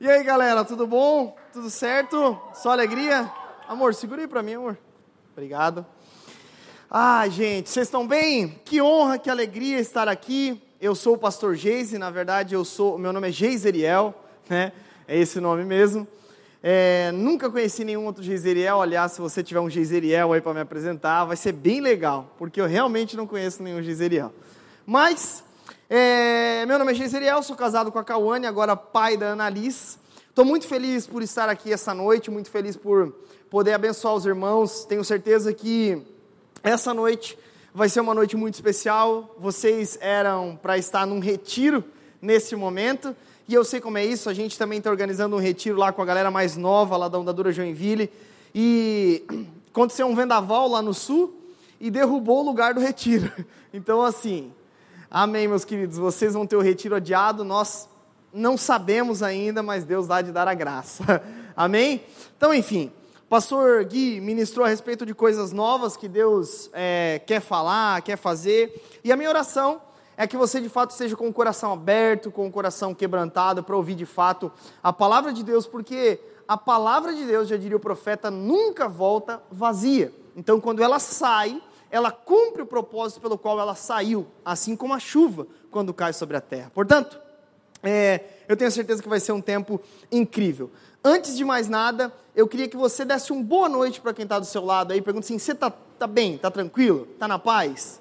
E 0.00 0.10
aí, 0.10 0.24
galera, 0.24 0.64
tudo 0.64 0.88
bom? 0.88 1.36
Tudo 1.52 1.70
certo? 1.70 2.36
Só 2.52 2.70
alegria? 2.70 3.30
Amor, 3.68 3.94
segura 3.94 4.22
aí 4.22 4.26
pra 4.26 4.42
mim, 4.42 4.54
amor. 4.54 4.76
Obrigado. 5.32 5.86
Ah, 6.90 7.28
gente, 7.28 7.70
vocês 7.70 7.86
estão 7.86 8.04
bem? 8.04 8.60
Que 8.64 8.82
honra, 8.82 9.18
que 9.18 9.30
alegria 9.30 9.78
estar 9.78 10.08
aqui. 10.08 10.60
Eu 10.80 10.96
sou 10.96 11.14
o 11.14 11.18
pastor 11.18 11.54
Geise, 11.54 11.96
na 11.96 12.10
verdade, 12.10 12.56
eu 12.56 12.64
sou, 12.64 12.98
meu 12.98 13.12
nome 13.12 13.28
é 13.28 13.30
Geiseriel, 13.30 14.12
né? 14.50 14.72
É 15.06 15.16
esse 15.16 15.38
nome 15.38 15.62
mesmo. 15.64 16.08
É, 16.60 17.12
nunca 17.12 17.48
conheci 17.48 17.84
nenhum 17.84 18.04
outro 18.04 18.22
Geiseriel. 18.22 18.82
Aliás, 18.82 19.12
se 19.12 19.20
você 19.20 19.44
tiver 19.44 19.60
um 19.60 19.70
Geiseriel 19.70 20.32
aí 20.32 20.40
para 20.40 20.54
me 20.54 20.60
apresentar, 20.60 21.24
vai 21.24 21.36
ser 21.36 21.52
bem 21.52 21.80
legal, 21.80 22.34
porque 22.36 22.60
eu 22.60 22.66
realmente 22.66 23.16
não 23.16 23.28
conheço 23.28 23.62
nenhum 23.62 23.80
Geiseriel. 23.80 24.32
Mas 24.84 25.43
é, 25.88 26.64
meu 26.66 26.78
nome 26.78 26.92
é 26.92 26.94
Geiseriel, 26.94 27.42
sou 27.42 27.54
casado 27.54 27.92
com 27.92 27.98
a 27.98 28.04
Cauane, 28.04 28.46
agora 28.46 28.74
pai 28.74 29.16
da 29.18 29.32
Annalise. 29.32 29.98
Estou 30.30 30.44
muito 30.44 30.66
feliz 30.66 31.06
por 31.06 31.22
estar 31.22 31.48
aqui 31.48 31.72
essa 31.72 31.92
noite, 31.92 32.30
muito 32.30 32.50
feliz 32.50 32.74
por 32.74 33.14
poder 33.50 33.74
abençoar 33.74 34.14
os 34.14 34.24
irmãos. 34.24 34.84
Tenho 34.86 35.04
certeza 35.04 35.52
que 35.52 36.02
essa 36.62 36.94
noite 36.94 37.38
vai 37.74 37.90
ser 37.90 38.00
uma 38.00 38.14
noite 38.14 38.34
muito 38.34 38.54
especial. 38.54 39.36
Vocês 39.38 39.98
eram 40.00 40.58
para 40.60 40.78
estar 40.78 41.06
num 41.06 41.20
retiro 41.20 41.84
nesse 42.20 42.56
momento. 42.56 43.14
E 43.46 43.52
eu 43.52 43.62
sei 43.62 43.78
como 43.78 43.98
é 43.98 44.04
isso, 44.06 44.30
a 44.30 44.34
gente 44.34 44.58
também 44.58 44.78
está 44.78 44.90
organizando 44.90 45.36
um 45.36 45.38
retiro 45.38 45.76
lá 45.76 45.92
com 45.92 46.00
a 46.00 46.06
galera 46.06 46.30
mais 46.30 46.56
nova, 46.56 46.96
lá 46.96 47.08
da 47.08 47.18
Ondadura 47.18 47.52
Joinville. 47.52 48.10
E 48.54 49.22
aconteceu 49.70 50.06
um 50.06 50.14
vendaval 50.14 50.66
lá 50.66 50.80
no 50.80 50.94
sul 50.94 51.38
e 51.78 51.90
derrubou 51.90 52.40
o 52.40 52.46
lugar 52.46 52.72
do 52.72 52.80
retiro. 52.80 53.30
Então, 53.76 54.02
assim, 54.02 54.52
Amém, 55.16 55.46
meus 55.46 55.64
queridos. 55.64 55.96
Vocês 55.96 56.34
vão 56.34 56.44
ter 56.44 56.56
o 56.56 56.60
retiro 56.60 56.96
adiado. 56.96 57.44
Nós 57.44 57.88
não 58.32 58.56
sabemos 58.56 59.22
ainda, 59.22 59.62
mas 59.62 59.84
Deus 59.84 60.08
dá 60.08 60.20
de 60.20 60.32
dar 60.32 60.48
a 60.48 60.54
graça. 60.54 61.22
Amém? 61.54 62.02
Então, 62.36 62.52
enfim, 62.52 62.90
pastor 63.28 63.84
Gui 63.84 64.20
ministrou 64.20 64.66
a 64.66 64.68
respeito 64.68 65.06
de 65.06 65.14
coisas 65.14 65.52
novas 65.52 65.96
que 65.96 66.08
Deus 66.08 66.68
é, 66.72 67.22
quer 67.24 67.38
falar, 67.38 68.02
quer 68.02 68.16
fazer. 68.16 68.82
E 69.04 69.12
a 69.12 69.16
minha 69.16 69.28
oração 69.28 69.80
é 70.16 70.26
que 70.26 70.36
você 70.36 70.60
de 70.60 70.68
fato 70.68 70.90
esteja 70.90 71.14
com 71.14 71.28
o 71.28 71.32
coração 71.32 71.72
aberto, 71.72 72.32
com 72.32 72.48
o 72.48 72.50
coração 72.50 72.92
quebrantado, 72.92 73.62
para 73.62 73.76
ouvir 73.76 73.94
de 73.94 74.06
fato 74.06 74.50
a 74.82 74.92
palavra 74.92 75.32
de 75.32 75.44
Deus, 75.44 75.64
porque 75.64 76.18
a 76.48 76.56
palavra 76.56 77.14
de 77.14 77.24
Deus, 77.24 77.46
já 77.46 77.56
diria 77.56 77.76
o 77.76 77.80
profeta, 77.80 78.32
nunca 78.32 78.88
volta 78.88 79.40
vazia. 79.48 80.12
Então, 80.34 80.60
quando 80.60 80.82
ela 80.82 80.98
sai, 80.98 81.62
ela 81.94 82.10
cumpre 82.10 82.60
o 82.60 82.66
propósito 82.66 83.20
pelo 83.20 83.38
qual 83.38 83.60
ela 83.60 83.76
saiu, 83.76 84.26
assim 84.44 84.74
como 84.74 84.92
a 84.92 84.98
chuva 84.98 85.46
quando 85.70 85.94
cai 85.94 86.12
sobre 86.12 86.36
a 86.36 86.40
terra. 86.40 86.68
Portanto, 86.74 87.20
é, 87.84 88.20
eu 88.48 88.56
tenho 88.56 88.68
certeza 88.72 89.00
que 89.00 89.08
vai 89.08 89.20
ser 89.20 89.30
um 89.30 89.40
tempo 89.40 89.80
incrível. 90.10 90.72
Antes 91.04 91.36
de 91.36 91.44
mais 91.44 91.68
nada, 91.68 92.12
eu 92.34 92.48
queria 92.48 92.66
que 92.66 92.76
você 92.76 93.04
desse 93.04 93.30
uma 93.32 93.44
boa 93.44 93.68
noite 93.68 94.00
para 94.00 94.12
quem 94.12 94.24
está 94.24 94.40
do 94.40 94.44
seu 94.44 94.64
lado 94.64 94.92
aí. 94.92 95.00
Pergunta 95.00 95.24
assim: 95.24 95.38
você 95.38 95.52
está 95.52 95.70
tá 95.70 96.08
bem? 96.08 96.34
Está 96.34 96.50
tranquilo? 96.50 97.06
Está 97.12 97.28
na 97.28 97.38
paz? 97.38 98.00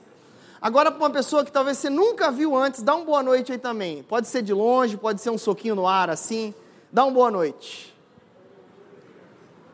Agora, 0.60 0.92
para 0.92 1.00
uma 1.00 1.12
pessoa 1.12 1.46
que 1.46 1.52
talvez 1.52 1.78
você 1.78 1.88
nunca 1.92 2.32
viu 2.32 2.56
antes, 2.56 2.82
dá 2.82 2.96
uma 2.96 3.06
boa 3.06 3.22
noite 3.22 3.52
aí 3.52 3.60
também. 3.60 4.02
Pode 4.02 4.28
ser 4.28 4.42
de 4.42 4.56
longe, 4.56 4.98
pode 4.98 5.22
ser 5.22 5.30
um 5.30 5.38
soquinho 5.38 5.76
no 5.76 5.86
ar 5.86 6.10
assim. 6.10 6.52
Dá 6.92 7.06
uma 7.06 7.14
boa 7.14 7.30
noite. 7.30 7.96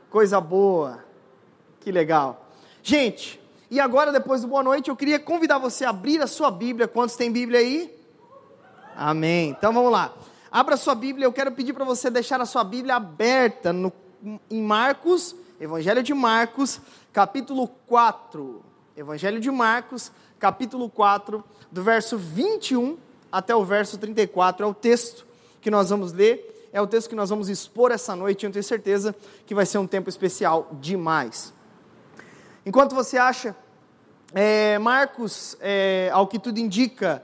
Coisa 0.09 0.41
boa. 0.41 1.05
Que 1.79 1.89
legal. 1.89 2.47
Gente, 2.83 3.38
e 3.71 3.79
agora, 3.79 4.11
depois 4.11 4.41
do 4.41 4.47
boa 4.47 4.63
noite, 4.63 4.89
eu 4.89 4.95
queria 4.95 5.19
convidar 5.19 5.59
você 5.59 5.85
a 5.85 5.91
abrir 5.91 6.19
a 6.21 6.27
sua 6.27 6.49
Bíblia. 6.49 6.87
Quantos 6.87 7.15
tem 7.15 7.31
Bíblia 7.31 7.59
aí? 7.59 7.95
Amém. 8.95 9.51
Então 9.51 9.71
vamos 9.71 9.91
lá. 9.91 10.11
Abra 10.51 10.73
a 10.73 10.77
sua 10.77 10.95
Bíblia. 10.95 11.25
Eu 11.25 11.31
quero 11.31 11.51
pedir 11.51 11.73
para 11.73 11.85
você 11.85 12.09
deixar 12.09 12.41
a 12.41 12.45
sua 12.47 12.63
Bíblia 12.63 12.95
aberta 12.95 13.71
no, 13.71 13.93
em 14.49 14.61
Marcos, 14.63 15.35
Evangelho 15.61 16.01
de 16.01 16.15
Marcos, 16.15 16.81
capítulo 17.13 17.67
4. 17.85 18.63
Evangelho 18.97 19.39
de 19.39 19.51
Marcos, 19.51 20.11
capítulo 20.39 20.89
4, 20.89 21.43
do 21.71 21.83
verso 21.83 22.17
21 22.17 22.97
até 23.31 23.55
o 23.55 23.63
verso 23.63 23.99
34. 23.99 24.65
É 24.65 24.67
o 24.67 24.73
texto 24.73 25.27
que 25.61 25.69
nós 25.69 25.91
vamos 25.91 26.11
ler, 26.11 26.69
é 26.73 26.81
o 26.81 26.87
texto 26.87 27.07
que 27.07 27.15
nós 27.15 27.29
vamos 27.29 27.49
expor 27.49 27.91
essa 27.91 28.15
noite. 28.15 28.47
Eu 28.47 28.51
tenho 28.51 28.63
certeza 28.63 29.15
que 29.45 29.53
vai 29.53 29.65
ser 29.67 29.77
um 29.77 29.85
tempo 29.85 30.09
especial 30.09 30.69
demais. 30.81 31.53
Enquanto 32.69 32.93
você 32.93 33.17
acha, 33.17 33.55
é, 34.31 34.77
Marcos, 34.77 35.57
é, 35.59 36.11
ao 36.13 36.27
que 36.27 36.37
tudo 36.37 36.59
indica, 36.59 37.23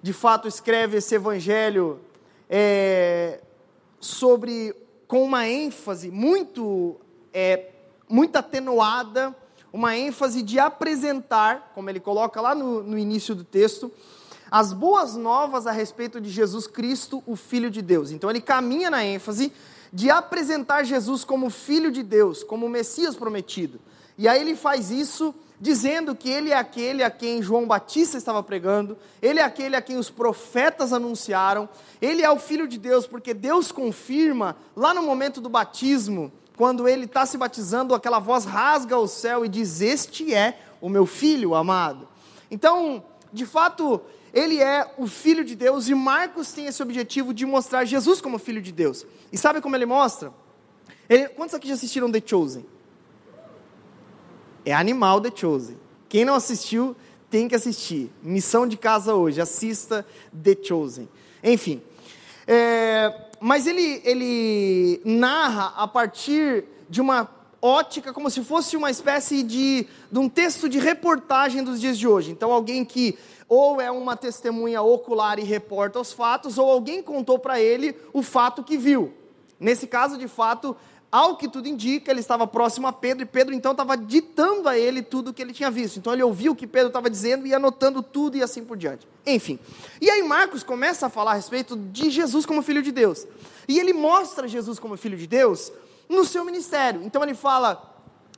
de 0.00 0.12
fato 0.12 0.46
escreve 0.46 0.98
esse 0.98 1.16
evangelho 1.16 1.98
é, 2.48 3.40
sobre 3.98 4.72
com 5.08 5.24
uma 5.24 5.48
ênfase 5.48 6.12
muito 6.12 6.94
é, 7.32 7.70
muito 8.08 8.36
atenuada, 8.36 9.34
uma 9.72 9.96
ênfase 9.96 10.42
de 10.42 10.60
apresentar, 10.60 11.72
como 11.74 11.90
ele 11.90 11.98
coloca 11.98 12.40
lá 12.40 12.54
no, 12.54 12.80
no 12.84 12.96
início 12.96 13.34
do 13.34 13.42
texto, 13.42 13.90
as 14.48 14.72
boas 14.72 15.16
novas 15.16 15.66
a 15.66 15.72
respeito 15.72 16.20
de 16.20 16.30
Jesus 16.30 16.68
Cristo, 16.68 17.20
o 17.26 17.34
Filho 17.34 17.68
de 17.68 17.82
Deus. 17.82 18.12
Então 18.12 18.30
ele 18.30 18.40
caminha 18.40 18.90
na 18.90 19.04
ênfase 19.04 19.52
de 19.92 20.08
apresentar 20.08 20.84
Jesus 20.84 21.24
como 21.24 21.50
Filho 21.50 21.90
de 21.90 22.04
Deus, 22.04 22.44
como 22.44 22.66
o 22.66 22.70
Messias 22.70 23.16
prometido. 23.16 23.80
E 24.16 24.28
aí 24.28 24.40
ele 24.40 24.54
faz 24.54 24.90
isso 24.90 25.34
dizendo 25.60 26.14
que 26.14 26.28
ele 26.28 26.50
é 26.50 26.56
aquele 26.56 27.02
a 27.02 27.10
quem 27.10 27.42
João 27.42 27.66
Batista 27.66 28.18
estava 28.18 28.42
pregando, 28.42 28.98
ele 29.22 29.40
é 29.40 29.42
aquele 29.42 29.76
a 29.76 29.82
quem 29.82 29.96
os 29.96 30.10
profetas 30.10 30.92
anunciaram, 30.92 31.68
ele 32.02 32.22
é 32.22 32.30
o 32.30 32.38
Filho 32.38 32.68
de 32.68 32.78
Deus, 32.78 33.06
porque 33.06 33.32
Deus 33.32 33.72
confirma 33.72 34.56
lá 34.76 34.92
no 34.92 35.02
momento 35.02 35.40
do 35.40 35.48
batismo, 35.48 36.32
quando 36.56 36.86
ele 36.86 37.06
está 37.06 37.24
se 37.26 37.36
batizando, 37.36 37.94
aquela 37.94 38.18
voz 38.18 38.44
rasga 38.44 38.96
o 38.98 39.08
céu 39.08 39.44
e 39.44 39.48
diz: 39.48 39.80
Este 39.80 40.34
é 40.34 40.58
o 40.80 40.88
meu 40.88 41.06
filho 41.06 41.54
amado. 41.54 42.06
Então, 42.50 43.02
de 43.32 43.44
fato, 43.44 44.00
ele 44.32 44.60
é 44.60 44.92
o 44.98 45.06
Filho 45.06 45.44
de 45.44 45.56
Deus 45.56 45.88
e 45.88 45.94
Marcos 45.94 46.52
tem 46.52 46.66
esse 46.66 46.82
objetivo 46.82 47.34
de 47.34 47.46
mostrar 47.46 47.84
Jesus 47.84 48.20
como 48.20 48.38
Filho 48.38 48.62
de 48.62 48.70
Deus. 48.70 49.06
E 49.32 49.38
sabe 49.38 49.60
como 49.60 49.74
ele 49.74 49.86
mostra? 49.86 50.32
Ele, 51.08 51.28
quantos 51.30 51.54
aqui 51.54 51.68
já 51.68 51.74
assistiram 51.74 52.10
The 52.10 52.22
Chosen? 52.24 52.66
É 54.64 54.72
animal 54.72 55.20
The 55.20 55.30
Chosen. 55.34 55.76
Quem 56.08 56.24
não 56.24 56.34
assistiu, 56.34 56.96
tem 57.30 57.48
que 57.48 57.54
assistir. 57.54 58.10
Missão 58.22 58.66
de 58.66 58.76
casa 58.76 59.14
hoje, 59.14 59.40
assista 59.40 60.06
The 60.42 60.56
Chosen. 60.62 61.08
Enfim. 61.42 61.82
É, 62.46 63.12
mas 63.40 63.66
ele, 63.66 64.00
ele 64.04 65.00
narra 65.04 65.74
a 65.76 65.88
partir 65.88 66.64
de 66.88 67.00
uma 67.00 67.28
ótica, 67.60 68.12
como 68.12 68.28
se 68.28 68.44
fosse 68.44 68.76
uma 68.76 68.90
espécie 68.90 69.42
de, 69.42 69.86
de 70.12 70.18
um 70.18 70.28
texto 70.28 70.68
de 70.68 70.78
reportagem 70.78 71.64
dos 71.64 71.80
dias 71.80 71.98
de 71.98 72.06
hoje. 72.06 72.30
Então, 72.30 72.52
alguém 72.52 72.84
que 72.84 73.18
ou 73.48 73.80
é 73.80 73.90
uma 73.90 74.16
testemunha 74.16 74.82
ocular 74.82 75.38
e 75.38 75.42
reporta 75.42 76.00
os 76.00 76.12
fatos, 76.12 76.58
ou 76.58 76.70
alguém 76.70 77.02
contou 77.02 77.38
para 77.38 77.60
ele 77.60 77.94
o 78.12 78.22
fato 78.22 78.62
que 78.62 78.76
viu. 78.76 79.12
Nesse 79.58 79.86
caso, 79.86 80.18
de 80.18 80.28
fato, 80.28 80.76
ao 81.14 81.36
que 81.36 81.46
tudo 81.46 81.68
indica, 81.68 82.10
ele 82.10 82.18
estava 82.18 82.44
próximo 82.44 82.88
a 82.88 82.92
Pedro, 82.92 83.22
e 83.22 83.24
Pedro 83.24 83.54
então 83.54 83.70
estava 83.70 83.96
ditando 83.96 84.68
a 84.68 84.76
ele 84.76 85.00
tudo 85.00 85.30
o 85.30 85.32
que 85.32 85.40
ele 85.40 85.52
tinha 85.52 85.70
visto. 85.70 85.96
Então 85.96 86.12
ele 86.12 86.24
ouviu 86.24 86.50
o 86.50 86.56
que 86.56 86.66
Pedro 86.66 86.88
estava 86.88 87.08
dizendo 87.08 87.46
e 87.46 87.54
anotando 87.54 88.02
tudo 88.02 88.36
e 88.36 88.42
assim 88.42 88.64
por 88.64 88.76
diante. 88.76 89.06
Enfim. 89.24 89.56
E 90.00 90.10
aí 90.10 90.24
Marcos 90.24 90.64
começa 90.64 91.06
a 91.06 91.08
falar 91.08 91.30
a 91.30 91.34
respeito 91.34 91.76
de 91.76 92.10
Jesus 92.10 92.44
como 92.44 92.62
filho 92.62 92.82
de 92.82 92.90
Deus. 92.90 93.28
E 93.68 93.78
ele 93.78 93.92
mostra 93.92 94.48
Jesus 94.48 94.80
como 94.80 94.96
filho 94.96 95.16
de 95.16 95.28
Deus 95.28 95.70
no 96.08 96.24
seu 96.24 96.44
ministério. 96.44 97.00
Então 97.04 97.22
ele 97.22 97.34
fala 97.34 97.94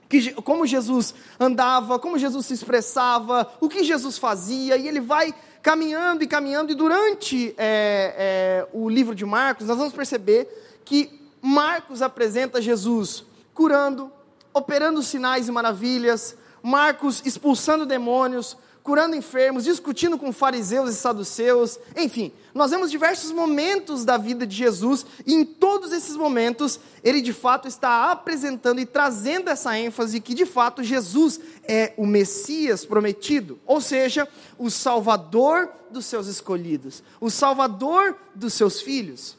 que, 0.06 0.34
como 0.42 0.66
Jesus 0.66 1.14
andava, 1.40 1.98
como 1.98 2.18
Jesus 2.18 2.44
se 2.44 2.52
expressava, 2.52 3.50
o 3.58 3.70
que 3.70 3.84
Jesus 3.84 4.18
fazia, 4.18 4.76
e 4.76 4.86
ele 4.86 5.00
vai 5.00 5.34
caminhando 5.62 6.22
e 6.22 6.26
caminhando, 6.26 6.72
e 6.72 6.74
durante 6.74 7.54
é, 7.56 8.66
é, 8.68 8.68
o 8.74 8.86
livro 8.86 9.14
de 9.14 9.24
Marcos, 9.24 9.66
nós 9.66 9.78
vamos 9.78 9.94
perceber 9.94 10.46
que 10.84 11.25
Marcos 11.40 12.02
apresenta 12.02 12.60
Jesus 12.60 13.24
curando, 13.54 14.10
operando 14.52 15.02
sinais 15.02 15.48
e 15.48 15.52
maravilhas, 15.52 16.36
Marcos 16.62 17.22
expulsando 17.24 17.86
demônios, 17.86 18.56
curando 18.86 19.16
enfermos, 19.16 19.64
discutindo 19.64 20.16
com 20.16 20.32
fariseus 20.32 20.90
e 20.90 20.94
saduceus, 20.94 21.76
enfim, 21.96 22.32
nós 22.54 22.70
vemos 22.70 22.88
diversos 22.88 23.32
momentos 23.32 24.04
da 24.04 24.16
vida 24.16 24.46
de 24.46 24.54
Jesus 24.54 25.04
e 25.26 25.34
em 25.34 25.44
todos 25.44 25.90
esses 25.90 26.16
momentos 26.16 26.78
ele 27.02 27.20
de 27.20 27.32
fato 27.32 27.66
está 27.66 28.12
apresentando 28.12 28.80
e 28.80 28.86
trazendo 28.86 29.50
essa 29.50 29.76
ênfase 29.76 30.20
que 30.20 30.34
de 30.34 30.46
fato 30.46 30.84
Jesus 30.84 31.40
é 31.64 31.94
o 31.96 32.06
Messias 32.06 32.86
prometido, 32.86 33.58
ou 33.66 33.80
seja, 33.80 34.28
o 34.56 34.70
Salvador 34.70 35.68
dos 35.90 36.06
seus 36.06 36.28
escolhidos, 36.28 37.02
o 37.20 37.28
Salvador 37.28 38.16
dos 38.36 38.54
seus 38.54 38.80
filhos, 38.80 39.36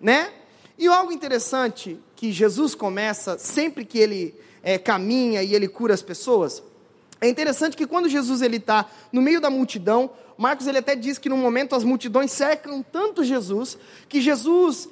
né? 0.00 0.32
E 0.78 0.86
algo 0.86 1.12
interessante 1.12 1.98
que 2.16 2.32
Jesus 2.32 2.74
começa 2.74 3.38
sempre 3.38 3.84
que 3.84 3.98
ele 3.98 4.34
é, 4.62 4.78
caminha 4.78 5.42
e 5.42 5.54
ele 5.54 5.68
cura 5.68 5.94
as 5.94 6.02
pessoas, 6.02 6.62
é 7.20 7.28
interessante 7.28 7.76
que 7.76 7.86
quando 7.86 8.08
Jesus 8.08 8.42
ele 8.42 8.56
está 8.56 8.86
no 9.12 9.22
meio 9.22 9.40
da 9.40 9.48
multidão, 9.48 10.10
Marcos 10.36 10.66
ele 10.66 10.78
até 10.78 10.96
diz 10.96 11.16
que 11.16 11.28
no 11.28 11.36
momento 11.36 11.74
as 11.74 11.84
multidões 11.84 12.32
cercam 12.32 12.82
tanto 12.82 13.22
Jesus 13.22 13.78
que 14.08 14.20
Jesus 14.20 14.88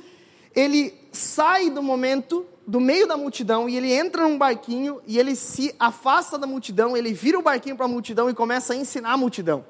ele 0.54 0.94
sai 1.10 1.70
do 1.70 1.82
momento, 1.82 2.46
do 2.66 2.80
meio 2.80 3.06
da 3.06 3.16
multidão, 3.16 3.68
e 3.68 3.76
ele 3.76 3.92
entra 3.92 4.22
num 4.22 4.38
barquinho, 4.38 5.00
e 5.06 5.18
ele 5.18 5.34
se 5.34 5.74
afasta 5.78 6.38
da 6.38 6.46
multidão, 6.46 6.96
ele 6.96 7.12
vira 7.12 7.38
o 7.38 7.42
barquinho 7.42 7.76
para 7.76 7.86
a 7.86 7.88
multidão 7.88 8.30
e 8.30 8.34
começa 8.34 8.72
a 8.72 8.76
ensinar 8.76 9.12
a 9.12 9.16
multidão. 9.16 9.64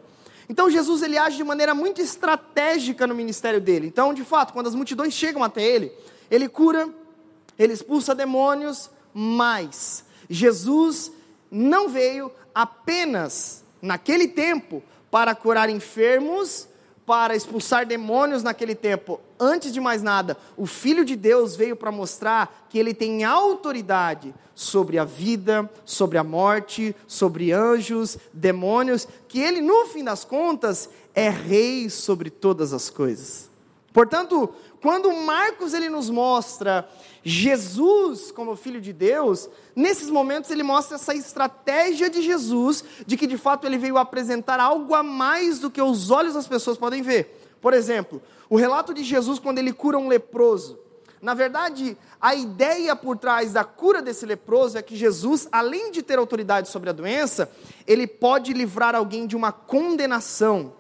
Então 0.49 0.71
Jesus 0.71 1.03
ele 1.03 1.17
age 1.17 1.37
de 1.37 1.45
maneira 1.45 1.75
muito 1.75 2.01
estratégica 2.01 3.07
no 3.07 3.15
ministério 3.15 3.61
dele. 3.61 3.87
Então, 3.87 4.13
de 4.13 4.25
fato, 4.25 4.53
quando 4.53 4.67
as 4.67 4.75
multidões 4.75 5.15
chegam 5.15 5.43
até 5.43 5.63
ele, 5.63 5.93
ele 6.31 6.49
cura, 6.49 6.89
ele 7.59 7.73
expulsa 7.73 8.15
demônios, 8.15 8.91
mas 9.15 10.05
Jesus 10.29 11.13
não 11.51 11.89
veio 11.89 12.31
apenas 12.55 13.65
naquele 13.81 14.29
tempo 14.29 14.83
para 15.11 15.35
curar 15.35 15.69
enfermos, 15.69 16.67
para 17.05 17.35
expulsar 17.35 17.87
demônios 17.87 18.43
naquele 18.43 18.75
tempo. 18.75 19.21
Antes 19.39 19.73
de 19.73 19.81
mais 19.81 20.03
nada, 20.03 20.37
o 20.57 20.67
Filho 20.67 21.05
de 21.05 21.17
Deus 21.17 21.57
veio 21.57 21.75
para 21.75 21.91
mostrar 21.91 22.67
que 22.69 22.79
ele 22.79 22.95
tem 22.95 23.25
autoridade 23.25 24.35
sobre 24.55 24.99
a 24.99 25.05
vida, 25.05 25.69
sobre 25.85 26.19
a 26.19 26.25
morte, 26.25 26.95
sobre 27.07 27.53
anjos, 27.53 28.19
demônios, 28.33 29.09
que 29.29 29.41
ele, 29.41 29.61
no 29.61 29.87
fim 29.87 30.05
das 30.05 30.25
contas, 30.25 30.89
é 31.15 31.29
rei 31.29 31.91
sobre 31.91 32.31
todas 32.31 32.73
as 32.73 32.89
coisas. 32.89 33.51
Portanto, 33.93 34.53
quando 34.83 35.13
Marcos 35.13 35.73
ele 35.73 35.89
nos 35.89 36.11
mostra 36.11 36.89
Jesus 37.23 38.33
como 38.33 38.57
filho 38.57 38.81
de 38.81 38.93
Deus, 38.93 39.49
nesses 39.77 40.11
momentos 40.11 40.51
ele 40.51 40.65
mostra 40.65 40.97
essa 40.97 41.15
estratégia 41.15 42.11
de 42.11 42.21
Jesus, 42.21 42.85
de 43.07 43.17
que 43.17 43.29
de 43.29 43.39
fato 43.39 43.65
ele 43.65 43.79
veio 43.79 43.97
apresentar 43.97 44.59
algo 44.59 44.93
a 44.93 45.03
mais 45.05 45.61
do 45.61 45.71
que 45.71 45.81
os 45.81 46.11
olhos 46.11 46.35
das 46.35 46.49
pessoas 46.49 46.77
podem 46.77 47.01
ver. 47.01 47.57
Por 47.61 47.73
exemplo, 47.73 48.21
o 48.51 48.57
relato 48.57 48.93
de 48.93 49.05
Jesus 49.05 49.39
quando 49.39 49.59
ele 49.59 49.73
cura 49.73 49.97
um 49.97 50.09
leproso. 50.09 50.77
Na 51.23 51.33
verdade, 51.33 51.97
a 52.21 52.35
ideia 52.35 52.97
por 52.97 53.17
trás 53.17 53.53
da 53.53 53.63
cura 53.63 54.03
desse 54.03 54.27
leproso 54.27 54.77
é 54.77 54.83
que 54.83 54.97
Jesus, 54.97 55.47
além 55.53 55.93
de 55.93 56.03
ter 56.03 56.19
autoridade 56.19 56.69
sobre 56.69 56.91
a 56.91 56.93
doença, 56.93 57.49
ele 57.87 58.09
pode 58.09 58.53
livrar 58.53 58.97
alguém 58.97 59.29
de 59.29 59.37
uma 59.37 59.53
condenação. 59.53 60.73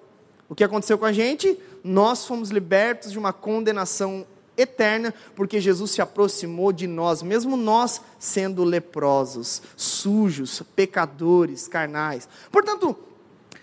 O 0.48 0.56
que 0.56 0.64
aconteceu 0.64 0.98
com 0.98 1.04
a 1.04 1.12
gente? 1.12 1.56
Nós 1.82 2.26
fomos 2.26 2.50
libertos 2.50 3.12
de 3.12 3.18
uma 3.18 3.32
condenação 3.32 4.26
eterna, 4.56 5.14
porque 5.34 5.60
Jesus 5.60 5.92
se 5.92 6.02
aproximou 6.02 6.72
de 6.72 6.86
nós, 6.86 7.22
mesmo 7.22 7.56
nós 7.56 8.00
sendo 8.18 8.64
leprosos, 8.64 9.62
sujos, 9.76 10.62
pecadores, 10.76 11.66
carnais. 11.66 12.28
Portanto, 12.50 12.96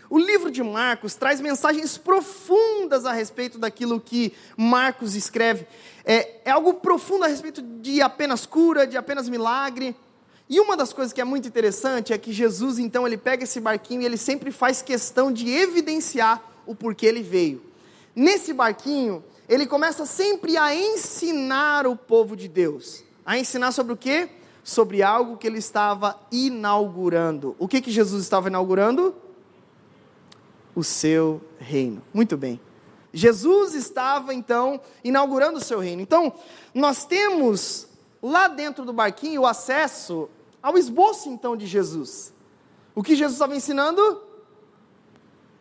o 0.10 0.18
livro 0.18 0.50
de 0.50 0.64
Marcos 0.64 1.14
traz 1.14 1.40
mensagens 1.40 1.98
profundas 1.98 3.06
a 3.06 3.12
respeito 3.12 3.60
daquilo 3.60 4.00
que 4.00 4.34
Marcos 4.58 5.16
escreve. 5.16 5.68
É, 6.04 6.42
é 6.46 6.52
algo 6.52 6.74
profundo 6.76 7.26
a 7.26 7.28
respeito 7.28 7.62
de 7.62 8.02
apenas 8.02 8.46
cura, 8.46 8.88
de 8.88 8.98
apenas 8.98 9.30
milagre. 9.30 9.96
E 10.50 10.60
uma 10.60 10.76
das 10.76 10.92
coisas 10.92 11.14
que 11.14 11.22
é 11.22 11.24
muito 11.24 11.48
interessante 11.48 12.12
é 12.12 12.18
que 12.18 12.34
Jesus, 12.34 12.80
então, 12.80 13.06
ele 13.06 13.18
pega 13.18 13.44
esse 13.44 13.60
barquinho 13.60 14.02
e 14.02 14.06
ele 14.06 14.18
sempre 14.18 14.52
faz 14.52 14.82
questão 14.82 15.32
de 15.32 15.48
evidenciar 15.48 16.44
o 16.66 16.74
porquê 16.74 17.06
ele 17.06 17.22
veio. 17.22 17.69
Nesse 18.20 18.52
barquinho, 18.52 19.24
ele 19.48 19.66
começa 19.66 20.06
sempre 20.06 20.58
a 20.58 20.76
ensinar 20.76 21.88
o 21.88 21.96
povo 21.96 22.36
de 22.36 22.50
Deus. 22.50 23.02
A 23.26 23.40
ensinar 23.40 23.72
sobre 23.72 23.94
o 23.94 23.96
quê? 23.96 24.28
Sobre 24.62 25.02
algo 25.02 25.38
que 25.38 25.48
ele 25.48 25.60
estava 25.60 26.20
inaugurando. 26.30 27.56
O 27.58 27.66
que, 27.66 27.80
que 27.80 27.90
Jesus 27.90 28.24
estava 28.24 28.50
inaugurando? 28.50 29.16
O 30.76 30.84
seu 30.84 31.40
reino. 31.58 32.02
Muito 32.14 32.36
bem. 32.36 32.60
Jesus 33.14 33.74
estava 33.74 34.34
então 34.34 34.82
inaugurando 35.02 35.58
o 35.58 35.64
seu 35.64 35.80
reino. 35.80 36.02
Então, 36.02 36.34
nós 36.74 37.06
temos 37.06 37.88
lá 38.22 38.50
dentro 38.50 38.84
do 38.84 38.92
barquinho 38.92 39.44
o 39.44 39.48
acesso 39.48 40.28
ao 40.62 40.78
esboço 40.78 41.30
então 41.30 41.56
de 41.56 41.66
Jesus. 41.66 42.34
O 42.94 43.02
que 43.02 43.16
Jesus 43.16 43.36
estava 43.36 43.56
ensinando? 43.56 44.29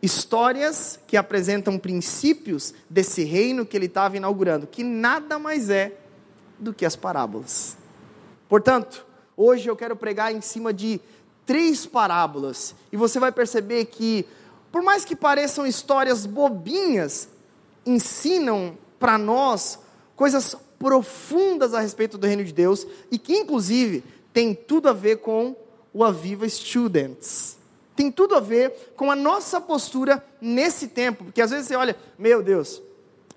Histórias 0.01 0.99
que 1.05 1.17
apresentam 1.17 1.77
princípios 1.77 2.73
desse 2.89 3.23
reino 3.23 3.65
que 3.65 3.75
ele 3.75 3.87
estava 3.87 4.17
inaugurando, 4.17 4.65
que 4.65 4.83
nada 4.83 5.37
mais 5.37 5.69
é 5.69 5.97
do 6.57 6.73
que 6.73 6.85
as 6.85 6.95
parábolas. 6.95 7.77
Portanto, 8.47 9.05
hoje 9.35 9.69
eu 9.69 9.75
quero 9.75 9.95
pregar 9.95 10.33
em 10.33 10.41
cima 10.41 10.73
de 10.73 11.01
três 11.45 11.85
parábolas, 11.85 12.75
e 12.91 12.97
você 12.97 13.19
vai 13.19 13.31
perceber 13.31 13.85
que, 13.85 14.25
por 14.71 14.83
mais 14.83 15.03
que 15.03 15.15
pareçam 15.15 15.65
histórias 15.65 16.25
bobinhas, 16.25 17.27
ensinam 17.85 18.77
para 18.99 19.17
nós 19.17 19.79
coisas 20.15 20.55
profundas 20.77 21.73
a 21.73 21.79
respeito 21.79 22.17
do 22.17 22.27
reino 22.27 22.43
de 22.43 22.53
Deus 22.53 22.85
e 23.11 23.17
que, 23.17 23.35
inclusive, 23.35 24.03
tem 24.31 24.53
tudo 24.53 24.87
a 24.87 24.93
ver 24.93 25.17
com 25.17 25.55
o 25.93 26.03
Aviva 26.03 26.47
Students 26.47 27.58
tem 27.99 28.09
tudo 28.09 28.33
a 28.33 28.39
ver 28.39 28.93
com 28.95 29.11
a 29.11 29.15
nossa 29.15 29.59
postura 29.59 30.25
nesse 30.39 30.87
tempo, 30.87 31.25
porque 31.25 31.41
às 31.41 31.51
vezes 31.51 31.67
você 31.67 31.75
olha, 31.75 31.97
meu 32.17 32.41
Deus, 32.41 32.81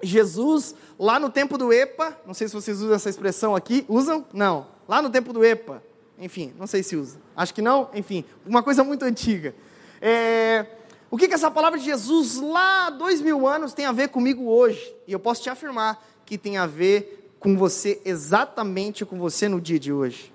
Jesus, 0.00 0.73
lá 0.97 1.19
no 1.19 1.29
tempo 1.31 1.59
do 1.59 1.73
EPA, 1.73 2.17
não 2.25 2.32
sei 2.32 2.47
se 2.47 2.55
vocês 2.55 2.81
usam 2.81 2.94
essa 2.94 3.11
expressão 3.11 3.56
aqui, 3.56 3.85
usam? 3.88 4.25
Não, 4.32 4.69
lá 4.87 5.03
no 5.03 5.11
tempo 5.11 5.32
do 5.32 5.44
EPA, 5.44 5.82
enfim, 6.17 6.55
não 6.56 6.69
sei 6.69 6.85
se 6.85 6.94
usa, 6.94 7.19
acho 7.37 7.53
que 7.53 7.61
não, 7.61 7.91
enfim, 7.93 8.25
uma 8.47 8.62
coisa 8.62 8.85
muito 8.85 9.05
antiga. 9.05 9.53
É, 10.00 10.65
o 11.11 11.19
que, 11.19 11.26
que 11.26 11.35
essa 11.35 11.50
palavra 11.50 11.76
de 11.76 11.85
Jesus 11.85 12.37
lá 12.37 12.88
dois 12.88 13.20
mil 13.20 13.49
anos 13.49 13.73
tem 13.73 13.87
a 13.87 13.91
ver 13.91 14.11
comigo 14.11 14.44
hoje? 14.49 14.94
E 15.08 15.12
eu 15.12 15.19
posso 15.19 15.43
te 15.43 15.50
afirmar 15.50 16.00
que 16.25 16.38
tem 16.38 16.56
a 16.56 16.67
ver 16.67 17.35
com 17.41 17.56
você, 17.58 18.00
exatamente 18.05 19.05
com 19.05 19.19
você 19.19 19.49
no 19.49 19.61
dia 19.61 19.81
de 19.81 19.93
hoje. 19.93 20.32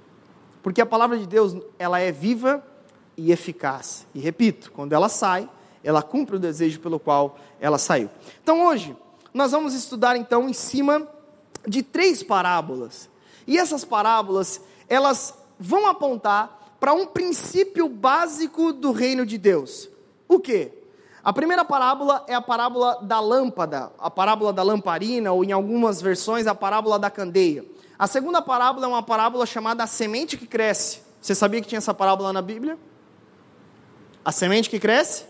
Porque 0.61 0.81
a 0.81 0.85
palavra 0.85 1.17
de 1.17 1.25
Deus, 1.25 1.55
ela 1.79 1.97
é 1.97 2.11
viva 2.11 2.61
e 3.17 3.31
eficaz. 3.31 4.05
E 4.13 4.19
repito, 4.19 4.71
quando 4.71 4.93
ela 4.93 5.09
sai, 5.09 5.49
ela 5.83 6.03
cumpre 6.03 6.35
o 6.35 6.39
desejo 6.39 6.79
pelo 6.79 6.99
qual 6.99 7.37
ela 7.59 7.77
saiu. 7.77 8.09
Então 8.43 8.65
hoje, 8.65 8.95
nós 9.33 9.51
vamos 9.51 9.73
estudar 9.73 10.15
então 10.15 10.47
em 10.47 10.53
cima 10.53 11.07
de 11.67 11.81
três 11.81 12.21
parábolas. 12.23 13.09
E 13.45 13.57
essas 13.57 13.83
parábolas, 13.83 14.61
elas 14.87 15.33
vão 15.59 15.87
apontar 15.87 16.75
para 16.79 16.93
um 16.93 17.07
princípio 17.07 17.89
básico 17.89 18.71
do 18.71 18.91
reino 18.91 19.25
de 19.25 19.37
Deus. 19.37 19.89
O 20.27 20.39
que? 20.39 20.71
A 21.23 21.33
primeira 21.33 21.65
parábola 21.65 22.23
é 22.27 22.33
a 22.33 22.41
parábola 22.41 22.99
da 23.01 23.19
lâmpada, 23.19 23.91
a 23.99 24.09
parábola 24.09 24.53
da 24.53 24.63
lamparina, 24.63 25.31
ou 25.31 25.43
em 25.43 25.51
algumas 25.51 26.01
versões, 26.01 26.47
a 26.47 26.55
parábola 26.55 26.97
da 26.97 27.09
candeia. 27.09 27.65
A 27.99 28.07
segunda 28.07 28.41
parábola 28.41 28.85
é 28.85 28.89
uma 28.89 29.03
parábola 29.03 29.45
chamada 29.45 29.83
a 29.83 29.87
semente 29.87 30.37
que 30.37 30.47
cresce. 30.47 31.01
Você 31.19 31.33
sabia 31.33 31.61
que 31.61 31.67
tinha 31.67 31.79
essa 31.79 31.93
parábola 31.93 32.31
na 32.31 32.41
Bíblia? 32.41 32.77
A 34.27 34.31
semente 34.33 34.69
que 34.69 34.77
cresce. 34.77 35.23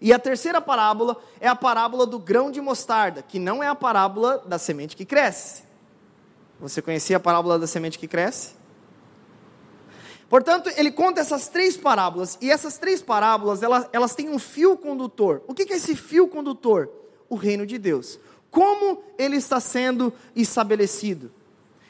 E 0.00 0.12
a 0.12 0.18
terceira 0.18 0.60
parábola 0.60 1.16
é 1.40 1.46
a 1.46 1.54
parábola 1.54 2.04
do 2.04 2.18
grão 2.18 2.50
de 2.50 2.60
mostarda, 2.60 3.22
que 3.22 3.38
não 3.38 3.62
é 3.62 3.68
a 3.68 3.76
parábola 3.76 4.42
da 4.44 4.58
semente 4.58 4.96
que 4.96 5.04
cresce. 5.04 5.62
Você 6.58 6.82
conhecia 6.82 7.18
a 7.18 7.20
parábola 7.20 7.60
da 7.60 7.68
semente 7.68 7.96
que 7.96 8.08
cresce? 8.08 8.54
Portanto, 10.28 10.68
ele 10.76 10.90
conta 10.90 11.20
essas 11.20 11.46
três 11.46 11.76
parábolas, 11.76 12.36
e 12.40 12.50
essas 12.50 12.76
três 12.76 13.02
parábolas, 13.02 13.62
elas, 13.62 13.88
elas 13.92 14.16
têm 14.16 14.30
um 14.30 14.38
fio 14.40 14.76
condutor. 14.76 15.42
O 15.46 15.54
que 15.54 15.72
é 15.72 15.76
esse 15.76 15.94
fio 15.94 16.26
condutor? 16.26 16.90
O 17.28 17.36
reino 17.36 17.64
de 17.64 17.78
Deus. 17.78 18.18
Como 18.50 19.00
ele 19.16 19.36
está 19.36 19.60
sendo 19.60 20.12
estabelecido? 20.34 21.30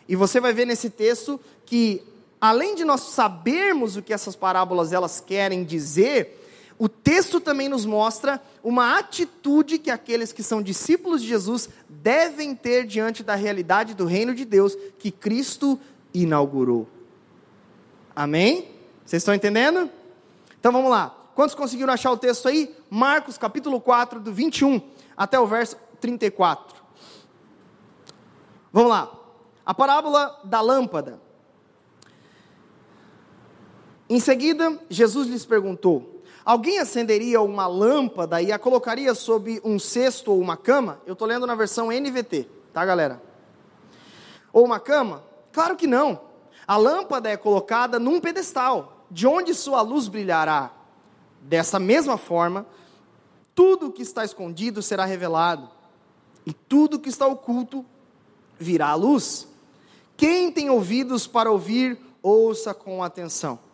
E 0.07 0.15
você 0.15 0.41
vai 0.41 0.53
ver 0.53 0.67
nesse 0.67 0.91
texto 0.91 1.41
que 1.65 2.03
além 2.41 2.75
de 2.75 2.85
nós 2.85 3.01
sabermos 3.03 3.97
o 3.97 4.03
que 4.03 4.13
essas 4.13 4.35
parábolas 4.35 4.93
elas 4.93 5.21
querem 5.21 5.65
dizer, 5.65 6.41
o 6.79 6.89
texto 6.89 7.41
também 7.41 7.69
nos 7.69 7.85
mostra 7.85 8.43
uma 8.65 8.99
atitude 8.99 9.79
que 9.79 9.91
aqueles 9.91 10.33
que 10.33 10.43
são 10.43 10.63
discípulos 10.63 11.21
de 11.21 11.29
Jesus 11.29 11.69
devem 11.87 12.55
ter 12.55 12.87
diante 12.87 13.23
da 13.23 13.35
realidade 13.35 13.95
do 13.95 14.07
reino 14.07 14.35
de 14.35 14.47
Deus 14.47 14.75
que 14.99 15.11
Cristo 15.11 15.79
inaugurou. 16.15 16.89
Amém? 18.17 18.69
Vocês 19.05 19.21
estão 19.21 19.35
entendendo? 19.35 19.91
Então 20.59 20.73
vamos 20.73 20.91
lá. 20.91 21.15
Quantos 21.35 21.55
conseguiram 21.55 21.93
achar 21.93 22.13
o 22.13 22.17
texto 22.17 22.49
aí? 22.49 22.75
Marcos 22.89 23.37
capítulo 23.37 23.81
4, 23.81 24.19
do 24.19 24.33
21 24.33 24.81
até 25.17 25.39
o 25.39 25.47
verso 25.47 25.77
34. 26.01 26.77
Vamos 28.73 28.91
lá. 28.91 29.13
A 29.67 29.75
parábola 29.75 30.41
da 30.45 30.63
lâmpada. 30.63 31.21
Em 34.11 34.19
seguida, 34.19 34.77
Jesus 34.91 35.29
lhes 35.29 35.47
perguntou: 35.47 36.21
Alguém 36.45 36.81
acenderia 36.81 37.41
uma 37.41 37.69
lâmpada 37.69 38.43
e 38.43 38.51
a 38.51 38.59
colocaria 38.59 39.15
sob 39.15 39.61
um 39.65 39.79
cesto 39.79 40.33
ou 40.33 40.41
uma 40.41 40.57
cama? 40.57 41.01
Eu 41.07 41.13
estou 41.13 41.29
lendo 41.29 41.47
na 41.47 41.55
versão 41.55 41.93
NVT, 41.93 42.49
tá, 42.73 42.85
galera? 42.85 43.23
Ou 44.53 44.65
uma 44.65 44.81
cama? 44.81 45.23
Claro 45.53 45.77
que 45.77 45.87
não. 45.87 46.23
A 46.67 46.77
lâmpada 46.77 47.29
é 47.31 47.37
colocada 47.37 48.01
num 48.01 48.21
pedestal, 48.21 49.07
de 49.09 49.29
onde 49.29 49.55
sua 49.55 49.81
luz 49.81 50.09
brilhará. 50.09 50.73
Dessa 51.43 51.79
mesma 51.79 52.19
forma, 52.19 52.67
tudo 53.55 53.93
que 53.93 54.03
está 54.03 54.25
escondido 54.25 54.83
será 54.83 55.05
revelado, 55.05 55.71
e 56.45 56.53
tudo 56.53 56.99
que 56.99 57.09
está 57.09 57.29
oculto 57.29 57.87
virá 58.59 58.89
a 58.89 58.95
luz. 58.97 59.47
Quem 60.17 60.51
tem 60.51 60.69
ouvidos 60.69 61.29
para 61.29 61.49
ouvir, 61.51 61.97
ouça 62.21 62.75
com 62.75 63.05
atenção. 63.05 63.70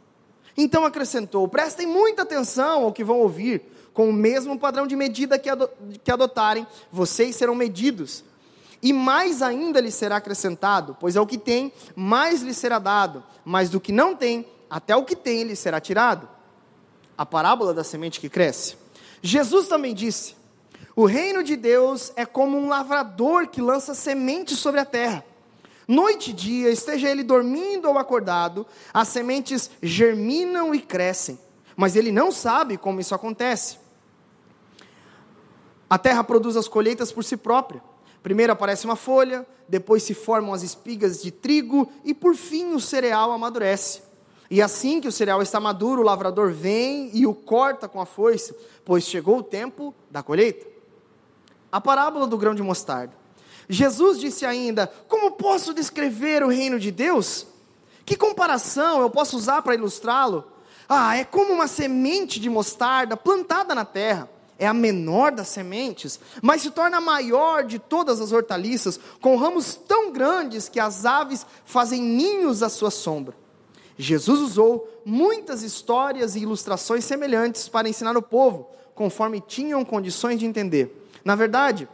Então 0.57 0.85
acrescentou: 0.85 1.47
prestem 1.47 1.87
muita 1.87 2.23
atenção 2.23 2.85
ao 2.85 2.93
que 2.93 3.05
vão 3.05 3.19
ouvir, 3.19 3.63
com 3.93 4.09
o 4.09 4.13
mesmo 4.13 4.59
padrão 4.59 4.87
de 4.87 4.97
medida 4.97 5.39
que, 5.39 6.11
adotarem, 6.11 6.67
vocês 6.91 7.37
serão 7.37 7.55
medidos. 7.55 8.25
E 8.83 8.93
mais 8.93 9.43
ainda 9.43 9.81
lhes 9.81 9.95
será 9.95 10.17
acrescentado, 10.17 10.97
pois 11.01 11.17
ao 11.17 11.27
que 11.27 11.39
tem, 11.39 11.73
mais 11.95 12.43
lhe 12.43 12.53
será 12.53 12.79
dado, 12.79 13.25
mas 13.45 13.71
do 13.71 13.81
que 13.81 13.91
não 13.91 14.15
tem, 14.15 14.47
até 14.69 14.95
o 14.95 15.05
que 15.05 15.17
tem 15.17 15.45
lhe 15.45 15.57
será 15.57 15.81
tirado. 15.81 16.29
A 17.17 17.25
parábola 17.25 17.73
da 17.73 17.83
semente 17.83 18.21
que 18.21 18.29
cresce. 18.29 18.77
Jesus 19.23 19.67
também 19.67 19.95
disse: 19.95 20.37
O 20.95 21.07
reino 21.07 21.43
de 21.43 21.57
Deus 21.57 22.13
é 22.17 22.27
como 22.27 22.59
um 22.59 22.69
lavrador 22.69 23.49
que 23.49 23.63
lança 23.63 23.95
sementes 23.95 24.59
sobre 24.59 24.81
a 24.81 24.85
terra. 24.85 25.25
Noite 25.89 26.31
e 26.31 26.33
dia, 26.33 26.71
esteja 26.71 27.09
ele 27.09 27.23
dormindo 27.23 27.89
ou 27.89 27.97
acordado, 27.97 28.67
as 28.93 29.09
sementes 29.09 29.71
germinam 29.81 30.75
e 30.75 30.81
crescem, 30.81 31.39
mas 31.77 31.95
ele 31.95 32.11
não 32.11 32.33
sabe 32.33 32.77
como 32.77 33.01
isso 33.01 33.15
acontece. 33.15 33.79
A 35.89 35.97
terra 35.97 36.25
produz 36.25 36.57
as 36.57 36.67
colheitas 36.67 37.13
por 37.13 37.23
si 37.23 37.37
própria. 37.37 37.81
Primeiro 38.21 38.53
aparece 38.53 38.85
uma 38.85 38.97
folha, 38.97 39.47
depois 39.69 40.03
se 40.03 40.13
formam 40.13 40.53
as 40.53 40.65
espigas 40.65 41.23
de 41.23 41.31
trigo 41.31 41.89
e 42.05 42.13
por 42.13 42.35
fim 42.35 42.73
o 42.75 42.81
cereal 42.81 43.31
amadurece. 43.31 44.03
E 44.51 44.61
assim 44.61 45.01
que 45.01 45.07
o 45.07 45.13
cereal 45.13 45.41
está 45.43 45.61
maduro, 45.61 46.03
o 46.03 46.05
lavrador 46.05 46.51
vem 46.53 47.11
e 47.13 47.27
o 47.27 47.35
corta 47.35 47.89
com 47.89 48.01
a 48.01 48.07
foice, 48.07 48.55
pois 48.85 49.05
chegou 49.05 49.39
o 49.39 49.43
tempo 49.43 49.95
da 50.11 50.23
colheita. 50.23 50.67
A 51.71 51.81
parábola 51.81 52.27
do 52.27 52.39
grão 52.39 52.55
de 52.55 52.63
mostarda. 52.63 53.26
Jesus 53.69 54.19
disse 54.21 54.47
ainda: 54.47 54.91
Como 55.09 55.33
posso 55.33 55.75
descrever 55.75 56.43
o 56.43 56.49
reino 56.49 56.79
de 56.79 56.91
Deus? 56.91 57.47
Que 58.05 58.17
comparação 58.17 59.01
eu 59.01 59.11
posso 59.11 59.37
usar 59.37 59.63
para 59.63 59.75
ilustrá-lo? 59.75 60.45
Ah, 60.89 61.17
é 61.17 61.25
como 61.25 61.53
uma 61.53 61.67
semente 61.67 62.39
de 62.39 62.49
mostarda 62.49 63.17
plantada 63.17 63.75
na 63.75 63.85
terra. 63.85 64.31
É 64.59 64.67
a 64.67 64.73
menor 64.73 65.33
das 65.33 65.49
sementes, 65.49 66.19
mas 66.41 66.63
se 66.63 66.71
torna 66.71 66.97
a 66.97 67.01
maior 67.01 67.65
de 67.65 67.79
todas 67.79 68.23
as 68.23 68.33
hortaliças, 68.33 68.99
com 69.21 69.37
ramos 69.37 69.75
tão 69.75 70.11
grandes 70.11 70.67
que 70.69 70.81
as 70.81 71.05
aves 71.05 71.45
fazem 71.67 72.01
ninhos 72.01 72.63
à 72.63 72.71
sua 72.71 72.91
sombra. 72.91 73.37
Jesus 73.99 74.41
usou 74.41 74.89
muitas 75.05 75.63
histórias 75.63 76.35
e 76.35 76.41
ilustrações 76.41 77.05
semelhantes 77.05 77.69
para 77.69 77.89
ensinar 77.89 78.17
o 78.17 78.23
povo, 78.23 78.71
conforme 78.95 79.43
tinham 79.47 79.85
condições 79.85 80.39
de 80.39 80.47
entender. 80.47 81.11
Na 81.23 81.35
verdade, 81.35 81.87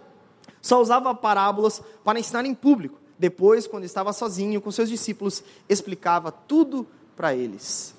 só 0.62 0.81
usava 0.81 1.14
parábolas 1.14 1.83
para 2.04 2.19
ensinar 2.19 2.47
em 2.47 2.54
público. 2.54 2.99
Depois, 3.19 3.66
quando 3.66 3.85
estava 3.85 4.12
sozinho 4.12 4.61
com 4.61 4.71
seus 4.71 4.88
discípulos, 4.88 5.45
explicava 5.69 6.33
tudo 6.33 6.87
para 7.14 7.35
eles. 7.35 7.95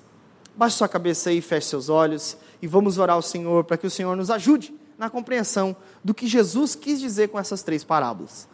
Baixe 0.56 0.76
sua 0.76 0.88
cabeça 0.88 1.30
aí, 1.30 1.40
feche 1.40 1.68
seus 1.68 1.88
olhos 1.88 2.36
e 2.60 2.66
vamos 2.66 2.98
orar 2.98 3.16
ao 3.16 3.22
Senhor 3.22 3.64
para 3.64 3.76
que 3.76 3.86
o 3.86 3.90
Senhor 3.90 4.16
nos 4.16 4.30
ajude 4.30 4.74
na 4.96 5.10
compreensão 5.10 5.76
do 6.02 6.14
que 6.14 6.26
Jesus 6.26 6.74
quis 6.74 7.00
dizer 7.00 7.28
com 7.28 7.38
essas 7.38 7.62
três 7.62 7.84
parábolas. 7.84 8.48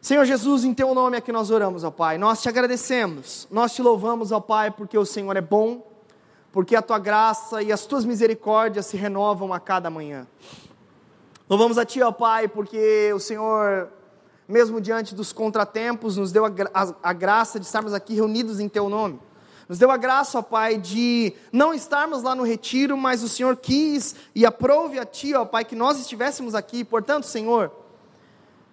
Senhor 0.00 0.24
Jesus, 0.24 0.64
em 0.64 0.74
teu 0.74 0.94
nome 0.94 1.16
é 1.16 1.20
que 1.20 1.32
nós 1.32 1.50
oramos, 1.50 1.82
ó 1.82 1.90
Pai. 1.90 2.18
Nós 2.18 2.42
te 2.42 2.48
agradecemos, 2.48 3.48
nós 3.50 3.74
te 3.74 3.82
louvamos, 3.82 4.32
ó 4.32 4.40
Pai, 4.40 4.70
porque 4.70 4.98
o 4.98 5.04
Senhor 5.04 5.36
é 5.36 5.40
bom, 5.40 5.86
porque 6.52 6.76
a 6.76 6.82
tua 6.82 6.98
graça 6.98 7.62
e 7.62 7.72
as 7.72 7.86
tuas 7.86 8.04
misericórdias 8.04 8.86
se 8.86 8.96
renovam 8.96 9.52
a 9.52 9.58
cada 9.58 9.88
manhã. 9.90 10.26
Louvamos 11.48 11.76
a 11.76 11.84
Ti, 11.84 12.00
ó 12.00 12.10
Pai, 12.10 12.48
porque 12.48 13.12
o 13.14 13.20
Senhor, 13.20 13.90
mesmo 14.48 14.80
diante 14.80 15.14
dos 15.14 15.30
contratempos, 15.30 16.16
nos 16.16 16.32
deu 16.32 16.46
a, 16.46 16.50
a, 16.72 16.94
a 17.02 17.12
graça 17.12 17.60
de 17.60 17.66
estarmos 17.66 17.92
aqui 17.92 18.14
reunidos 18.14 18.60
em 18.60 18.68
Teu 18.68 18.88
nome. 18.88 19.20
Nos 19.68 19.78
deu 19.78 19.90
a 19.90 19.96
graça, 19.98 20.38
ó 20.38 20.42
Pai, 20.42 20.78
de 20.78 21.34
não 21.52 21.74
estarmos 21.74 22.22
lá 22.22 22.34
no 22.34 22.44
retiro, 22.44 22.96
mas 22.96 23.22
o 23.22 23.28
Senhor 23.28 23.56
quis 23.56 24.14
e 24.34 24.46
aprove 24.46 24.98
a 24.98 25.04
Ti, 25.04 25.34
ó 25.34 25.44
Pai, 25.44 25.66
que 25.66 25.76
nós 25.76 25.98
estivéssemos 26.00 26.54
aqui. 26.54 26.82
Portanto, 26.82 27.24
Senhor, 27.24 27.70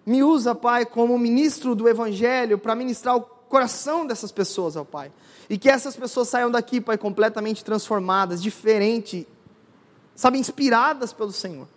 me 0.05 0.23
usa, 0.23 0.55
Pai, 0.55 0.85
como 0.85 1.17
ministro 1.17 1.75
do 1.75 1.89
Evangelho 1.89 2.57
para 2.57 2.73
ministrar 2.73 3.17
o 3.17 3.21
coração 3.21 4.07
dessas 4.07 4.31
pessoas, 4.31 4.77
ó 4.77 4.85
Pai. 4.85 5.11
E 5.49 5.57
que 5.57 5.69
essas 5.69 5.97
pessoas 5.97 6.29
saiam 6.29 6.49
daqui, 6.49 6.79
Pai, 6.79 6.97
completamente 6.97 7.65
transformadas, 7.65 8.41
diferentes, 8.41 9.25
sabe, 10.15 10.39
inspiradas 10.39 11.11
pelo 11.11 11.33
Senhor. 11.33 11.67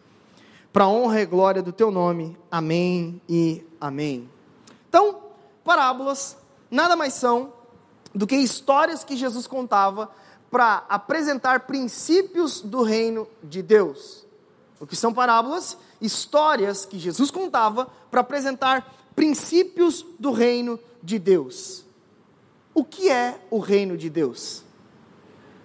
Para 0.74 0.84
a 0.84 0.88
honra 0.88 1.22
e 1.22 1.24
glória 1.24 1.62
do 1.62 1.72
Teu 1.72 1.92
nome. 1.92 2.36
Amém 2.50 3.22
e 3.28 3.64
amém. 3.80 4.28
Então, 4.88 5.20
parábolas 5.62 6.36
nada 6.68 6.96
mais 6.96 7.14
são 7.14 7.52
do 8.12 8.26
que 8.26 8.34
histórias 8.34 9.04
que 9.04 9.16
Jesus 9.16 9.46
contava 9.46 10.10
para 10.50 10.84
apresentar 10.88 11.60
princípios 11.60 12.60
do 12.60 12.82
reino 12.82 13.28
de 13.40 13.62
Deus. 13.62 14.26
O 14.80 14.86
que 14.86 14.96
são 14.96 15.14
parábolas? 15.14 15.78
histórias 16.00 16.84
que 16.84 16.98
Jesus 16.98 17.30
contava 17.30 17.88
para 18.10 18.20
apresentar 18.20 18.92
princípios 19.14 20.04
do 20.18 20.32
reino 20.32 20.78
de 21.00 21.18
Deus. 21.18 21.84
O 22.74 22.84
que 22.84 23.08
é 23.08 23.40
o 23.48 23.60
reino 23.60 23.96
de 23.96 24.10
Deus? 24.10 24.64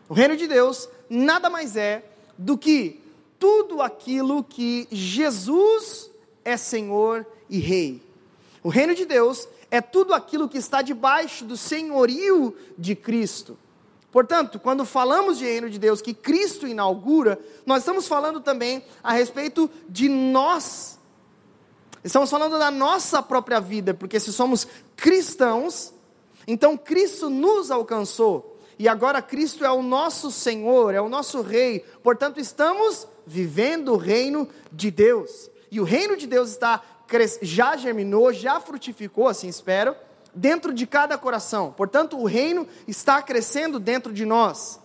O 0.08 0.14
reino 0.14 0.38
de 0.38 0.48
Deus 0.48 0.88
nada 1.10 1.50
mais 1.50 1.76
é 1.76 2.06
do 2.38 2.56
que 2.56 3.04
tudo 3.40 3.82
aquilo 3.82 4.44
que 4.44 4.88
Jesus 4.92 6.12
é 6.44 6.58
Senhor 6.58 7.26
e 7.50 7.58
Rei. 7.58 8.04
O 8.62 8.70
reino 8.70 8.94
de 8.94 9.06
Deus 9.06 9.48
é 9.72 9.80
tudo 9.80 10.14
aquilo 10.14 10.50
que 10.50 10.58
está 10.58 10.82
debaixo 10.82 11.46
do 11.46 11.56
senhorio 11.56 12.56
de 12.78 12.96
Cristo. 12.96 13.58
Portanto, 14.12 14.60
quando 14.60 14.86
falamos 14.86 15.38
de 15.38 15.46
reino 15.46 15.70
de 15.70 15.78
Deus 15.78 16.02
que 16.02 16.14
Cristo 16.14 16.68
inaugura, 16.68 17.40
nós 17.66 17.80
estamos 17.80 18.08
falando 18.08 18.42
também 18.42 18.84
a 19.04 19.14
respeito 19.14 19.70
de 19.88 20.10
nós. 20.10 20.98
Estamos 22.04 22.30
falando 22.30 22.58
da 22.58 22.72
nossa 22.72 23.22
própria 23.22 23.60
vida, 23.60 23.94
porque 23.94 24.20
se 24.20 24.34
somos 24.34 24.68
cristãos, 24.96 25.94
então 26.48 26.76
Cristo 26.76 27.30
nos 27.30 27.70
alcançou. 27.70 28.58
E 28.80 28.88
agora 28.88 29.22
Cristo 29.22 29.66
é 29.66 29.70
o 29.70 29.84
nosso 29.84 30.32
Senhor, 30.32 30.96
é 30.96 31.02
o 31.02 31.10
nosso 31.10 31.42
Rei. 31.42 31.82
Portanto, 32.02 32.40
estamos 32.40 33.08
vivendo 33.30 33.94
o 33.94 33.98
reino 33.98 34.50
de 34.72 34.90
Deus. 34.90 35.50
E 35.72 35.80
o 35.80 35.84
reino 35.84 36.18
de 36.18 36.26
Deus 36.26 36.50
está 36.50 36.84
já 37.42 37.76
germinou, 37.76 38.32
já 38.32 38.60
frutificou, 38.60 39.28
assim 39.28 39.48
espero 39.48 39.96
dentro 40.34 40.74
de 40.74 40.86
cada 40.86 41.18
coração. 41.18 41.74
Portanto, 41.76 42.18
o 42.18 42.26
reino 42.26 42.68
está 42.88 43.22
crescendo 43.22 43.80
dentro 43.80 44.14
de 44.14 44.26
nós. 44.26 44.80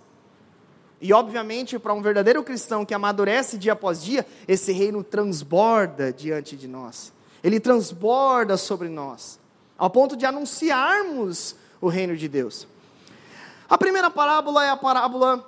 E, 1.00 1.12
obviamente, 1.12 1.78
para 1.78 1.92
um 1.92 2.00
verdadeiro 2.00 2.42
cristão 2.42 2.84
que 2.84 2.94
amadurece 2.94 3.58
dia 3.58 3.74
após 3.74 4.02
dia, 4.02 4.26
esse 4.48 4.72
reino 4.72 5.04
transborda 5.04 6.12
diante 6.12 6.56
de 6.56 6.66
nós. 6.66 7.12
Ele 7.42 7.60
transborda 7.60 8.56
sobre 8.56 8.88
nós, 8.88 9.38
ao 9.76 9.90
ponto 9.90 10.16
de 10.16 10.24
anunciarmos 10.24 11.56
o 11.78 11.88
reino 11.88 12.16
de 12.16 12.26
Deus. 12.26 12.66
A 13.68 13.76
primeira 13.76 14.10
parábola 14.10 14.64
é 14.64 14.70
a 14.70 14.76
parábola 14.76 15.44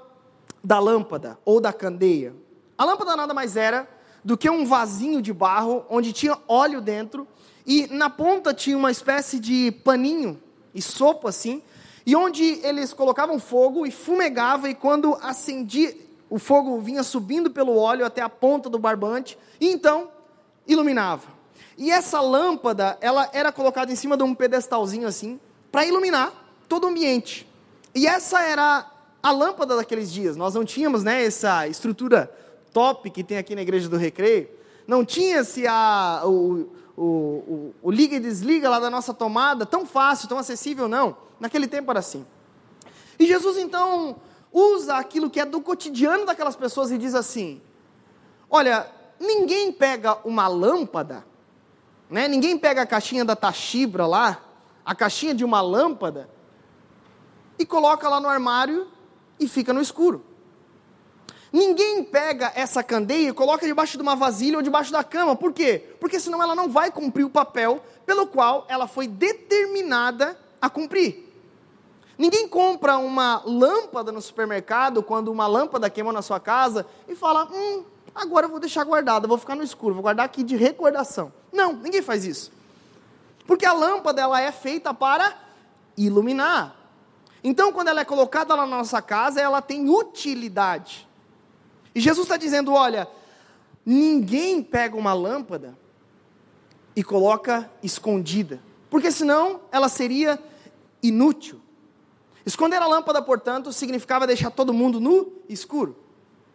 da 0.63 0.79
lâmpada 0.79 1.39
ou 1.43 1.59
da 1.59 1.73
candeia. 1.73 2.35
A 2.79 2.85
lâmpada 2.85 3.17
nada 3.17 3.33
mais 3.33 3.57
era 3.57 3.89
do 4.25 4.37
que 4.37 4.51
um 4.51 4.67
vasinho 4.67 5.23
de 5.23 5.33
barro 5.33 5.85
onde 5.89 6.13
tinha 6.13 6.39
óleo 6.49 6.81
dentro 6.81 7.27
e 7.67 7.87
na 7.89 8.11
ponta 8.11 8.53
tinha 8.55 8.77
uma 8.77 8.91
espécie 8.91 9.41
de 9.41 9.73
paninho 9.85 10.41
e 10.75 10.83
sopa 10.83 11.31
assim, 11.31 11.63
e 12.05 12.15
onde 12.15 12.61
eles 12.63 12.93
colocavam 12.93 13.41
fogo 13.41 13.87
e 13.87 13.91
fumegava, 13.91 14.69
e 14.69 14.75
quando 14.75 15.19
acendia, 15.21 15.97
o 16.31 16.39
fogo 16.39 16.79
vinha 16.81 17.03
subindo 17.03 17.51
pelo 17.51 17.77
óleo 17.77 18.05
até 18.05 18.21
a 18.21 18.29
ponta 18.29 18.71
do 18.71 18.79
barbante, 18.79 19.37
e 19.61 19.69
então 19.69 20.11
iluminava. 20.67 21.29
E 21.77 21.91
essa 21.91 22.21
lâmpada, 22.21 22.97
ela 23.01 23.29
era 23.33 23.51
colocada 23.51 23.91
em 23.91 23.97
cima 23.97 24.17
de 24.17 24.23
um 24.23 24.35
pedestalzinho 24.35 25.09
assim, 25.09 25.41
para 25.73 25.85
iluminar 25.85 26.33
todo 26.69 26.85
o 26.85 26.89
ambiente. 26.89 27.49
E 27.95 28.07
essa 28.07 28.41
era 28.43 28.87
a 29.23 29.31
lâmpada 29.33 29.75
daqueles 29.77 30.13
dias. 30.13 30.37
Nós 30.37 30.55
não 30.55 30.65
tínhamos, 30.65 31.03
né, 31.03 31.25
essa 31.25 31.67
estrutura 31.67 32.31
top 32.77 33.09
que 33.09 33.25
tem 33.25 33.39
aqui 33.39 33.55
na 33.55 33.63
igreja 33.63 33.89
do 33.89 33.97
Recreio. 33.97 34.51
Não 34.87 35.03
tinha-se 35.03 35.67
a 35.67 36.21
o, 36.27 36.69
o, 36.95 37.03
o, 37.03 37.75
o 37.85 37.91
liga 37.91 38.17
e 38.17 38.21
desliga 38.21 38.69
lá 38.69 38.79
da 38.79 38.91
nossa 38.91 39.15
tomada, 39.15 39.65
tão 39.65 39.87
fácil, 39.87 40.29
tão 40.29 40.37
acessível, 40.37 40.87
não. 40.87 41.17
Naquele 41.41 41.67
tempo 41.67 41.91
era 41.91 42.01
assim. 42.01 42.27
E 43.19 43.27
Jesus 43.27 43.57
então 43.57 44.17
usa 44.53 44.99
aquilo 44.99 45.31
que 45.31 45.41
é 45.41 45.47
do 45.47 45.59
cotidiano 45.63 46.27
daquelas 46.27 46.55
pessoas 46.55 46.91
e 46.91 46.99
diz 46.99 47.15
assim: 47.15 47.63
Olha, 48.51 48.87
ninguém 49.19 49.73
pega 49.73 50.19
uma 50.23 50.47
lâmpada, 50.47 51.25
né? 52.11 52.29
ninguém 52.29 52.59
pega 52.59 52.83
a 52.83 52.87
caixinha 52.87 53.25
da 53.25 53.35
Tachibra 53.35 54.07
lá, 54.07 54.39
a 54.85 54.95
caixinha 54.95 55.35
de 55.35 55.47
uma 55.47 55.63
lâmpada, 55.63 56.29
e 57.59 57.65
coloca 57.65 58.07
lá 58.07 58.21
no 58.21 58.29
armário 58.29 58.87
e 59.41 59.49
fica 59.49 59.73
no 59.73 59.81
escuro. 59.81 60.36
Ninguém 61.53 62.03
pega 62.03 62.53
essa 62.55 62.83
candeia 62.83 63.29
e 63.29 63.33
coloca 63.33 63.67
debaixo 63.67 63.97
de 63.97 64.03
uma 64.03 64.17
vasilha 64.17 64.57
ou 64.57 64.63
debaixo 64.63 64.93
da 64.93 65.05
cama. 65.05 65.37
Por 65.37 65.53
quê? 65.53 65.83
Porque 66.01 66.19
senão 66.19 66.43
ela 66.43 66.55
não 66.55 66.69
vai 66.69 66.91
cumprir 66.91 67.25
o 67.25 67.31
papel 67.31 67.83
pelo 68.05 68.27
qual 68.27 68.67
ela 68.69 68.87
foi 68.87 69.07
determinada 69.07 70.39
a 70.61 70.69
cumprir. 70.69 71.25
Ninguém 72.19 72.49
compra 72.49 72.97
uma 72.97 73.43
lâmpada 73.45 74.11
no 74.11 74.23
supermercado 74.23 75.03
quando 75.03 75.29
uma 75.29 75.47
lâmpada 75.47 75.91
queima 75.91 76.13
na 76.13 76.23
sua 76.23 76.41
casa 76.41 76.87
e 77.07 77.15
fala: 77.15 77.49
Hum, 77.53 77.85
agora 78.15 78.47
eu 78.47 78.51
vou 78.51 78.59
deixar 78.59 78.85
guardada, 78.85 79.29
vou 79.29 79.39
ficar 79.39 79.55
no 79.55 79.63
escuro, 79.63 79.95
vou 79.95 80.03
guardar 80.03 80.25
aqui 80.25 80.43
de 80.43 80.57
recordação. 80.57 81.33
Não, 81.53 81.75
ninguém 81.75 82.03
faz 82.03 82.25
isso. 82.25 82.51
Porque 83.47 83.67
a 83.67 83.73
lâmpada 83.73 84.21
ela 84.21 84.41
é 84.41 84.51
feita 84.51 84.93
para 84.93 85.37
iluminar. 85.97 86.75
Então, 87.45 87.73
quando 87.73 87.89
ela 87.89 88.01
é 88.01 88.05
colocada 88.05 88.55
lá 88.55 88.67
na 88.67 88.79
nossa 88.79 89.01
casa, 89.01 89.41
ela 89.41 89.63
tem 89.63 89.89
utilidade. 89.89 91.06
E 91.97 92.01
Jesus 92.01 92.27
está 92.27 92.37
dizendo: 92.37 92.75
olha, 92.75 93.09
ninguém 93.85 94.63
pega 94.63 94.95
uma 94.95 95.15
lâmpada 95.15 95.77
e 96.95 97.03
coloca 97.03 97.71
escondida, 97.83 98.61
porque 98.91 99.11
senão 99.11 99.63
ela 99.73 99.89
seria 99.89 100.39
inútil. 101.03 101.59
Esconder 102.45 102.83
a 102.83 102.87
lâmpada, 102.87 103.23
portanto, 103.23 103.73
significava 103.73 104.27
deixar 104.27 104.51
todo 104.51 104.75
mundo 104.75 105.01
no 105.01 105.33
escuro. 105.49 105.97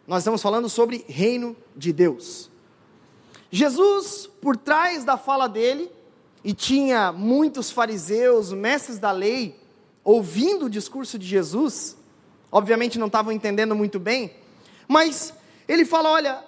Nós 0.06 0.18
estamos 0.18 0.40
falando 0.40 0.68
sobre 0.68 1.04
reino 1.08 1.56
de 1.76 1.92
Deus. 1.92 2.48
Jesus, 3.50 4.30
por 4.40 4.56
trás 4.56 5.04
da 5.04 5.16
fala 5.16 5.48
dele, 5.48 5.90
e 6.44 6.54
tinha 6.54 7.10
muitos 7.10 7.68
fariseus, 7.70 8.52
mestres 8.52 8.98
da 8.98 9.10
lei, 9.10 9.60
ouvindo 10.04 10.66
o 10.66 10.70
discurso 10.70 11.18
de 11.18 11.26
Jesus, 11.26 11.96
obviamente 12.50 12.96
não 12.96 13.08
estavam 13.08 13.32
entendendo 13.32 13.74
muito 13.74 13.98
bem, 13.98 14.32
mas 14.92 15.32
ele 15.66 15.86
fala: 15.86 16.10
olha, 16.10 16.44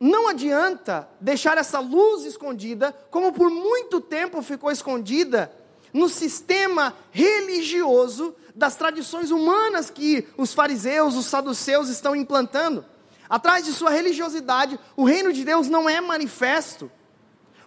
não 0.00 0.26
adianta 0.26 1.06
deixar 1.20 1.58
essa 1.58 1.78
luz 1.78 2.24
escondida, 2.24 2.96
como 3.10 3.30
por 3.30 3.50
muito 3.50 4.00
tempo 4.00 4.40
ficou 4.40 4.70
escondida 4.70 5.52
no 5.92 6.08
sistema 6.08 6.94
religioso 7.10 8.34
das 8.54 8.74
tradições 8.74 9.30
humanas 9.30 9.90
que 9.90 10.26
os 10.36 10.54
fariseus, 10.54 11.14
os 11.14 11.26
saduceus 11.26 11.88
estão 11.90 12.16
implantando. 12.16 12.84
Atrás 13.28 13.66
de 13.66 13.72
sua 13.72 13.90
religiosidade, 13.90 14.80
o 14.96 15.04
reino 15.04 15.30
de 15.30 15.44
Deus 15.44 15.68
não 15.68 15.88
é 15.88 16.00
manifesto, 16.00 16.90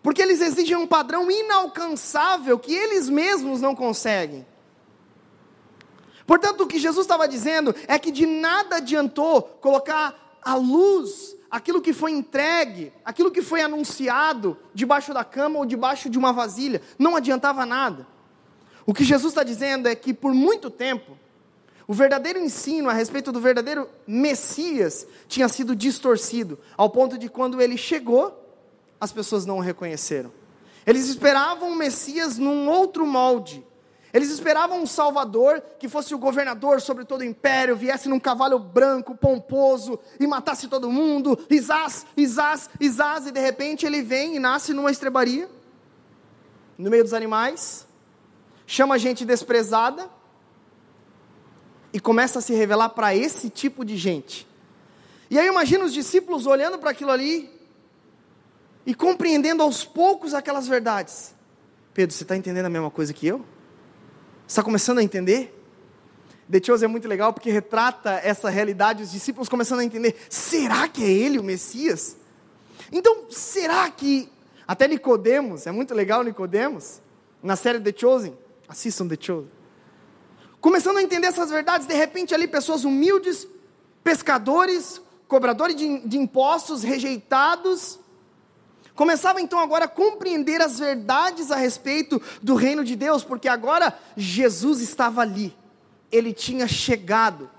porque 0.02 0.22
eles 0.22 0.42
exigem 0.42 0.76
um 0.76 0.88
padrão 0.88 1.30
inalcançável 1.30 2.58
que 2.58 2.74
eles 2.74 3.08
mesmos 3.08 3.62
não 3.62 3.76
conseguem. 3.76 4.46
Portanto, 6.32 6.62
o 6.62 6.66
que 6.66 6.80
Jesus 6.80 7.04
estava 7.04 7.28
dizendo 7.28 7.76
é 7.90 8.00
que 8.00 8.10
de 8.10 8.26
nada 8.26 8.78
adiantou 8.78 9.42
colocar 9.60 10.40
a 10.42 10.56
luz 10.56 11.36
aquilo 11.50 11.82
que 11.82 11.92
foi 11.92 12.14
entregue, 12.14 12.94
aquilo 13.04 13.30
que 13.30 13.42
foi 13.42 13.60
anunciado 13.60 14.58
debaixo 14.74 15.14
da 15.14 15.26
cama 15.26 15.60
ou 15.60 15.66
debaixo 15.66 16.10
de 16.10 16.18
uma 16.18 16.32
vasilha, 16.32 16.82
não 16.98 17.18
adiantava 17.18 17.66
nada. 17.66 18.08
O 18.86 18.94
que 18.94 19.04
Jesus 19.04 19.34
está 19.34 19.44
dizendo 19.44 19.90
é 19.90 19.94
que 19.94 20.14
por 20.14 20.34
muito 20.34 20.70
tempo, 20.70 21.18
o 21.86 21.94
verdadeiro 21.94 22.40
ensino 22.40 22.90
a 22.90 22.94
respeito 22.94 23.34
do 23.34 23.42
verdadeiro 23.42 23.90
Messias 24.08 25.06
tinha 25.28 25.50
sido 25.50 25.76
distorcido, 25.76 26.58
ao 26.78 26.90
ponto 26.90 27.18
de 27.18 27.28
quando 27.28 27.62
ele 27.62 27.76
chegou, 27.76 28.56
as 29.02 29.12
pessoas 29.12 29.46
não 29.46 29.58
o 29.58 29.62
reconheceram. 29.62 30.32
Eles 30.88 31.10
esperavam 31.10 31.74
o 31.74 31.76
Messias 31.76 32.38
num 32.38 32.70
outro 32.70 33.06
molde, 33.06 33.62
eles 34.14 34.30
esperavam 34.30 34.82
um 34.82 34.86
Salvador 34.86 35.62
que 35.80 35.88
fosse 35.88 36.14
o 36.14 36.18
governador 36.18 36.82
sobre 36.82 37.06
todo 37.06 37.22
o 37.22 37.24
império, 37.24 37.76
viesse 37.76 38.10
num 38.10 38.20
cavalo 38.20 38.60
branco, 38.60 39.16
pomposo, 39.16 40.00
e 40.20 40.28
matasse 40.28 40.68
todo 40.68 40.92
mundo, 40.92 41.40
Isás, 41.50 42.06
Isás, 42.18 42.70
Isás, 42.80 43.28
e 43.28 43.32
de 43.32 43.40
repente 43.40 43.86
ele 43.86 44.02
vem 44.02 44.36
e 44.36 44.40
nasce 44.40 44.74
numa 44.74 44.92
estrebaria, 44.92 45.50
no 46.78 46.90
meio 46.90 47.04
dos 47.04 47.14
animais, 47.14 47.88
chama 48.68 48.96
a 48.96 48.98
gente 48.98 49.24
desprezada, 49.24 50.10
e 51.94 52.00
começa 52.00 52.40
a 52.40 52.42
se 52.42 52.54
revelar 52.54 52.90
para 52.90 53.14
esse 53.16 53.50
tipo 53.50 53.84
de 53.84 53.98
gente. 53.98 54.48
E 55.30 55.38
aí 55.38 55.48
imagina 55.48 55.84
os 55.84 55.94
discípulos 55.94 56.46
olhando 56.46 56.78
para 56.78 56.92
aquilo 56.92 57.12
ali, 57.12 57.50
e 58.86 58.94
compreendendo 58.94 59.62
aos 59.62 59.86
poucos 59.86 60.34
aquelas 60.34 60.68
verdades. 60.68 61.36
Pedro, 61.94 62.16
você 62.16 62.24
está 62.24 62.36
entendendo 62.36 62.66
a 62.66 62.70
mesma 62.70 62.90
coisa 62.90 63.14
que 63.14 63.28
eu? 63.28 63.46
Está 64.52 64.62
começando 64.62 64.98
a 64.98 65.04
entender? 65.04 65.58
The 66.52 66.62
Chose 66.62 66.84
é 66.84 66.88
muito 66.90 67.08
legal 67.08 67.32
porque 67.32 67.50
retrata 67.50 68.20
essa 68.22 68.50
realidade, 68.50 69.02
os 69.02 69.10
discípulos 69.10 69.48
começando 69.48 69.80
a 69.80 69.84
entender: 69.86 70.14
será 70.30 70.90
que 70.90 71.02
é 71.02 71.10
ele 71.10 71.40
o 71.40 71.44
Messias? 71.44 72.18
Então, 72.92 73.28
será 73.30 73.90
que 73.90 74.30
até 74.68 74.90
Nicodemos, 74.90 75.68
é 75.68 75.72
muito 75.72 75.94
legal 75.94 76.22
Nicodemos, 76.22 77.02
na 77.42 77.56
série 77.56 77.80
The 77.80 77.98
Chosen, 77.98 78.38
assistam 78.68 79.08
The 79.08 79.16
Chosen. 79.18 79.50
Começando 80.60 80.98
a 80.98 81.02
entender 81.02 81.28
essas 81.28 81.50
verdades, 81.50 81.88
de 81.88 81.94
repente 81.94 82.36
ali 82.36 82.46
pessoas 82.46 82.84
humildes, 82.84 83.48
pescadores, 84.04 85.02
cobradores 85.30 85.78
de, 85.78 86.00
de 86.00 86.18
impostos, 86.18 86.84
rejeitados, 86.84 88.01
Começava 88.96 89.40
então 89.42 89.60
agora 89.60 89.86
a 89.86 89.88
compreender 89.88 90.62
as 90.62 90.80
verdades 90.80 91.52
a 91.52 91.56
respeito 91.56 92.22
do 92.42 92.56
reino 92.56 92.84
de 92.84 92.96
Deus, 92.96 93.24
porque 93.24 93.48
agora 93.48 93.98
Jesus 94.18 94.82
estava 94.82 95.22
ali, 95.22 95.56
ele 96.12 96.34
tinha 96.34 96.68
chegado, 96.68 97.50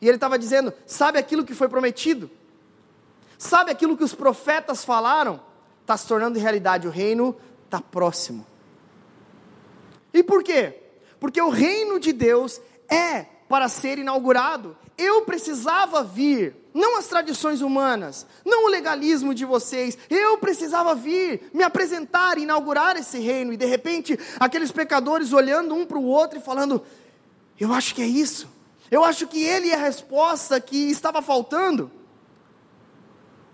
e 0.00 0.06
ele 0.06 0.16
estava 0.16 0.38
dizendo: 0.38 0.72
sabe 0.86 1.18
aquilo 1.18 1.44
que 1.44 1.54
foi 1.54 1.68
prometido? 1.68 2.30
Sabe 3.38 3.72
aquilo 3.72 3.96
que 3.96 4.04
os 4.04 4.14
profetas 4.14 4.84
falaram? 4.84 5.40
Está 5.80 5.96
se 5.96 6.06
tornando 6.06 6.38
realidade, 6.38 6.86
o 6.86 6.90
reino 6.90 7.36
está 7.64 7.80
próximo. 7.80 8.46
E 10.14 10.22
por 10.22 10.44
quê? 10.44 10.80
Porque 11.18 11.40
o 11.40 11.48
reino 11.48 11.98
de 11.98 12.12
Deus 12.12 12.60
é 12.88 13.26
para 13.52 13.68
ser 13.68 13.98
inaugurado. 13.98 14.74
Eu 14.96 15.26
precisava 15.26 16.02
vir, 16.02 16.56
não 16.72 16.96
as 16.96 17.06
tradições 17.06 17.60
humanas, 17.60 18.26
não 18.46 18.64
o 18.64 18.70
legalismo 18.70 19.34
de 19.34 19.44
vocês. 19.44 19.98
Eu 20.08 20.38
precisava 20.38 20.94
vir, 20.94 21.50
me 21.52 21.62
apresentar, 21.62 22.38
inaugurar 22.38 22.96
esse 22.96 23.18
reino. 23.18 23.52
E 23.52 23.58
de 23.58 23.66
repente, 23.66 24.18
aqueles 24.40 24.72
pecadores 24.72 25.34
olhando 25.34 25.74
um 25.74 25.84
para 25.84 25.98
o 25.98 26.06
outro 26.06 26.38
e 26.38 26.42
falando: 26.42 26.82
Eu 27.60 27.74
acho 27.74 27.94
que 27.94 28.00
é 28.00 28.06
isso. 28.06 28.48
Eu 28.90 29.04
acho 29.04 29.26
que 29.26 29.44
ele 29.44 29.68
é 29.68 29.74
a 29.74 29.84
resposta 29.84 30.58
que 30.58 30.90
estava 30.90 31.20
faltando. 31.20 31.90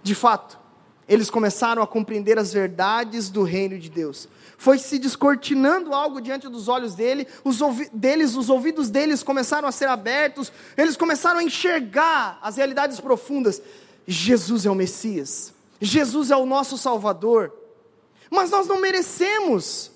De 0.00 0.14
fato, 0.14 0.60
eles 1.08 1.28
começaram 1.28 1.82
a 1.82 1.88
compreender 1.88 2.38
as 2.38 2.52
verdades 2.52 3.30
do 3.30 3.42
reino 3.42 3.76
de 3.76 3.90
Deus. 3.90 4.28
Foi 4.60 4.76
se 4.76 4.98
descortinando 4.98 5.94
algo 5.94 6.20
diante 6.20 6.48
dos 6.48 6.66
olhos 6.66 6.96
dele, 6.96 7.28
os 7.44 7.60
deles, 7.92 8.34
os 8.34 8.50
ouvidos 8.50 8.90
deles 8.90 9.22
começaram 9.22 9.68
a 9.68 9.72
ser 9.72 9.86
abertos, 9.86 10.52
eles 10.76 10.96
começaram 10.96 11.38
a 11.38 11.44
enxergar 11.44 12.40
as 12.42 12.56
realidades 12.56 12.98
profundas. 12.98 13.62
Jesus 14.04 14.66
é 14.66 14.70
o 14.70 14.74
Messias, 14.74 15.54
Jesus 15.80 16.32
é 16.32 16.36
o 16.36 16.44
nosso 16.44 16.76
Salvador, 16.76 17.54
mas 18.28 18.50
nós 18.50 18.66
não 18.66 18.80
merecemos, 18.80 19.92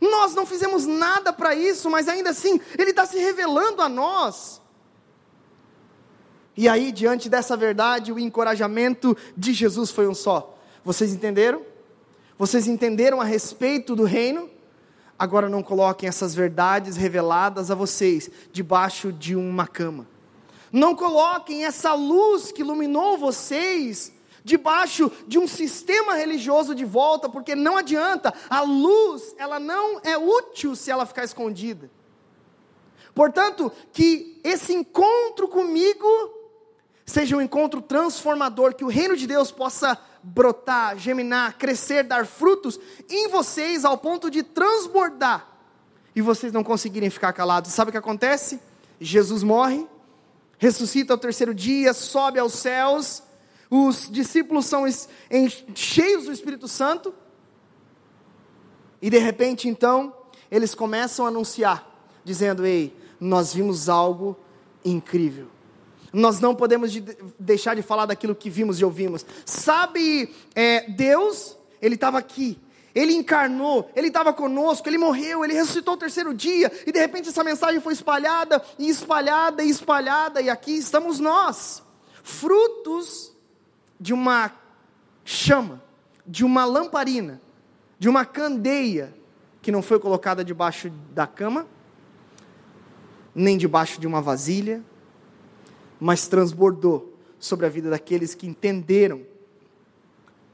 nós 0.00 0.34
não 0.34 0.46
fizemos 0.46 0.86
nada 0.86 1.30
para 1.30 1.54
isso, 1.54 1.90
mas 1.90 2.08
ainda 2.08 2.30
assim, 2.30 2.58
Ele 2.78 2.88
está 2.88 3.04
se 3.04 3.18
revelando 3.18 3.82
a 3.82 3.88
nós. 3.88 4.62
E 6.56 6.70
aí, 6.70 6.90
diante 6.90 7.28
dessa 7.28 7.54
verdade, 7.54 8.12
o 8.12 8.18
encorajamento 8.18 9.14
de 9.36 9.52
Jesus 9.52 9.90
foi 9.90 10.08
um 10.08 10.14
só. 10.14 10.58
Vocês 10.82 11.12
entenderam? 11.12 11.71
Vocês 12.42 12.66
entenderam 12.66 13.20
a 13.20 13.24
respeito 13.24 13.94
do 13.94 14.02
reino? 14.02 14.50
Agora 15.16 15.48
não 15.48 15.62
coloquem 15.62 16.08
essas 16.08 16.34
verdades 16.34 16.96
reveladas 16.96 17.70
a 17.70 17.74
vocês 17.76 18.28
debaixo 18.50 19.12
de 19.12 19.36
uma 19.36 19.64
cama. 19.64 20.08
Não 20.72 20.92
coloquem 20.96 21.64
essa 21.64 21.94
luz 21.94 22.50
que 22.50 22.62
iluminou 22.62 23.16
vocês 23.16 24.12
debaixo 24.42 25.08
de 25.24 25.38
um 25.38 25.46
sistema 25.46 26.16
religioso 26.16 26.74
de 26.74 26.84
volta, 26.84 27.28
porque 27.28 27.54
não 27.54 27.76
adianta. 27.76 28.34
A 28.50 28.62
luz, 28.62 29.36
ela 29.38 29.60
não 29.60 30.00
é 30.02 30.18
útil 30.18 30.74
se 30.74 30.90
ela 30.90 31.06
ficar 31.06 31.22
escondida. 31.22 31.88
Portanto, 33.14 33.70
que 33.92 34.40
esse 34.42 34.74
encontro 34.74 35.46
comigo 35.46 36.08
seja 37.06 37.36
um 37.36 37.40
encontro 37.40 37.80
transformador, 37.80 38.74
que 38.74 38.84
o 38.84 38.88
reino 38.88 39.16
de 39.16 39.28
Deus 39.28 39.52
possa 39.52 39.96
brotar, 40.22 40.96
geminar, 40.98 41.58
crescer, 41.58 42.04
dar 42.04 42.26
frutos 42.26 42.78
em 43.08 43.28
vocês 43.28 43.84
ao 43.84 43.98
ponto 43.98 44.30
de 44.30 44.42
transbordar 44.42 45.48
e 46.14 46.20
vocês 46.20 46.52
não 46.52 46.62
conseguirem 46.62 47.10
ficar 47.10 47.32
calados. 47.32 47.72
Sabe 47.72 47.88
o 47.88 47.92
que 47.92 47.98
acontece? 47.98 48.60
Jesus 49.00 49.42
morre, 49.42 49.86
ressuscita 50.58 51.12
ao 51.12 51.18
terceiro 51.18 51.54
dia, 51.54 51.92
sobe 51.92 52.38
aos 52.38 52.52
céus, 52.52 53.22
os 53.70 54.08
discípulos 54.10 54.66
são 54.66 54.84
cheios 55.74 56.26
do 56.26 56.32
Espírito 56.32 56.68
Santo, 56.68 57.14
e 59.00 59.10
de 59.10 59.18
repente 59.18 59.68
então, 59.68 60.14
eles 60.50 60.74
começam 60.74 61.24
a 61.24 61.28
anunciar, 61.28 61.84
dizendo: 62.22 62.64
Ei, 62.64 62.94
nós 63.18 63.54
vimos 63.54 63.88
algo 63.88 64.38
incrível. 64.84 65.48
Nós 66.12 66.40
não 66.40 66.54
podemos 66.54 66.92
de 66.92 67.00
deixar 67.38 67.74
de 67.74 67.82
falar 67.82 68.06
daquilo 68.06 68.34
que 68.34 68.50
vimos 68.50 68.78
e 68.78 68.84
ouvimos. 68.84 69.24
Sabe, 69.46 70.32
é, 70.54 70.90
Deus, 70.90 71.56
Ele 71.80 71.94
estava 71.94 72.18
aqui, 72.18 72.58
Ele 72.94 73.14
encarnou, 73.14 73.90
Ele 73.96 74.08
estava 74.08 74.32
conosco, 74.32 74.88
Ele 74.88 74.98
morreu, 74.98 75.44
Ele 75.44 75.54
ressuscitou 75.54 75.94
o 75.94 75.98
terceiro 75.98 76.34
dia, 76.34 76.70
e 76.86 76.92
de 76.92 76.98
repente 76.98 77.30
essa 77.30 77.42
mensagem 77.42 77.80
foi 77.80 77.94
espalhada, 77.94 78.62
e 78.78 78.88
espalhada, 78.88 79.62
e 79.62 79.70
espalhada, 79.70 80.42
e 80.42 80.50
aqui 80.50 80.72
estamos 80.72 81.18
nós, 81.18 81.82
frutos 82.22 83.32
de 83.98 84.12
uma 84.12 84.52
chama, 85.24 85.82
de 86.26 86.44
uma 86.44 86.64
lamparina, 86.64 87.40
de 87.98 88.08
uma 88.08 88.24
candeia, 88.24 89.14
que 89.62 89.72
não 89.72 89.80
foi 89.80 89.98
colocada 89.98 90.44
debaixo 90.44 90.90
da 91.14 91.26
cama, 91.26 91.66
nem 93.34 93.56
debaixo 93.56 94.00
de 94.00 94.06
uma 94.06 94.20
vasilha, 94.20 94.82
mas 96.02 96.26
transbordou 96.26 97.16
sobre 97.38 97.64
a 97.64 97.68
vida 97.68 97.88
daqueles 97.88 98.34
que 98.34 98.44
entenderam 98.44 99.22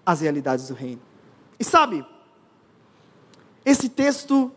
as 0.05 0.21
realidades 0.21 0.69
do 0.69 0.75
reino. 0.75 1.01
E 1.59 1.65
sabe, 1.65 2.05
esse 3.65 3.89
texto 3.89 4.53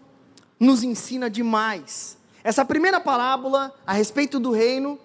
nos 0.60 0.84
ensina 0.84 1.30
demais. 1.30 2.18
Essa 2.44 2.66
primeira 2.66 3.00
parábola 3.00 3.74
a 3.88 3.94
respeito 3.94 4.38
do 4.38 4.52
reino 4.52 5.00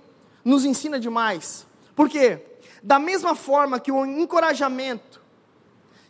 nos 0.44 0.64
ensina 0.64 0.98
demais. 0.98 1.64
Por 1.94 2.08
quê? 2.08 2.42
Da 2.82 2.98
mesma 2.98 3.36
forma 3.36 3.78
que 3.78 3.92
o 3.92 4.04
encorajamento 4.04 5.22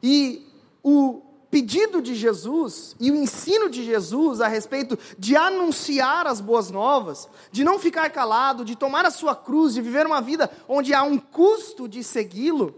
e 0.03 0.51
o 0.83 1.21
pedido 1.51 2.03
de 2.03 2.15
Jesus 2.15 2.97
e 2.99 3.11
o 3.11 3.17
ensino 3.17 3.69
de 3.71 3.85
Jesus 3.85 4.41
a 4.41 4.49
respeito 4.49 4.99
de 5.19 5.37
anunciar 5.37 6.27
as 6.27 6.41
boas 6.41 6.71
novas, 6.71 7.29
de 7.51 7.65
não 7.65 7.79
ficar 7.79 8.11
calado, 8.11 8.65
de 8.65 8.77
tomar 8.77 9.05
a 9.05 9.11
sua 9.11 9.35
cruz, 9.35 9.75
de 9.75 9.81
viver 9.81 10.07
uma 10.07 10.21
vida 10.21 10.51
onde 10.69 10.93
há 10.93 11.03
um 11.03 11.19
custo 11.19 11.89
de 11.89 12.03
segui-lo, 12.03 12.75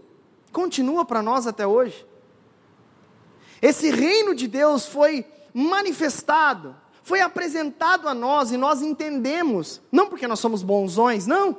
continua 0.51 1.03
para 1.03 1.21
nós 1.21 1.47
até 1.47 1.65
hoje. 1.65 2.05
Esse 3.61 3.89
reino 3.89 4.33
de 4.33 4.47
Deus 4.47 4.85
foi 4.85 5.25
manifestado, 5.53 6.75
foi 7.03 7.21
apresentado 7.21 8.07
a 8.07 8.13
nós 8.13 8.51
e 8.51 8.57
nós 8.57 8.81
entendemos, 8.81 9.81
não 9.91 10.07
porque 10.07 10.27
nós 10.27 10.39
somos 10.39 10.63
bonzões, 10.63 11.27
não. 11.27 11.57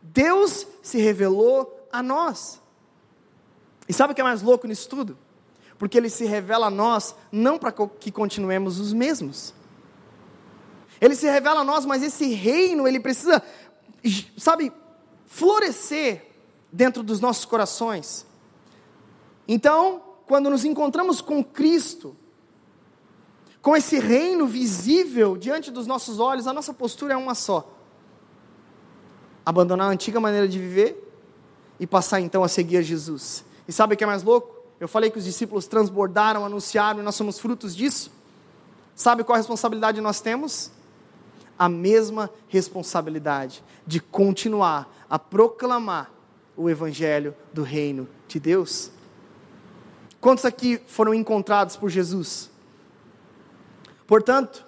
Deus 0.00 0.66
se 0.82 0.98
revelou 0.98 1.86
a 1.92 2.02
nós. 2.02 2.62
E 3.88 3.92
sabe 3.92 4.12
o 4.12 4.14
que 4.14 4.20
é 4.20 4.24
mais 4.24 4.40
louco 4.42 4.66
nisso 4.66 4.88
tudo? 4.88 5.18
Porque 5.78 5.96
ele 5.96 6.10
se 6.10 6.24
revela 6.24 6.66
a 6.66 6.70
nós 6.70 7.14
não 7.30 7.58
para 7.58 7.72
que 7.72 8.10
continuemos 8.10 8.80
os 8.80 8.92
mesmos. 8.92 9.54
Ele 11.00 11.14
se 11.14 11.26
revela 11.26 11.60
a 11.60 11.64
nós, 11.64 11.86
mas 11.86 12.02
esse 12.02 12.26
reino, 12.34 12.88
ele 12.88 12.98
precisa, 12.98 13.42
sabe, 14.36 14.72
florescer 15.26 16.26
dentro 16.72 17.02
dos 17.02 17.20
nossos 17.20 17.44
corações. 17.44 18.26
Então, 19.46 20.02
quando 20.26 20.50
nos 20.50 20.64
encontramos 20.64 21.20
com 21.20 21.42
Cristo, 21.44 22.16
com 23.62 23.76
esse 23.76 23.98
reino 23.98 24.46
visível 24.46 25.36
diante 25.36 25.70
dos 25.70 25.86
nossos 25.86 26.18
olhos, 26.18 26.46
a 26.46 26.52
nossa 26.52 26.74
postura 26.74 27.14
é 27.14 27.16
uma 27.16 27.34
só: 27.34 27.72
abandonar 29.46 29.88
a 29.88 29.92
antiga 29.92 30.18
maneira 30.18 30.48
de 30.48 30.58
viver 30.58 31.04
e 31.78 31.86
passar 31.86 32.20
então 32.20 32.42
a 32.42 32.48
seguir 32.48 32.78
a 32.78 32.82
Jesus. 32.82 33.44
E 33.68 33.72
sabe 33.72 33.94
o 33.94 33.96
que 33.96 34.02
é 34.02 34.06
mais 34.06 34.24
louco? 34.24 34.57
Eu 34.80 34.86
falei 34.86 35.10
que 35.10 35.18
os 35.18 35.24
discípulos 35.24 35.66
transbordaram, 35.66 36.44
anunciaram, 36.44 37.00
e 37.00 37.02
nós 37.02 37.14
somos 37.14 37.38
frutos 37.38 37.74
disso. 37.74 38.12
Sabe 38.94 39.24
qual 39.24 39.36
responsabilidade 39.36 40.00
nós 40.00 40.20
temos? 40.20 40.70
A 41.58 41.68
mesma 41.68 42.30
responsabilidade 42.48 43.62
de 43.86 44.00
continuar 44.00 44.88
a 45.10 45.18
proclamar 45.18 46.12
o 46.56 46.68
evangelho 46.68 47.34
do 47.52 47.62
reino 47.62 48.08
de 48.26 48.38
Deus. 48.38 48.90
Quantos 50.20 50.44
aqui 50.44 50.80
foram 50.86 51.14
encontrados 51.14 51.76
por 51.76 51.88
Jesus? 51.88 52.50
Portanto, 54.06 54.64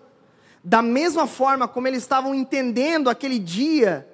da 0.63 0.83
mesma 0.83 1.27
forma 1.27 1.67
como 1.67 1.89
eles 1.89 2.03
estavam 2.03 2.35
entendendo 2.35 3.09
aquele 3.09 3.39
dia, 3.39 4.07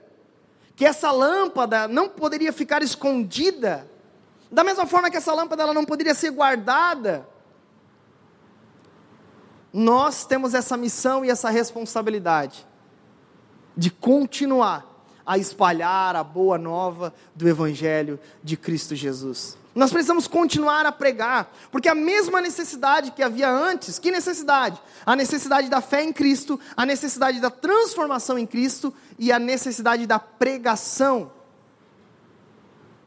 que 0.74 0.85
essa 0.85 1.11
lâmpada 1.11 1.88
não 1.88 2.09
poderia 2.09 2.52
ficar 2.52 2.82
escondida, 2.82 3.88
da 4.57 4.64
mesma 4.64 4.87
forma 4.87 5.11
que 5.11 5.19
essa 5.19 5.35
lâmpada 5.35 5.64
ela 5.64 5.75
não 5.75 5.85
poderia 5.85 6.14
ser 6.14 6.31
guardada, 6.31 7.29
nós 9.71 10.25
temos 10.25 10.55
essa 10.55 10.79
missão 10.79 11.23
e 11.23 11.29
essa 11.29 11.51
responsabilidade 11.51 12.66
de 13.77 13.90
continuar 13.90 15.05
a 15.27 15.37
espalhar 15.37 16.16
a 16.16 16.25
boa 16.25 16.57
nova 16.57 17.12
do 17.35 17.47
Evangelho 17.47 18.19
de 18.42 18.57
Cristo 18.57 18.95
Jesus. 18.95 19.59
Nós 19.75 19.92
precisamos 19.92 20.27
continuar 20.27 20.87
a 20.87 20.90
pregar, 20.90 21.53
porque 21.71 21.90
a 21.90 21.95
mesma 21.95 22.40
necessidade 22.40 23.11
que 23.11 23.23
havia 23.23 23.51
antes, 23.51 23.99
que 23.99 24.11
necessidade? 24.11 24.81
A 25.05 25.14
necessidade 25.14 25.69
da 25.69 25.83
fé 25.83 26.03
em 26.03 26.14
Cristo, 26.14 26.59
a 26.75 26.87
necessidade 26.87 27.40
da 27.40 27.51
transformação 27.51 28.38
em 28.38 28.47
Cristo 28.47 28.95
e 29.19 29.31
a 29.31 29.38
necessidade 29.38 30.07
da 30.07 30.19
pregação 30.19 31.36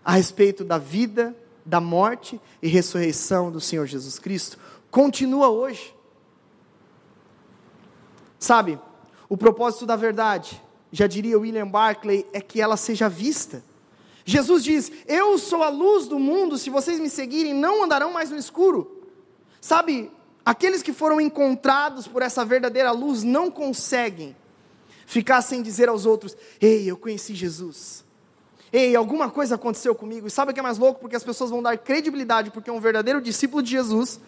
a 0.10 0.14
respeito 0.14 0.64
da 0.64 0.80
vida, 0.80 1.38
da 1.64 1.80
morte 1.80 2.42
e 2.64 2.68
ressurreição 2.68 3.52
do 3.52 3.62
Senhor 3.62 3.86
Jesus 3.86 4.18
Cristo 4.18 4.58
continua 4.90 5.50
hoje. 5.50 5.94
Sabe, 8.40 8.80
o 9.30 9.38
propósito 9.38 9.86
da 9.86 9.96
verdade, 9.96 10.60
já 10.92 11.06
diria 11.06 11.38
William 11.38 11.68
Barclay, 11.68 12.26
é 12.34 12.42
que 12.42 12.60
ela 12.60 12.76
seja 12.76 13.08
vista. 13.08 13.64
Jesus 14.26 14.64
diz: 14.64 14.92
Eu 15.06 15.38
sou 15.38 15.62
a 15.62 15.70
luz 15.70 16.08
do 16.08 16.18
mundo, 16.18 16.58
se 16.58 16.72
vocês 16.72 17.00
me 17.00 17.08
seguirem, 17.08 17.54
não 17.54 17.84
andarão 17.84 18.12
mais 18.12 18.32
no 18.32 18.38
escuro. 18.38 19.06
Sabe, 19.62 20.12
aqueles 20.44 20.82
que 20.82 20.92
foram 20.92 21.22
encontrados 21.22 22.08
por 22.08 22.24
essa 22.24 22.44
verdadeira 22.44 22.90
luz 22.90 23.24
não 23.24 23.52
conseguem 23.52 24.36
ficar 25.06 25.44
sem 25.44 25.62
dizer 25.62 25.88
aos 25.88 26.08
outros: 26.08 26.36
Ei, 26.60 26.90
eu 26.90 26.98
conheci 26.98 27.36
Jesus. 27.36 28.09
Ei, 28.72 28.96
alguma 28.96 29.30
coisa 29.30 29.56
aconteceu 29.56 29.96
comigo. 29.96 30.28
E 30.28 30.32
sabe 30.32 30.52
o 30.52 30.54
que 30.54 30.60
é 30.60 30.64
mais 30.64 30.78
louco? 30.78 31.00
Porque 31.00 31.16
as 31.16 31.24
pessoas 31.24 31.50
vão 31.50 31.62
dar 31.62 31.78
credibilidade, 31.78 32.52
porque 32.52 32.70
um 32.70 32.80
verdadeiro 32.80 33.22
discípulo 33.22 33.64
de 33.64 33.72
Jesus, 33.72 34.20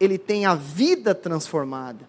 ele 0.00 0.18
tem 0.18 0.46
a 0.46 0.54
vida 0.54 1.14
transformada. 1.14 2.08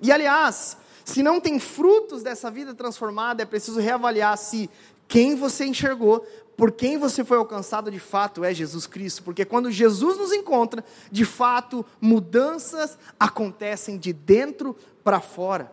E 0.00 0.12
aliás, 0.12 0.76
se 1.04 1.22
não 1.22 1.40
tem 1.40 1.58
frutos 1.58 2.22
dessa 2.22 2.50
vida 2.50 2.74
transformada, 2.74 3.42
é 3.42 3.46
preciso 3.46 3.80
reavaliar 3.80 4.36
se 4.38 4.70
quem 5.08 5.34
você 5.34 5.66
enxergou, 5.66 6.24
por 6.56 6.70
quem 6.70 6.98
você 6.98 7.24
foi 7.24 7.38
alcançado 7.38 7.90
de 7.90 7.98
fato 7.98 8.44
é 8.44 8.54
Jesus 8.54 8.86
Cristo. 8.86 9.22
Porque 9.24 9.44
quando 9.44 9.70
Jesus 9.70 10.16
nos 10.16 10.32
encontra, 10.32 10.84
de 11.10 11.24
fato, 11.24 11.84
mudanças 12.00 12.96
acontecem 13.18 13.98
de 13.98 14.12
dentro 14.12 14.76
para 15.02 15.20
fora 15.20 15.72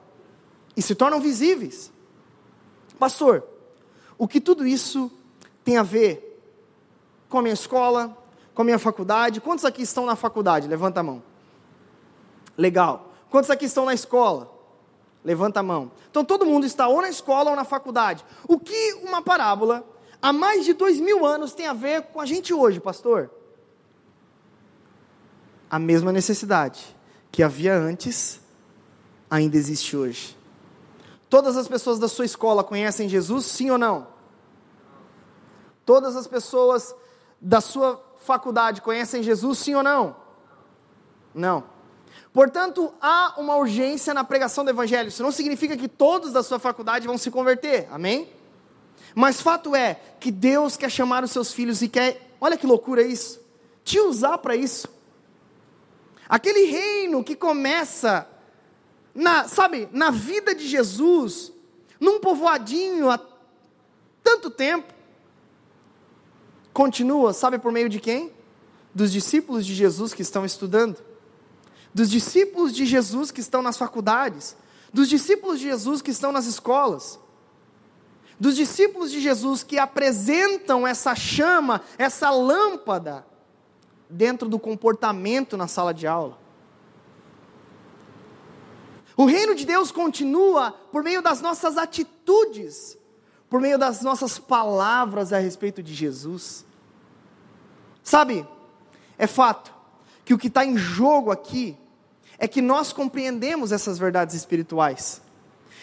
e 0.75 0.81
se 0.81 0.95
tornam 0.95 1.19
visíveis. 1.19 1.91
Pastor, 2.97 3.43
o 4.17 4.27
que 4.27 4.41
tudo 4.41 4.65
isso 4.65 5.11
tem 5.67 5.75
a 5.75 5.83
ver 5.83 6.41
com 7.27 7.39
a 7.39 7.41
minha 7.41 7.53
escola, 7.53 8.17
com 8.55 8.61
a 8.61 8.63
minha 8.63 8.79
faculdade. 8.79 9.41
Quantos 9.41 9.65
aqui 9.65 9.81
estão 9.81 10.05
na 10.05 10.15
faculdade? 10.15 10.65
Levanta 10.65 11.01
a 11.01 11.03
mão. 11.03 11.21
Legal. 12.57 13.11
Quantos 13.29 13.49
aqui 13.49 13.65
estão 13.65 13.83
na 13.83 13.93
escola? 13.93 14.49
Levanta 15.25 15.59
a 15.59 15.63
mão. 15.63 15.91
Então 16.09 16.23
todo 16.23 16.45
mundo 16.45 16.65
está 16.65 16.87
ou 16.87 17.01
na 17.01 17.09
escola 17.09 17.49
ou 17.49 17.55
na 17.57 17.65
faculdade. 17.65 18.23
O 18.47 18.57
que 18.57 18.93
uma 19.03 19.21
parábola 19.21 19.85
há 20.21 20.31
mais 20.31 20.63
de 20.63 20.71
dois 20.71 21.01
mil 21.01 21.25
anos 21.25 21.53
tem 21.53 21.67
a 21.67 21.73
ver 21.73 22.03
com 22.03 22.21
a 22.21 22.25
gente 22.25 22.53
hoje, 22.53 22.79
pastor? 22.79 23.29
A 25.69 25.77
mesma 25.77 26.13
necessidade 26.13 26.95
que 27.29 27.43
havia 27.43 27.75
antes 27.75 28.39
ainda 29.29 29.57
existe 29.57 29.97
hoje. 29.97 30.37
Todas 31.29 31.57
as 31.57 31.67
pessoas 31.67 31.99
da 31.99 32.07
sua 32.07 32.23
escola 32.23 32.63
conhecem 32.63 33.09
Jesus, 33.09 33.45
sim 33.47 33.69
ou 33.69 33.77
não? 33.77 34.15
Todas 35.87 36.17
as 36.17 36.27
pessoas 36.27 36.93
da 37.39 37.61
sua 37.61 38.03
faculdade 38.25 38.81
conhecem 38.81 39.23
Jesus, 39.23 39.59
sim 39.59 39.73
ou 39.73 39.81
não? 39.81 40.17
Não. 41.33 41.63
Portanto, 42.33 42.93
há 43.01 43.35
uma 43.37 43.55
urgência 43.55 44.13
na 44.13 44.21
pregação 44.25 44.65
do 44.65 44.69
Evangelho. 44.69 45.07
Isso 45.07 45.23
não 45.23 45.31
significa 45.31 45.77
que 45.77 45.87
todos 45.87 46.33
da 46.33 46.43
sua 46.43 46.59
faculdade 46.59 47.07
vão 47.07 47.17
se 47.17 47.31
converter, 47.31 47.87
amém? 47.89 48.29
Mas 49.15 49.39
fato 49.39 49.73
é 49.73 49.97
que 50.19 50.29
Deus 50.29 50.75
quer 50.75 50.91
chamar 50.91 51.23
os 51.23 51.31
seus 51.31 51.53
filhos 51.53 51.81
e 51.81 51.87
quer, 51.87 52.35
olha 52.41 52.57
que 52.57 52.67
loucura 52.67 53.01
isso, 53.01 53.39
te 53.81 53.97
usar 53.97 54.39
para 54.39 54.57
isso. 54.57 54.89
Aquele 56.27 56.65
reino 56.65 57.23
que 57.23 57.33
começa 57.33 58.27
na, 59.15 59.47
sabe, 59.47 59.87
na 59.93 60.11
vida 60.11 60.53
de 60.53 60.67
Jesus, 60.67 61.53
num 61.97 62.19
povoadinho 62.19 63.09
há 63.09 63.17
tanto 64.21 64.49
tempo, 64.49 64.96
continua, 66.77 67.33
sabe 67.33 67.57
por 67.57 67.71
meio 67.71 67.89
de 67.89 67.99
quem? 67.99 68.31
Dos 68.93 69.11
discípulos 69.11 69.65
de 69.65 69.73
Jesus 69.73 70.13
que 70.13 70.21
estão 70.21 70.45
estudando, 70.45 71.03
dos 71.91 72.07
discípulos 72.07 72.71
de 72.71 72.85
Jesus 72.85 73.31
que 73.31 73.41
estão 73.41 73.63
nas 73.63 73.75
faculdades, 73.75 74.55
dos 74.93 75.09
discípulos 75.09 75.59
de 75.59 75.65
Jesus 75.65 76.03
que 76.03 76.11
estão 76.11 76.31
nas 76.31 76.45
escolas, 76.45 77.19
dos 78.39 78.55
discípulos 78.55 79.09
de 79.09 79.19
Jesus 79.19 79.63
que 79.63 79.79
apresentam 79.79 80.85
essa 80.85 81.15
chama, 81.15 81.81
essa 81.97 82.29
lâmpada, 82.29 83.25
dentro 84.07 84.47
do 84.47 84.59
comportamento 84.59 85.57
na 85.57 85.67
sala 85.67 85.95
de 85.95 86.05
aula. 86.05 86.37
O 89.17 89.25
reino 89.25 89.55
de 89.55 89.65
Deus 89.65 89.91
continua 89.91 90.73
por 90.91 91.01
meio 91.01 91.23
das 91.23 91.41
nossas 91.41 91.75
atitudes, 91.75 92.95
por 93.49 93.59
meio 93.59 93.79
das 93.79 94.03
nossas 94.03 94.37
palavras 94.37 95.33
a 95.33 95.39
respeito 95.39 95.81
de 95.81 95.95
Jesus. 95.95 96.66
Sabe, 98.07 98.47
é 99.17 99.27
fato 99.27 99.73
que 100.23 100.33
o 100.33 100.37
que 100.37 100.47
está 100.47 100.65
em 100.65 100.77
jogo 100.77 101.29
aqui 101.29 101.77
é 102.39 102.47
que 102.47 102.61
nós 102.61 102.93
compreendemos 102.93 103.73
essas 103.73 103.99
verdades 103.99 104.33
espirituais. 104.33 105.21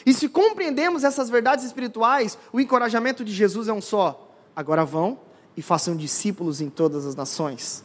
E 0.07 0.15
se 0.15 0.27
compreendemos 0.31 1.05
essas 1.05 1.29
verdades 1.29 1.67
espirituais, 1.67 2.39
o 2.51 2.59
encorajamento 2.59 3.27
de 3.27 3.31
Jesus 3.31 3.69
é 3.69 3.75
um 3.75 3.81
só: 3.83 4.35
agora 4.57 4.87
vão 4.87 5.21
e 5.55 5.61
façam 5.61 5.95
discípulos 5.95 6.63
em 6.63 6.71
todas 6.71 7.05
as 7.05 7.15
nações. 7.15 7.85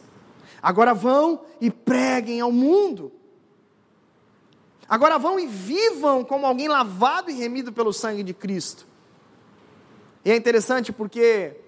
Agora 0.62 0.94
vão 0.94 1.42
e 1.60 1.70
preguem 1.70 2.40
ao 2.40 2.50
mundo. 2.50 3.12
Agora 4.88 5.18
vão 5.18 5.38
e 5.38 5.46
vivam 5.46 6.24
como 6.24 6.46
alguém 6.46 6.66
lavado 6.66 7.30
e 7.30 7.34
remido 7.34 7.74
pelo 7.74 7.92
sangue 7.92 8.22
de 8.22 8.32
Cristo. 8.32 8.86
E 10.24 10.30
é 10.30 10.36
interessante 10.36 10.94
porque 10.94 11.59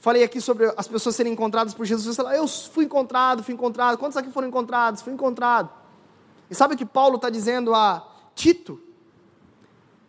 falei 0.00 0.22
aqui 0.22 0.40
sobre 0.40 0.72
as 0.76 0.88
pessoas 0.88 1.16
serem 1.16 1.32
encontradas 1.32 1.74
por 1.74 1.84
Jesus. 1.84 2.14
Você 2.14 2.22
fala, 2.22 2.36
eu 2.36 2.46
fui 2.46 2.84
encontrado, 2.84 3.42
fui 3.42 3.54
encontrado. 3.54 3.98
Quantos 3.98 4.16
aqui 4.16 4.30
foram 4.30 4.48
encontrados? 4.48 5.02
Fui 5.02 5.12
encontrado. 5.12 5.70
E 6.50 6.54
sabe 6.54 6.74
o 6.74 6.76
que 6.76 6.86
Paulo 6.86 7.16
está 7.16 7.28
dizendo 7.28 7.74
a 7.74 8.06
Tito? 8.34 8.80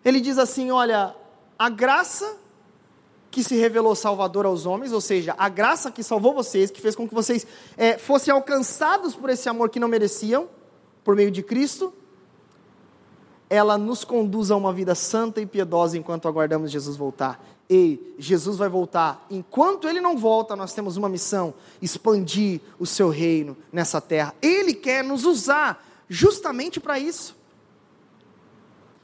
Ele 0.04 0.22
diz 0.22 0.38
assim: 0.38 0.72
olha, 0.72 1.16
a 1.58 1.70
graça 1.70 2.38
que 3.32 3.44
se 3.44 3.56
revelou 3.56 3.96
salvador 3.96 4.46
aos 4.46 4.66
homens, 4.66 4.92
ou 4.92 5.02
seja, 5.02 5.36
a 5.38 5.50
graça 5.50 5.92
que 5.92 6.02
salvou 6.02 6.34
vocês, 6.34 6.72
que 6.72 6.82
fez 6.82 6.96
com 6.96 7.08
que 7.08 7.14
vocês 7.14 7.46
é, 7.78 7.98
fossem 7.98 8.34
alcançados 8.34 9.16
por 9.16 9.30
esse 9.30 9.48
amor 9.48 9.70
que 9.70 9.80
não 9.80 9.88
mereciam, 9.88 10.50
por 11.04 11.16
meio 11.16 11.30
de 11.30 11.44
Cristo, 11.44 11.94
ela 13.50 13.78
nos 13.78 14.04
conduz 14.04 14.52
a 14.52 14.56
uma 14.56 14.72
vida 14.74 14.96
santa 14.96 15.42
e 15.42 15.46
piedosa 15.46 15.98
enquanto 15.98 16.28
aguardamos 16.28 16.72
Jesus 16.72 16.96
voltar. 16.96 17.44
Ei, 17.70 18.16
Jesus 18.18 18.58
vai 18.58 18.68
voltar. 18.68 19.28
Enquanto 19.30 19.88
ele 19.88 20.02
não 20.02 20.18
volta, 20.18 20.56
nós 20.56 20.74
temos 20.74 20.98
uma 20.98 21.08
missão: 21.08 21.54
expandir 21.80 22.60
o 22.80 22.86
seu 22.86 23.10
reino 23.10 23.56
nessa 23.72 24.02
terra. 24.02 24.34
Ele 24.42 24.74
quer 24.74 25.04
nos 25.04 25.24
usar 25.24 25.86
justamente 26.10 26.80
para 26.80 26.98
isso. 26.98 27.38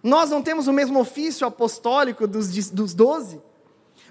Nós 0.02 0.32
não 0.32 0.42
temos 0.42 0.68
o 0.68 0.74
mesmo 0.74 1.00
ofício 1.00 1.46
apostólico 1.46 2.28
dos, 2.28 2.70
dos 2.72 2.94
doze, 2.94 3.42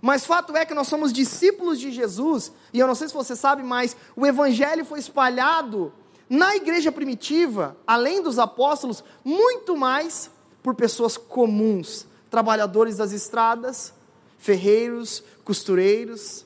mas 0.00 0.24
fato 0.24 0.56
é 0.56 0.64
que 0.64 0.74
nós 0.74 0.88
somos 0.88 1.12
discípulos 1.12 1.78
de 1.78 1.90
Jesus, 1.90 2.52
e 2.72 2.78
eu 2.78 2.86
não 2.86 2.94
sei 2.94 3.08
se 3.08 3.14
você 3.14 3.36
sabe, 3.36 3.62
mas 3.62 3.96
o 4.16 4.26
Evangelho 4.26 4.84
foi 4.84 4.98
espalhado 4.98 5.92
na 6.28 6.56
igreja 6.56 6.90
primitiva, 6.90 7.76
além 7.86 8.22
dos 8.22 8.38
apóstolos, 8.38 9.04
muito 9.24 9.76
mais 9.76 10.30
por 10.62 10.74
pessoas 10.74 11.16
comuns, 11.16 12.06
trabalhadores 12.28 12.96
das 12.96 13.12
estradas, 13.12 13.94
ferreiros, 14.44 15.24
costureiros, 15.42 16.44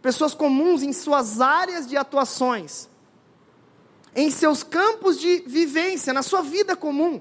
pessoas 0.00 0.32
comuns 0.32 0.82
em 0.82 0.90
suas 0.90 1.38
áreas 1.38 1.86
de 1.86 1.94
atuações, 1.94 2.88
em 4.14 4.30
seus 4.30 4.62
campos 4.62 5.20
de 5.20 5.42
vivência, 5.46 6.14
na 6.14 6.22
sua 6.22 6.40
vida 6.40 6.74
comum 6.74 7.20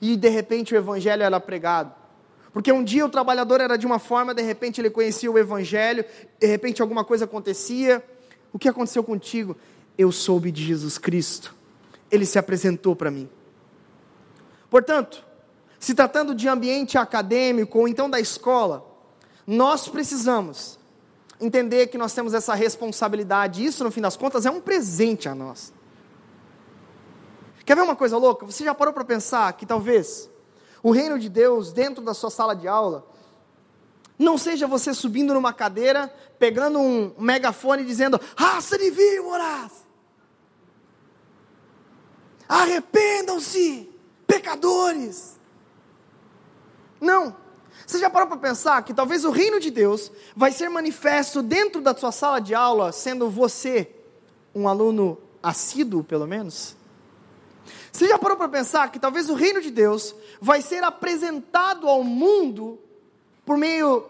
e 0.00 0.16
de 0.16 0.28
repente 0.28 0.74
o 0.74 0.76
evangelho 0.76 1.22
era 1.22 1.38
pregado. 1.38 1.94
Porque 2.52 2.72
um 2.72 2.82
dia 2.82 3.06
o 3.06 3.08
trabalhador 3.08 3.60
era 3.60 3.78
de 3.78 3.86
uma 3.86 4.00
forma, 4.00 4.34
de 4.34 4.42
repente 4.42 4.80
ele 4.80 4.90
conhecia 4.90 5.30
o 5.30 5.38
evangelho, 5.38 6.04
de 6.40 6.46
repente 6.48 6.82
alguma 6.82 7.04
coisa 7.04 7.24
acontecia. 7.24 8.04
O 8.52 8.58
que 8.58 8.68
aconteceu 8.68 9.04
contigo? 9.04 9.56
Eu 9.96 10.10
soube 10.10 10.50
de 10.50 10.64
Jesus 10.64 10.98
Cristo. 10.98 11.54
Ele 12.10 12.26
se 12.26 12.40
apresentou 12.40 12.96
para 12.96 13.08
mim. 13.08 13.28
Portanto, 14.68 15.24
se 15.78 15.94
tratando 15.94 16.34
de 16.34 16.48
ambiente 16.48 16.98
acadêmico 16.98 17.78
ou 17.78 17.86
então 17.86 18.10
da 18.10 18.18
escola, 18.18 18.93
nós 19.46 19.88
precisamos 19.88 20.78
entender 21.40 21.88
que 21.88 21.98
nós 21.98 22.14
temos 22.14 22.32
essa 22.32 22.54
responsabilidade. 22.54 23.64
Isso, 23.64 23.84
no 23.84 23.90
fim 23.90 24.00
das 24.00 24.16
contas, 24.16 24.46
é 24.46 24.50
um 24.50 24.60
presente 24.60 25.28
a 25.28 25.34
nós. 25.34 25.72
Quer 27.64 27.74
ver 27.76 27.82
uma 27.82 27.96
coisa 27.96 28.16
louca? 28.16 28.44
Você 28.44 28.64
já 28.64 28.74
parou 28.74 28.92
para 28.92 29.04
pensar 29.04 29.52
que 29.54 29.64
talvez 29.64 30.28
o 30.82 30.90
reino 30.90 31.18
de 31.18 31.28
Deus 31.28 31.72
dentro 31.72 32.02
da 32.04 32.12
sua 32.12 32.30
sala 32.30 32.54
de 32.54 32.68
aula 32.68 33.06
não 34.18 34.38
seja 34.38 34.66
você 34.66 34.94
subindo 34.94 35.34
numa 35.34 35.52
cadeira, 35.52 36.12
pegando 36.38 36.78
um 36.78 37.12
megafone 37.18 37.82
e 37.82 37.86
dizendo: 37.86 38.20
raça 38.36 38.78
de 38.78 38.90
víboras! 38.90 39.72
Arrependam-se, 42.48 43.90
pecadores! 44.26 45.38
Não. 47.00 47.43
Você 47.86 47.98
já 47.98 48.08
parou 48.08 48.28
para 48.28 48.38
pensar 48.38 48.82
que 48.82 48.94
talvez 48.94 49.24
o 49.24 49.30
reino 49.30 49.60
de 49.60 49.70
Deus 49.70 50.10
vai 50.34 50.52
ser 50.52 50.68
manifesto 50.68 51.42
dentro 51.42 51.80
da 51.80 51.94
sua 51.94 52.12
sala 52.12 52.40
de 52.40 52.54
aula, 52.54 52.92
sendo 52.92 53.28
você 53.28 53.90
um 54.54 54.66
aluno 54.68 55.18
assíduo, 55.42 56.02
pelo 56.02 56.26
menos? 56.26 56.76
Você 57.92 58.08
já 58.08 58.18
parou 58.18 58.36
para 58.36 58.48
pensar 58.48 58.90
que 58.90 58.98
talvez 58.98 59.28
o 59.28 59.34
reino 59.34 59.60
de 59.60 59.70
Deus 59.70 60.14
vai 60.40 60.62
ser 60.62 60.82
apresentado 60.82 61.88
ao 61.88 62.02
mundo 62.02 62.78
por 63.44 63.56
meio 63.56 64.06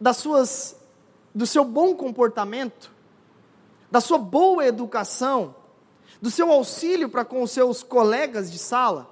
das 0.00 0.16
suas 0.16 0.76
do 1.32 1.46
seu 1.46 1.64
bom 1.64 1.94
comportamento, 1.94 2.90
da 3.90 4.00
sua 4.00 4.18
boa 4.18 4.66
educação, 4.66 5.54
do 6.20 6.30
seu 6.30 6.50
auxílio 6.50 7.08
para 7.08 7.24
com 7.24 7.42
os 7.42 7.50
seus 7.50 7.82
colegas 7.82 8.50
de 8.50 8.58
sala? 8.58 9.08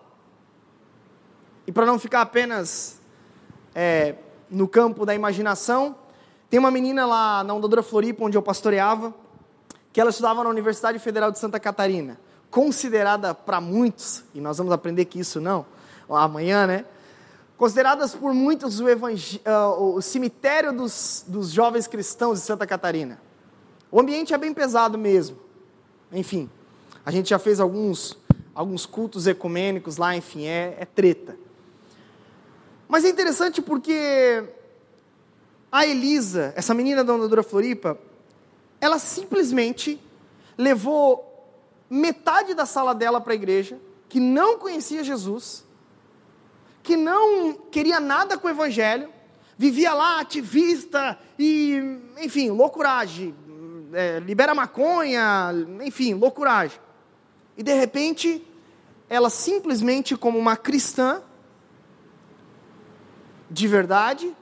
E 1.67 1.73
para 1.73 1.87
não 1.87 1.99
ficar 1.99 2.23
apenas 2.23 2.98
é, 3.81 4.17
no 4.51 4.67
campo 4.67 5.07
da 5.07 5.14
imaginação, 5.14 5.95
tem 6.51 6.59
uma 6.59 6.71
menina 6.71 7.07
lá 7.07 7.45
na 7.45 7.55
Ondadora 7.55 7.81
Floripa, 7.81 8.25
onde 8.25 8.37
eu 8.37 8.43
pastoreava, 8.43 9.14
que 9.93 10.01
ela 10.01 10.11
estudava 10.11 10.43
na 10.43 10.51
Universidade 10.51 10.99
Federal 10.99 11.31
de 11.31 11.38
Santa 11.38 11.61
Catarina 11.61 12.19
considerada 12.51 13.33
para 13.35 13.61
muitos, 13.61 14.25
e 14.35 14.41
nós 14.41 14.59
vamos 14.59 14.73
aprender 14.73 15.05
que 15.05 15.21
isso 15.21 15.41
não, 15.41 15.64
amanhã, 16.09 16.67
né? 16.67 16.87
Consideradas 17.57 18.17
por 18.17 18.35
muitos 18.35 18.81
o, 18.81 18.87
uh, 18.87 19.95
o 19.95 20.03
cemitério 20.03 20.73
dos, 20.73 21.25
dos 21.29 21.51
jovens 21.51 21.87
cristãos 21.87 22.41
de 22.41 22.47
Santa 22.47 22.67
Catarina. 22.67 23.21
O 23.93 24.01
ambiente 24.01 24.35
é 24.35 24.38
bem 24.38 24.53
pesado 24.53 24.99
mesmo. 24.99 25.37
Enfim, 26.11 26.51
a 27.07 27.12
gente 27.12 27.31
já 27.31 27.38
fez 27.38 27.61
alguns, 27.61 28.19
alguns 28.55 28.87
cultos 28.87 29.29
ecumênicos 29.29 29.99
lá, 29.99 30.17
enfim, 30.17 30.47
é, 30.47 30.77
é 30.81 30.85
treta. 30.85 31.37
Mas 32.88 33.05
é 33.05 33.11
interessante 33.11 33.61
porque 33.61 34.42
a 35.70 35.87
Elisa, 35.87 36.55
essa 36.57 36.72
menina 36.72 37.05
da 37.05 37.12
Ondadora 37.12 37.42
Floripa, 37.42 37.98
ela 38.81 38.98
simplesmente 38.98 40.01
levou 40.57 41.24
metade 41.90 42.55
da 42.55 42.64
sala 42.64 42.94
dela 42.94 43.20
para 43.20 43.35
a 43.35 43.37
igreja, 43.37 43.79
que 44.09 44.18
não 44.18 44.59
conhecia 44.59 45.05
Jesus, 45.05 45.64
que 46.83 46.96
não 46.96 47.53
queria 47.53 48.01
nada 48.01 48.38
com 48.38 48.46
o 48.46 48.51
evangelho, 48.51 49.11
vivia 49.57 49.92
lá 49.92 50.20
ativista 50.20 51.18
e, 51.38 52.01
enfim, 52.18 52.51
loucuragem, 52.51 53.35
é, 53.92 54.18
libera 54.20 54.55
maconha, 54.55 55.51
enfim, 55.85 56.14
loucuragem. 56.14 56.81
E 57.57 57.62
de 57.62 57.74
repente, 57.74 58.46
ela 59.09 59.29
simplesmente, 59.29 60.16
como 60.16 60.38
uma 60.38 60.57
cristã, 60.57 61.22
de 63.51 63.67
verdade, 63.67 64.37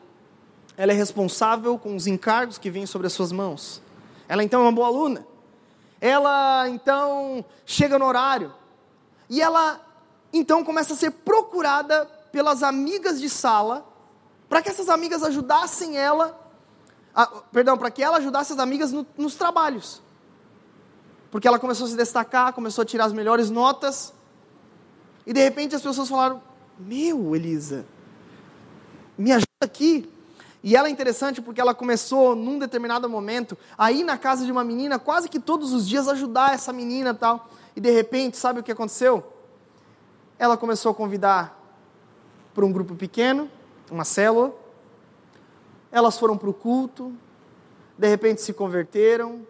ela 0.76 0.92
é 0.92 0.94
responsável 0.94 1.78
com 1.78 1.96
os 1.96 2.06
encargos 2.06 2.58
que 2.58 2.70
vêm 2.70 2.86
sobre 2.86 3.06
as 3.06 3.12
suas 3.12 3.32
mãos. 3.32 3.80
Ela 4.28 4.42
então 4.42 4.60
é 4.60 4.64
uma 4.64 4.72
boa 4.72 4.88
aluna. 4.88 5.26
Ela 6.00 6.68
então 6.68 7.44
chega 7.64 7.98
no 7.98 8.04
horário 8.04 8.52
e 9.28 9.40
ela 9.40 9.80
então 10.32 10.62
começa 10.62 10.92
a 10.92 10.96
ser 10.96 11.10
procurada 11.10 12.04
pelas 12.30 12.62
amigas 12.62 13.20
de 13.20 13.30
sala 13.30 13.86
para 14.48 14.62
que 14.62 14.68
essas 14.68 14.88
amigas 14.88 15.22
ajudassem 15.22 15.96
ela, 15.96 16.38
a, 17.14 17.26
perdão, 17.26 17.76
para 17.78 17.90
que 17.90 18.02
ela 18.02 18.18
ajudasse 18.18 18.52
as 18.52 18.58
amigas 18.58 18.92
no, 18.92 19.06
nos 19.16 19.34
trabalhos. 19.34 20.02
Porque 21.30 21.48
ela 21.48 21.58
começou 21.58 21.86
a 21.86 21.90
se 21.90 21.96
destacar, 21.96 22.52
começou 22.52 22.82
a 22.82 22.84
tirar 22.84 23.06
as 23.06 23.12
melhores 23.12 23.50
notas. 23.50 24.12
E 25.26 25.32
de 25.32 25.42
repente 25.42 25.74
as 25.74 25.82
pessoas 25.82 26.08
falaram: 26.08 26.42
Meu, 26.78 27.34
Elisa, 27.34 27.84
me 29.16 29.32
ajuda 29.32 29.46
aqui. 29.60 30.08
E 30.62 30.74
ela 30.74 30.88
é 30.88 30.90
interessante 30.90 31.40
porque 31.40 31.60
ela 31.60 31.74
começou, 31.74 32.34
num 32.34 32.58
determinado 32.58 33.08
momento, 33.08 33.56
a 33.78 33.92
ir 33.92 34.02
na 34.02 34.18
casa 34.18 34.44
de 34.44 34.50
uma 34.50 34.64
menina 34.64 34.98
quase 34.98 35.28
que 35.28 35.38
todos 35.38 35.72
os 35.72 35.88
dias 35.88 36.08
ajudar 36.08 36.54
essa 36.54 36.72
menina 36.72 37.14
tal. 37.14 37.48
E 37.74 37.80
de 37.80 37.90
repente, 37.90 38.36
sabe 38.36 38.60
o 38.60 38.62
que 38.62 38.72
aconteceu? 38.72 39.24
Ela 40.38 40.56
começou 40.56 40.90
a 40.90 40.94
convidar 40.94 41.56
para 42.54 42.64
um 42.64 42.72
grupo 42.72 42.94
pequeno, 42.94 43.50
uma 43.90 44.04
célula, 44.04 44.52
elas 45.92 46.18
foram 46.18 46.36
para 46.36 46.50
o 46.50 46.54
culto, 46.54 47.12
de 47.96 48.08
repente 48.08 48.42
se 48.42 48.52
converteram, 48.52 49.46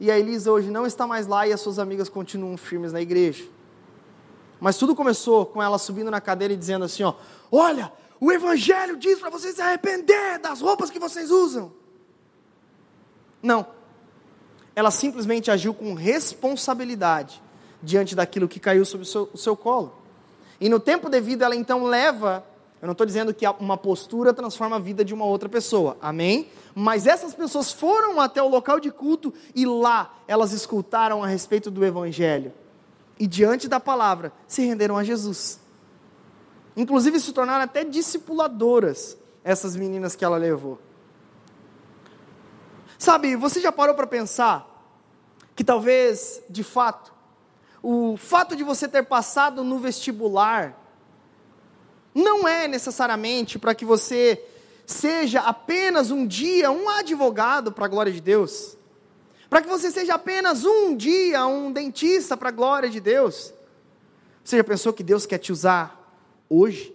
e 0.00 0.10
a 0.10 0.18
Elisa 0.18 0.50
hoje 0.50 0.70
não 0.70 0.86
está 0.86 1.06
mais 1.06 1.26
lá 1.26 1.46
e 1.46 1.52
as 1.52 1.60
suas 1.60 1.78
amigas 1.78 2.08
continuam 2.08 2.56
firmes 2.56 2.92
na 2.92 3.00
igreja. 3.00 3.44
Mas 4.58 4.76
tudo 4.76 4.96
começou 4.96 5.46
com 5.46 5.62
ela 5.62 5.78
subindo 5.78 6.10
na 6.10 6.20
cadeira 6.20 6.54
e 6.54 6.56
dizendo 6.56 6.84
assim: 6.84 7.02
ó, 7.02 7.14
olha, 7.52 7.92
o 8.20 8.30
Evangelho 8.30 8.98
diz 8.98 9.18
para 9.18 9.30
vocês 9.30 9.56
se 9.56 9.62
arrepender 9.62 10.38
das 10.38 10.60
roupas 10.60 10.90
que 10.90 10.98
vocês 10.98 11.30
usam. 11.30 11.72
Não. 13.42 13.66
Ela 14.76 14.90
simplesmente 14.90 15.50
agiu 15.50 15.72
com 15.72 15.94
responsabilidade 15.94 17.42
diante 17.82 18.14
daquilo 18.14 18.46
que 18.46 18.60
caiu 18.60 18.84
sobre 18.84 19.04
o 19.04 19.08
seu, 19.08 19.30
o 19.32 19.38
seu 19.38 19.56
colo. 19.56 19.94
E 20.60 20.68
no 20.68 20.78
tempo 20.78 21.08
devido, 21.08 21.42
ela 21.42 21.56
então 21.56 21.84
leva. 21.84 22.44
Eu 22.82 22.86
não 22.86 22.92
estou 22.92 23.06
dizendo 23.06 23.32
que 23.32 23.46
uma 23.58 23.76
postura 23.76 24.34
transforma 24.34 24.76
a 24.76 24.78
vida 24.78 25.02
de 25.02 25.14
uma 25.14 25.24
outra 25.24 25.48
pessoa, 25.48 25.96
amém? 26.00 26.48
Mas 26.74 27.06
essas 27.06 27.34
pessoas 27.34 27.72
foram 27.72 28.20
até 28.20 28.42
o 28.42 28.48
local 28.48 28.78
de 28.78 28.90
culto 28.90 29.32
e 29.54 29.64
lá 29.64 30.14
elas 30.28 30.52
escutaram 30.52 31.24
a 31.24 31.26
respeito 31.26 31.70
do 31.70 31.84
Evangelho. 31.84 32.52
E 33.18 33.26
diante 33.26 33.68
da 33.68 33.80
palavra, 33.80 34.32
se 34.46 34.62
renderam 34.64 34.96
a 34.96 35.04
Jesus. 35.04 35.58
Inclusive 36.76 37.18
se 37.20 37.32
tornaram 37.32 37.64
até 37.64 37.84
discipuladoras, 37.84 39.16
essas 39.42 39.74
meninas 39.74 40.14
que 40.14 40.24
ela 40.24 40.36
levou. 40.36 40.78
Sabe, 42.98 43.34
você 43.34 43.60
já 43.60 43.72
parou 43.72 43.94
para 43.94 44.06
pensar 44.06 44.66
que 45.56 45.64
talvez, 45.64 46.42
de 46.48 46.62
fato, 46.62 47.12
o 47.82 48.16
fato 48.16 48.54
de 48.54 48.62
você 48.62 48.86
ter 48.86 49.04
passado 49.04 49.64
no 49.64 49.78
vestibular 49.78 50.78
não 52.14 52.46
é 52.46 52.68
necessariamente 52.68 53.58
para 53.58 53.74
que 53.74 53.84
você 53.84 54.44
seja 54.84 55.40
apenas 55.40 56.10
um 56.10 56.26
dia 56.26 56.70
um 56.70 56.88
advogado 56.88 57.72
para 57.72 57.86
a 57.86 57.88
glória 57.88 58.12
de 58.12 58.20
Deus, 58.20 58.76
para 59.48 59.62
que 59.62 59.68
você 59.68 59.90
seja 59.90 60.14
apenas 60.14 60.64
um 60.64 60.96
dia 60.96 61.46
um 61.46 61.72
dentista 61.72 62.36
para 62.36 62.48
a 62.48 62.52
glória 62.52 62.90
de 62.90 63.00
Deus. 63.00 63.52
Você 64.44 64.56
já 64.56 64.64
pensou 64.64 64.92
que 64.92 65.02
Deus 65.02 65.26
quer 65.26 65.38
te 65.38 65.52
usar 65.52 65.99
hoje? 66.50 66.94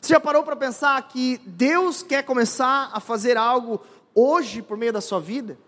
Você 0.00 0.14
já 0.14 0.20
parou 0.20 0.42
para 0.42 0.56
pensar 0.56 1.02
que 1.08 1.38
Deus 1.44 2.02
quer 2.02 2.22
começar 2.22 2.90
a 2.92 3.00
fazer 3.00 3.36
algo 3.36 3.82
hoje 4.14 4.62
por 4.62 4.76
meio 4.76 4.92
da 4.92 5.00
sua 5.00 5.20
vida? 5.20 5.58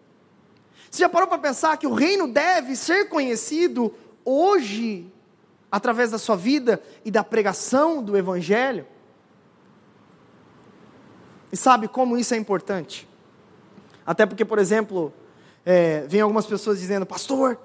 Você 0.90 1.00
já 1.00 1.08
parou 1.08 1.28
para 1.28 1.38
pensar 1.38 1.76
que 1.76 1.86
o 1.86 1.92
reino 1.92 2.28
deve 2.28 2.76
ser 2.76 3.08
conhecido 3.08 3.94
hoje, 4.24 5.12
através 5.70 6.10
da 6.10 6.18
sua 6.18 6.36
vida 6.36 6.82
e 7.04 7.10
da 7.10 7.24
pregação 7.24 8.02
do 8.02 8.16
Evangelho? 8.16 8.86
E 11.50 11.56
sabe 11.56 11.88
como 11.88 12.16
isso 12.16 12.32
é 12.32 12.36
importante? 12.38 13.06
Até 14.06 14.24
porque, 14.24 14.44
por 14.44 14.58
exemplo, 14.58 15.12
é, 15.64 16.06
vem 16.08 16.20
algumas 16.20 16.46
pessoas 16.46 16.78
dizendo, 16.78 17.04
pastor, 17.04 17.58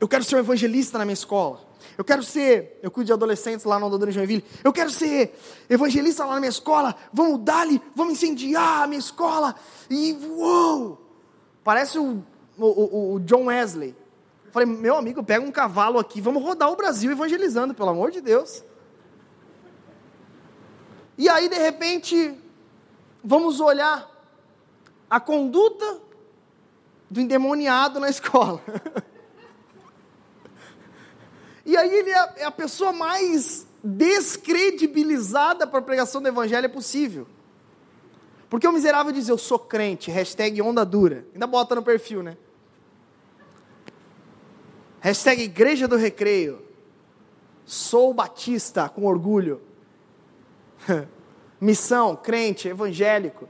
eu 0.00 0.08
quero 0.08 0.24
ser 0.24 0.36
um 0.36 0.40
evangelista 0.40 0.98
na 0.98 1.04
minha 1.04 1.14
escola. 1.14 1.60
Eu 1.96 2.04
quero 2.04 2.22
ser, 2.22 2.78
eu 2.82 2.90
cuido 2.90 3.06
de 3.06 3.12
adolescentes 3.12 3.64
lá 3.64 3.78
no 3.78 3.86
Andador 3.86 4.10
Joinville. 4.10 4.44
Eu 4.62 4.72
quero 4.72 4.90
ser 4.90 5.38
evangelista 5.68 6.24
lá 6.24 6.34
na 6.34 6.40
minha 6.40 6.50
escola. 6.50 6.94
Vamos 7.12 7.40
dar-lhe, 7.40 7.80
vamos 7.94 8.14
incendiar 8.14 8.82
a 8.82 8.86
minha 8.86 8.98
escola. 8.98 9.54
E 9.88 10.12
uou! 10.28 11.00
Parece 11.62 11.98
o, 11.98 12.22
o, 12.58 13.14
o 13.14 13.20
John 13.20 13.46
Wesley. 13.46 13.96
falei, 14.50 14.68
meu 14.68 14.96
amigo, 14.96 15.22
pega 15.22 15.44
um 15.44 15.50
cavalo 15.50 15.98
aqui, 15.98 16.20
vamos 16.20 16.42
rodar 16.42 16.70
o 16.70 16.76
Brasil 16.76 17.10
evangelizando, 17.10 17.74
pelo 17.74 17.88
amor 17.88 18.10
de 18.10 18.20
Deus. 18.20 18.62
E 21.16 21.28
aí, 21.28 21.48
de 21.48 21.56
repente, 21.56 22.38
vamos 23.22 23.60
olhar 23.60 24.10
a 25.08 25.20
conduta 25.20 26.00
do 27.08 27.20
endemoniado 27.20 28.00
na 28.00 28.08
escola. 28.10 28.60
E 31.64 31.76
aí 31.76 31.92
ele 31.92 32.10
é, 32.10 32.32
é 32.36 32.44
a 32.44 32.50
pessoa 32.50 32.92
mais 32.92 33.66
descredibilizada 33.82 35.66
para 35.66 35.78
a 35.78 35.82
pregação 35.82 36.20
do 36.20 36.28
evangelho 36.28 36.68
possível. 36.70 37.26
Porque 38.48 38.68
o 38.68 38.72
miserável 38.72 39.12
diz, 39.12 39.28
eu 39.28 39.38
sou 39.38 39.58
crente, 39.58 40.10
hashtag 40.10 40.60
onda 40.62 40.84
dura. 40.84 41.26
Ainda 41.32 41.46
bota 41.46 41.74
no 41.74 41.82
perfil, 41.82 42.22
né? 42.22 42.36
Hashtag 45.00 45.42
igreja 45.42 45.88
do 45.88 45.96
recreio. 45.96 46.62
Sou 47.64 48.14
batista 48.14 48.88
com 48.88 49.06
orgulho. 49.06 49.60
Missão, 51.60 52.16
crente, 52.16 52.68
evangélico. 52.68 53.48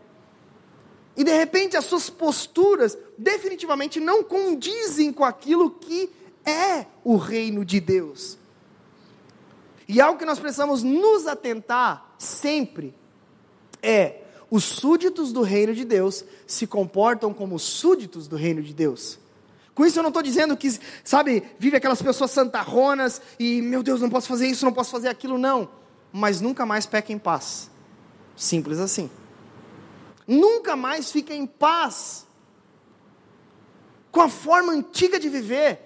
E 1.16 1.22
de 1.22 1.32
repente 1.32 1.76
as 1.76 1.84
suas 1.84 2.10
posturas 2.10 2.98
definitivamente 3.16 4.00
não 4.00 4.22
condizem 4.22 5.12
com 5.12 5.24
aquilo 5.24 5.70
que 5.70 6.10
é 6.44 6.86
o 7.02 7.16
reino 7.16 7.64
de 7.64 7.80
Deus. 7.80 8.38
E 9.86 10.00
algo 10.00 10.18
que 10.18 10.24
nós 10.24 10.38
precisamos 10.38 10.82
nos 10.82 11.26
atentar 11.26 12.14
sempre 12.18 12.94
é 13.82 14.22
os 14.50 14.64
súditos 14.64 15.32
do 15.32 15.42
reino 15.42 15.74
de 15.74 15.84
Deus 15.84 16.24
se 16.46 16.66
comportam 16.66 17.34
como 17.34 17.58
súditos 17.58 18.28
do 18.28 18.36
reino 18.36 18.62
de 18.62 18.72
Deus. 18.72 19.18
Com 19.74 19.84
isso 19.84 19.98
eu 19.98 20.02
não 20.02 20.08
estou 20.08 20.22
dizendo 20.22 20.56
que, 20.56 20.78
sabe, 21.02 21.42
vive 21.58 21.76
aquelas 21.76 22.00
pessoas 22.00 22.30
santarronas 22.30 23.20
e, 23.38 23.60
meu 23.60 23.82
Deus, 23.82 24.00
não 24.00 24.08
posso 24.08 24.28
fazer 24.28 24.46
isso, 24.46 24.64
não 24.64 24.72
posso 24.72 24.90
fazer 24.90 25.08
aquilo, 25.08 25.36
não. 25.36 25.68
Mas 26.12 26.40
nunca 26.40 26.64
mais 26.64 26.86
peca 26.86 27.12
em 27.12 27.18
paz. 27.18 27.68
Simples 28.36 28.78
assim. 28.78 29.10
Nunca 30.26 30.76
mais 30.76 31.10
fica 31.10 31.34
em 31.34 31.46
paz 31.46 32.24
com 34.12 34.20
a 34.20 34.28
forma 34.28 34.72
antiga 34.72 35.18
de 35.18 35.28
viver. 35.28 35.83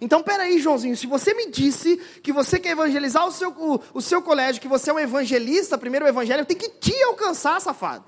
Então, 0.00 0.22
peraí, 0.22 0.58
Joãozinho, 0.58 0.96
se 0.96 1.06
você 1.06 1.34
me 1.34 1.50
disse 1.50 1.96
que 2.22 2.32
você 2.32 2.58
quer 2.58 2.70
evangelizar 2.70 3.26
o 3.26 3.32
seu, 3.32 3.50
o, 3.50 3.80
o 3.94 4.00
seu 4.00 4.22
colégio, 4.22 4.62
que 4.62 4.68
você 4.68 4.90
é 4.90 4.94
um 4.94 4.98
evangelista, 4.98 5.76
primeiro 5.76 6.06
o 6.06 6.08
evangelho 6.08 6.46
tem 6.46 6.56
que 6.56 6.68
te 6.68 6.94
alcançar, 7.02 7.60
safado. 7.60 8.04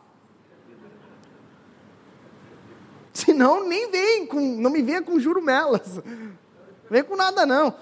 Senão, 3.12 3.66
nem 3.66 3.90
vem 3.90 4.26
com, 4.26 4.40
não 4.40 4.70
me 4.70 4.82
venha 4.82 5.02
com 5.02 5.18
jurumelas. 5.18 5.96
Não 5.96 6.90
vem 6.90 7.02
com 7.02 7.16
nada, 7.16 7.44
não. 7.44 7.74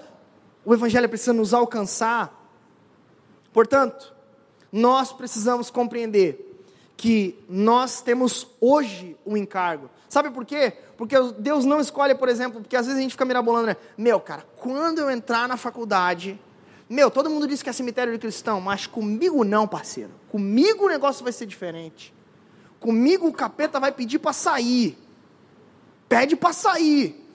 O 0.65 0.73
evangelho 0.73 1.07
precisa 1.07 1.33
nos 1.33 1.53
alcançar. 1.53 2.35
Portanto, 3.53 4.13
nós 4.71 5.11
precisamos 5.13 5.69
compreender 5.69 6.45
que 6.97 7.39
nós 7.47 8.01
temos 8.01 8.47
hoje 8.59 9.15
um 9.25 9.37
encargo. 9.37 9.89
Sabe 10.09 10.29
por 10.31 10.45
quê? 10.45 10.73
Porque 10.99 11.15
Deus 11.37 11.63
não 11.63 11.79
escolhe, 11.79 12.13
por 12.13 12.27
exemplo, 12.27 12.59
porque 12.59 12.75
às 12.75 12.85
vezes 12.85 12.99
a 12.99 13.01
gente 13.01 13.11
fica 13.11 13.23
mirabolando, 13.23 13.67
né? 13.67 13.77
Meu, 13.97 14.19
cara, 14.19 14.45
quando 14.57 14.99
eu 14.99 15.09
entrar 15.09 15.47
na 15.47 15.55
faculdade, 15.55 16.37
meu, 16.89 17.09
todo 17.09 17.29
mundo 17.29 17.47
diz 17.47 17.63
que 17.63 17.69
é 17.69 17.71
cemitério 17.71 18.11
de 18.11 18.19
cristão, 18.19 18.59
mas 18.59 18.85
comigo 18.85 19.45
não, 19.45 19.65
parceiro. 19.65 20.11
Comigo 20.27 20.87
o 20.87 20.89
negócio 20.89 21.23
vai 21.23 21.31
ser 21.31 21.45
diferente. 21.45 22.13
Comigo 22.81 23.29
o 23.29 23.31
capeta 23.31 23.79
vai 23.79 23.93
pedir 23.93 24.19
para 24.19 24.33
sair. 24.33 24.97
Pede 26.09 26.35
para 26.35 26.51
sair. 26.51 27.25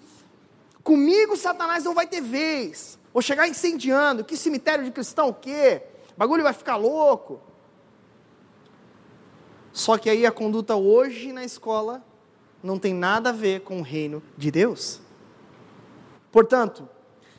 Comigo 0.82 1.34
Satanás 1.34 1.84
não 1.84 1.94
vai 1.94 2.06
ter 2.06 2.20
vez. 2.20 2.98
Vou 3.14 3.22
chegar 3.22 3.48
incendiando. 3.48 4.24
Que 4.24 4.36
cemitério 4.36 4.84
de 4.84 4.90
cristão 4.90 5.28
o 5.28 5.34
quê? 5.34 5.80
O 6.14 6.18
bagulho 6.18 6.42
vai 6.42 6.52
ficar 6.52 6.76
louco. 6.76 7.40
Só 9.72 9.96
que 9.96 10.10
aí 10.10 10.26
a 10.26 10.30
conduta 10.30 10.76
hoje 10.76 11.32
na 11.32 11.46
escola 11.46 12.04
não 12.64 12.78
tem 12.78 12.94
nada 12.94 13.28
a 13.28 13.32
ver 13.32 13.60
com 13.60 13.78
o 13.78 13.82
reino 13.82 14.22
de 14.38 14.50
Deus. 14.50 15.00
Portanto, 16.32 16.88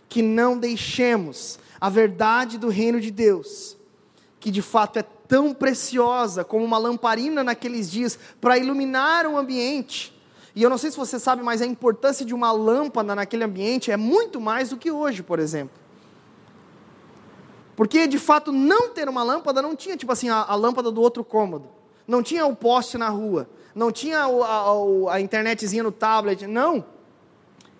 que 0.08 0.22
não 0.22 0.58
deixemos 0.58 1.60
a 1.82 1.90
verdade 1.90 2.58
do 2.60 2.70
reino 2.70 3.02
de 3.02 3.10
Deus, 3.10 3.76
que 4.40 4.52
de 4.52 4.62
fato 4.62 5.00
é 5.00 5.04
tão 5.04 5.54
preciosa 5.54 6.44
como 6.44 6.64
uma 6.64 6.78
lamparina 6.78 7.44
naqueles 7.44 7.90
dias 7.90 8.18
para 8.40 8.58
iluminar 8.58 9.26
o 9.26 9.36
ambiente. 9.36 10.14
E 10.56 10.62
eu 10.62 10.70
não 10.70 10.78
sei 10.78 10.92
se 10.92 10.98
você 10.98 11.20
sabe, 11.20 11.42
mas 11.42 11.62
a 11.62 11.66
importância 11.66 12.26
de 12.26 12.34
uma 12.34 12.52
lâmpada 12.52 13.16
naquele 13.16 13.44
ambiente 13.44 13.92
é 13.92 13.98
muito 13.98 14.40
mais 14.40 14.70
do 14.70 14.78
que 14.78 14.92
hoje, 14.92 15.24
por 15.24 15.40
exemplo. 15.40 15.76
Porque 17.76 18.08
de 18.08 18.20
fato 18.20 18.52
não 18.52 18.90
ter 18.90 19.10
uma 19.10 19.24
lâmpada 19.24 19.62
não 19.62 19.76
tinha 19.76 19.98
tipo 19.98 20.12
assim 20.12 20.30
a, 20.30 20.44
a 20.44 20.56
lâmpada 20.56 20.92
do 20.92 21.02
outro 21.02 21.24
cômodo 21.24 21.76
não 22.08 22.22
tinha 22.22 22.46
o 22.46 22.56
poste 22.56 22.98
na 22.98 23.10
rua, 23.10 23.50
não 23.76 23.92
tinha 23.92 24.20
a, 24.20 24.26
a, 24.26 25.16
a 25.16 25.22
internetzinha 25.22 25.84
no 25.84 25.92
tablet, 25.92 26.48
não. 26.48 26.86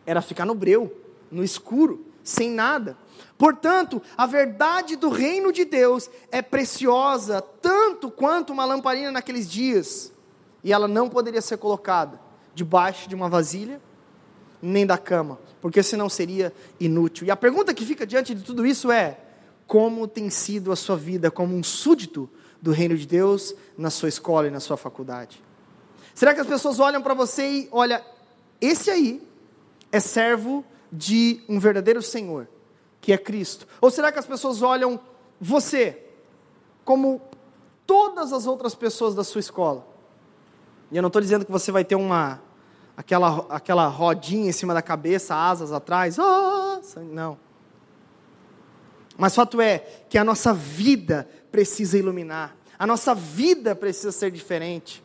Era 0.06 0.22
ficar 0.22 0.46
no 0.46 0.54
breu, 0.54 0.94
no 1.32 1.44
escuro, 1.44 2.06
sem 2.22 2.52
nada. 2.52 2.98
Portanto, 3.38 4.02
a 4.18 4.26
verdade 4.26 4.98
do 4.98 5.10
reino 5.10 5.54
de 5.54 5.64
Deus 5.64 6.10
é 6.32 6.42
preciosa 6.42 7.42
tanto 7.42 8.12
quanto 8.12 8.52
uma 8.52 8.66
lamparina 8.66 9.12
naqueles 9.12 9.50
dias, 9.50 10.12
e 10.64 10.74
ela 10.74 10.88
não 10.88 11.10
poderia 11.10 11.42
ser 11.42 11.58
colocada 11.58 12.20
debaixo 12.54 13.08
de 13.08 13.16
uma 13.16 13.30
vasilha, 13.30 13.82
nem 14.62 14.86
da 14.86 14.98
cama, 14.98 15.40
porque 15.62 15.82
senão 15.82 16.10
seria 16.10 16.54
inútil. 16.80 17.28
E 17.28 17.32
a 17.32 17.36
pergunta 17.36 17.74
que 17.74 17.86
fica 17.86 18.06
diante 18.06 18.34
de 18.34 18.44
tudo 18.44 18.66
isso 18.66 18.92
é: 18.92 19.20
como 19.68 20.08
tem 20.08 20.30
sido 20.30 20.72
a 20.72 20.76
sua 20.76 20.96
vida 20.98 21.30
como 21.30 21.56
um 21.56 21.64
súdito 21.64 22.30
do 22.62 22.72
reino 22.72 22.98
de 22.98 23.06
Deus 23.06 23.54
na 23.78 23.90
sua 23.90 24.10
escola 24.10 24.48
e 24.48 24.52
na 24.52 24.60
sua 24.60 24.78
faculdade? 24.78 25.45
Será 26.16 26.34
que 26.34 26.40
as 26.40 26.48
pessoas 26.48 26.80
olham 26.80 27.02
para 27.02 27.14
você 27.14 27.46
e 27.46 27.70
olha, 27.74 28.04
esse 28.62 28.90
aí 28.90 29.22
é 29.92 30.00
servo 30.00 30.64
de 30.90 31.44
um 31.48 31.60
verdadeiro 31.60 32.02
Senhor, 32.02 32.48
que 33.02 33.12
é 33.12 33.18
Cristo? 33.18 33.68
Ou 33.82 33.92
será 33.92 34.14
que 34.14 34.18
as 34.18 34.26
pessoas 34.26 34.62
olham 34.62 34.98
você 35.40 36.02
como 36.86 37.22
todas 37.86 38.32
as 38.32 38.48
outras 38.48 38.74
pessoas 38.74 39.14
da 39.14 39.26
sua 39.26 39.40
escola? 39.40 39.86
E 40.90 40.96
eu 40.96 41.02
não 41.02 41.08
estou 41.08 41.22
dizendo 41.22 41.46
que 41.46 41.52
você 41.52 41.70
vai 41.70 41.84
ter 41.84 41.96
uma 41.96 42.42
aquela, 42.96 43.46
aquela 43.50 43.88
rodinha 43.88 44.50
em 44.50 44.54
cima 44.54 44.74
da 44.74 44.82
cabeça, 44.82 45.36
asas 45.36 45.74
atrás. 45.74 46.18
Oh, 46.18 46.80
não. 47.12 47.38
Mas 49.18 49.36
fato 49.36 49.60
é 49.60 49.80
que 50.10 50.18
a 50.18 50.24
nossa 50.24 50.54
vida 50.54 51.28
precisa 51.52 51.98
iluminar, 51.98 52.56
a 52.80 52.88
nossa 52.88 53.14
vida 53.14 53.76
precisa 53.76 54.14
ser 54.14 54.32
diferente. 54.32 55.05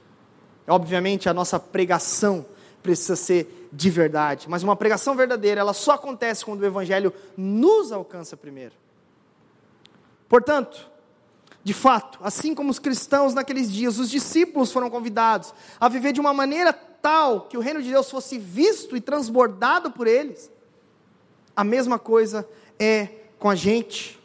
Obviamente, 0.67 1.29
a 1.29 1.35
nossa 1.35 1.59
pregação 1.59 2.45
precisa 2.83 3.17
ser 3.17 3.69
de 3.73 3.91
verdade, 3.91 4.49
mas 4.49 4.63
uma 4.63 4.75
pregação 4.75 5.15
verdadeira, 5.15 5.61
ela 5.61 5.73
só 5.73 5.93
acontece 5.93 6.45
quando 6.45 6.61
o 6.61 6.67
Evangelho 6.67 7.13
nos 7.37 7.93
alcança 7.93 8.37
primeiro. 8.37 8.75
Portanto, 10.29 10.91
de 11.63 11.75
fato, 11.75 12.19
assim 12.23 12.55
como 12.55 12.71
os 12.71 12.79
cristãos 12.79 13.35
naqueles 13.35 13.71
dias, 13.71 13.99
os 13.99 14.11
discípulos 14.11 14.73
foram 14.73 14.89
convidados 14.89 15.53
a 15.79 15.89
viver 15.89 16.13
de 16.13 16.21
uma 16.21 16.33
maneira 16.33 16.73
tal 16.73 17.43
que 17.43 17.57
o 17.57 17.61
reino 17.61 17.83
de 17.83 17.91
Deus 17.91 18.11
fosse 18.11 18.39
visto 18.39 18.97
e 18.97 19.01
transbordado 19.01 19.91
por 19.91 20.07
eles, 20.07 20.51
a 21.55 21.63
mesma 21.63 21.99
coisa 21.99 22.49
é 22.79 23.09
com 23.39 23.49
a 23.49 23.55
gente. 23.55 24.19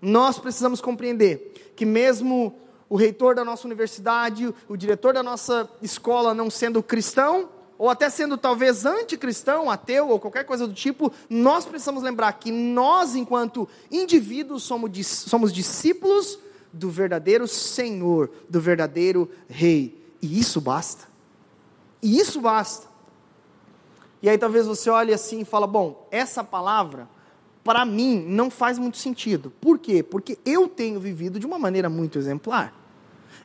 Nós 0.00 0.38
precisamos 0.38 0.80
compreender 0.80 1.72
que, 1.74 1.84
mesmo 1.84 2.54
o 2.88 2.96
reitor 2.96 3.34
da 3.34 3.44
nossa 3.44 3.66
universidade, 3.66 4.54
o 4.68 4.76
diretor 4.76 5.12
da 5.12 5.22
nossa 5.22 5.68
escola 5.82 6.32
não 6.32 6.50
sendo 6.50 6.82
cristão, 6.82 7.48
ou 7.78 7.88
até 7.88 8.10
sendo 8.10 8.36
talvez 8.36 8.84
anticristão, 8.84 9.70
ateu 9.70 10.08
ou 10.08 10.18
qualquer 10.18 10.44
coisa 10.44 10.66
do 10.66 10.74
tipo, 10.74 11.12
nós 11.30 11.64
precisamos 11.64 12.02
lembrar 12.02 12.32
que 12.32 12.50
nós, 12.50 13.14
enquanto 13.14 13.68
indivíduos, 13.90 14.64
somos, 14.64 15.52
discípulos 15.52 16.38
do 16.72 16.90
verdadeiro 16.90 17.46
Senhor, 17.46 18.30
do 18.48 18.60
verdadeiro 18.60 19.30
Rei. 19.48 19.96
E 20.20 20.40
isso 20.40 20.60
basta. 20.60 21.06
E 22.02 22.18
isso 22.18 22.40
basta. 22.40 22.88
E 24.20 24.28
aí 24.28 24.36
talvez 24.36 24.66
você 24.66 24.90
olhe 24.90 25.14
assim 25.14 25.40
e 25.40 25.44
fala: 25.44 25.66
bom, 25.66 26.08
essa 26.10 26.42
palavra 26.42 27.08
para 27.62 27.84
mim 27.84 28.24
não 28.26 28.50
faz 28.50 28.78
muito 28.78 28.96
sentido. 28.96 29.52
Por 29.60 29.78
quê? 29.78 30.02
Porque 30.02 30.38
eu 30.44 30.66
tenho 30.66 30.98
vivido 30.98 31.38
de 31.38 31.46
uma 31.46 31.58
maneira 31.58 31.88
muito 31.88 32.18
exemplar. 32.18 32.74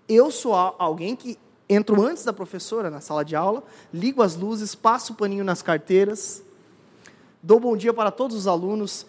Eu 0.08 0.32
sou 0.32 0.54
alguém 0.54 1.16
que 1.16 1.38
entro 1.68 2.01
antes 2.01 2.24
da 2.24 2.34
professora 2.34 2.89
na 2.89 2.99
sala 2.99 3.24
de 3.24 3.36
aula, 3.36 3.64
ligo 3.93 4.22
as 4.22 4.36
luzes, 4.36 4.76
passo 4.76 5.14
o 5.14 5.16
paninho 5.16 5.43
nas 5.43 5.62
carteiras, 5.62 6.43
dou 7.41 7.60
bom 7.60 7.76
dia 7.76 7.93
para 7.93 8.12
todos 8.12 8.36
os 8.36 8.47
alunos, 8.47 9.06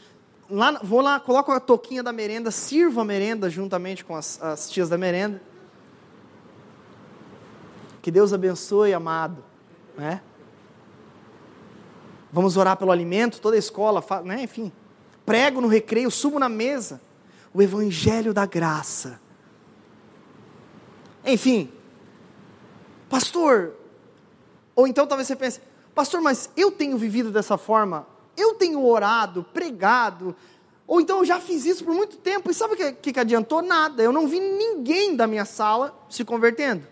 lá, 0.49 0.81
vou 0.83 1.01
lá, 1.01 1.19
coloco 1.19 1.51
a 1.53 1.61
toquinha 1.61 2.03
da 2.03 2.13
merenda, 2.13 2.51
sirvo 2.51 3.01
a 3.01 3.05
merenda 3.05 3.51
juntamente 3.51 4.05
com 4.05 4.15
as, 4.15 4.41
as 4.43 4.71
tias 4.71 4.89
da 4.89 4.97
merenda. 4.97 5.41
Que 8.01 8.11
Deus 8.11 8.33
abençoe, 8.33 8.93
amado. 8.93 9.43
Né? 9.97 10.21
Vamos 12.31 12.57
orar 12.57 12.77
pelo 12.77 12.93
alimento, 12.93 13.41
toda 13.41 13.57
a 13.57 13.59
escola, 13.59 14.05
né? 14.25 14.43
enfim. 14.43 14.71
Prego 15.25 15.61
no 15.61 15.69
recreio, 15.69 16.11
subo 16.11 16.39
na 16.39 16.49
mesa. 16.49 17.01
O 17.55 17.63
evangelho 17.63 18.35
da 18.35 18.45
graça. 18.45 19.21
Enfim, 21.25 21.73
pastor, 23.09 23.73
ou 24.75 24.87
então 24.87 25.07
talvez 25.07 25.27
você 25.27 25.37
pense, 25.37 25.61
pastor, 25.95 26.21
mas 26.21 26.51
eu 26.57 26.71
tenho 26.71 26.99
vivido 26.99 27.31
dessa 27.31 27.57
forma 27.57 28.07
eu 28.37 28.55
tenho 28.55 28.85
orado, 28.85 29.45
pregado, 29.53 30.35
ou 30.87 31.01
então 31.01 31.19
eu 31.19 31.25
já 31.25 31.41
fiz 31.41 31.65
isso 31.65 31.85
por 31.85 31.95
muito 31.95 32.17
tempo, 32.17 32.51
e 32.51 32.55
sabe 32.55 32.75
o 32.75 32.77
que, 32.77 32.93
que, 32.93 33.13
que 33.13 33.21
adiantou? 33.21 33.63
Nada. 33.63 34.03
Eu 34.03 34.13
não 34.13 34.27
vi 34.27 34.39
ninguém 34.39 35.17
da 35.17 35.27
minha 35.27 35.45
sala 35.45 35.97
se 36.09 36.25
convertendo. 36.25 36.87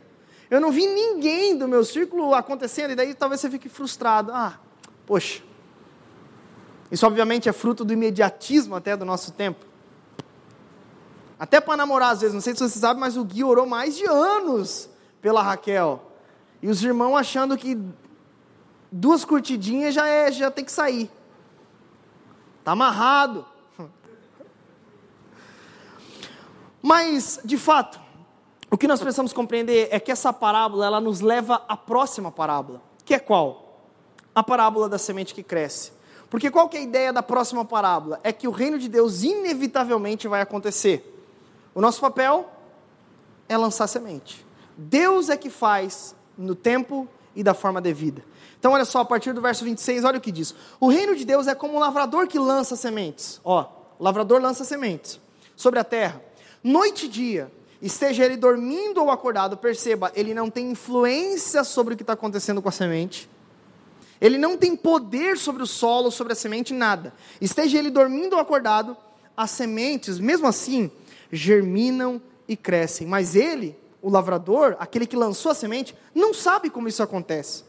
Eu 0.51 0.61
não 0.61 0.71
vi 0.71 0.87
ninguém 0.87 1.57
do 1.57 1.67
meu 1.67 1.85
círculo 1.85 2.35
acontecendo, 2.35 2.93
e 2.93 2.95
daí 2.95 3.15
talvez 3.15 3.41
você 3.41 3.51
fique 3.51 3.69
frustrado. 3.69 4.31
Ah, 4.33 4.59
poxa. 5.07 5.43
Isso 6.91 7.07
obviamente 7.07 7.49
é 7.49 7.53
fruto 7.53 7.85
do 7.85 7.93
imediatismo 7.93 8.75
até 8.75 8.97
do 8.97 9.05
nosso 9.05 9.33
tempo. 9.33 9.65
Até 11.43 11.61
para 11.61 11.77
namorar, 11.77 12.13
às 12.13 12.21
vezes, 12.21 12.35
não 12.35 12.41
sei 12.41 12.55
se 12.55 12.61
você 12.61 12.79
sabe, 12.79 13.01
mas 13.01 13.17
o 13.17 13.25
Gui 13.25 13.43
orou 13.43 13.67
mais 13.67 13.97
de 13.97 14.07
anos 14.07 14.89
pela 15.21 15.43
Raquel. 15.43 16.01
E 16.63 16.69
os 16.69 16.81
irmãos 16.85 17.17
achando 17.17 17.59
que 17.59 17.77
duas 18.93 19.25
curtidinhas 19.25 19.93
já, 19.93 20.07
é, 20.07 20.31
já 20.31 20.53
tem 20.53 20.65
que 20.65 20.71
sair. 20.71 21.11
Está 22.61 22.71
amarrado. 22.71 23.45
Mas, 26.81 27.41
de 27.45 27.59
fato, 27.59 28.01
o 28.71 28.79
que 28.79 28.87
nós 28.87 29.01
precisamos 29.01 29.33
compreender 29.33 29.89
é 29.91 29.99
que 29.99 30.13
essa 30.13 30.33
parábola 30.33 30.87
ela 30.87 31.01
nos 31.01 31.21
leva 31.21 31.65
à 31.67 31.77
próxima 31.77 32.31
parábola, 32.31 32.81
que 33.05 33.15
é 33.15 33.19
qual? 33.19 33.83
A 34.33 34.45
parábola 34.45 34.89
da 34.89 34.97
semente 34.97 35.35
que 35.35 35.43
cresce. 35.43 35.91
Porque 36.31 36.53
qual 36.53 36.69
que 36.69 36.77
é 36.77 36.81
a 36.81 36.85
ideia 36.85 37.13
da 37.13 37.21
próxima 37.21 37.65
parábola? 37.65 38.21
É 38.23 38.31
que 38.31 38.47
o 38.47 38.53
reino 38.53 38.79
de 38.79 38.89
Deus 38.89 39.25
inevitavelmente 39.25 40.29
vai 40.29 40.41
acontecer. 40.41 41.12
O 41.75 41.81
nosso 41.81 42.01
papel 42.01 42.51
é 43.49 43.57
lançar 43.57 43.87
semente. 43.87 44.45
Deus 44.77 45.29
é 45.29 45.37
que 45.37 45.51
faz 45.51 46.15
no 46.37 46.55
tempo 46.55 47.09
e 47.35 47.43
da 47.43 47.55
forma 47.55 47.81
devida. 47.81 48.25
Então, 48.59 48.73
olha 48.73 48.85
só, 48.85 49.01
a 49.01 49.05
partir 49.05 49.33
do 49.33 49.41
verso 49.41 49.65
26, 49.65 50.05
olha 50.05 50.19
o 50.19 50.21
que 50.21 50.31
diz: 50.31 50.55
O 50.79 50.89
reino 50.89 51.17
de 51.17 51.25
Deus 51.25 51.47
é 51.47 51.55
como 51.55 51.75
um 51.75 51.79
lavrador 51.79 52.27
que 52.27 52.39
lança 52.39 52.77
sementes. 52.77 53.41
Ó, 53.45 53.67
o 53.99 54.05
lavrador 54.05 54.41
lança 54.41 54.65
sementes 54.65 55.21
sobre 55.57 55.81
a 55.81 55.85
terra, 55.85 56.23
noite 56.63 57.07
e 57.07 57.09
dia. 57.09 57.53
Esteja 57.81 58.25
ele 58.25 58.37
dormindo 58.37 59.03
ou 59.03 59.11
acordado, 59.11 59.57
perceba, 59.57 60.13
ele 60.15 60.33
não 60.33 60.49
tem 60.49 60.71
influência 60.71 61.65
sobre 61.65 61.95
o 61.95 61.97
que 61.97 62.05
está 62.05 62.13
acontecendo 62.13 62.63
com 62.63 62.69
a 62.69 62.73
semente. 62.73 63.29
Ele 64.21 64.39
não 64.39 64.57
tem 64.57 64.77
poder 64.77 65.37
sobre 65.37 65.65
o 65.65 65.67
solo, 65.67 66.09
sobre 66.09 66.33
a 66.33 66.37
semente, 66.37 66.73
nada. 66.73 67.13
Esteja 67.41 67.77
ele 67.77 67.91
dormindo 67.91 68.35
ou 68.35 68.39
acordado, 68.39 68.97
as 69.37 69.51
sementes, 69.51 70.21
mesmo 70.21 70.47
assim, 70.47 70.93
germinam 71.33 72.21
e 72.47 72.57
crescem. 72.57 73.07
Mas 73.07 73.35
ele, 73.35 73.77
o 74.03 74.11
lavrador, 74.11 74.77
aquele 74.79 75.07
que 75.07 75.17
lançou 75.17 75.51
a 75.51 75.55
semente, 75.55 75.97
não 76.15 76.35
sabe 76.35 76.69
como 76.69 76.89
isso 76.89 77.03
acontece. 77.03 77.65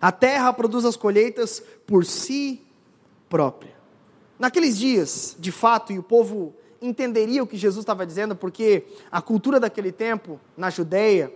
A 0.00 0.10
terra 0.10 0.52
produz 0.52 0.84
as 0.84 0.96
colheitas 0.96 1.62
por 1.86 2.04
si 2.04 2.62
própria. 3.28 3.74
Naqueles 4.38 4.78
dias, 4.78 5.36
de 5.38 5.52
fato, 5.52 5.92
e 5.92 5.98
o 5.98 6.02
povo 6.02 6.54
entenderia 6.80 7.42
o 7.42 7.46
que 7.46 7.58
Jesus 7.58 7.82
estava 7.82 8.06
dizendo, 8.06 8.34
porque 8.34 8.84
a 9.12 9.20
cultura 9.20 9.60
daquele 9.60 9.92
tempo, 9.92 10.40
na 10.56 10.70
Judéia, 10.70 11.32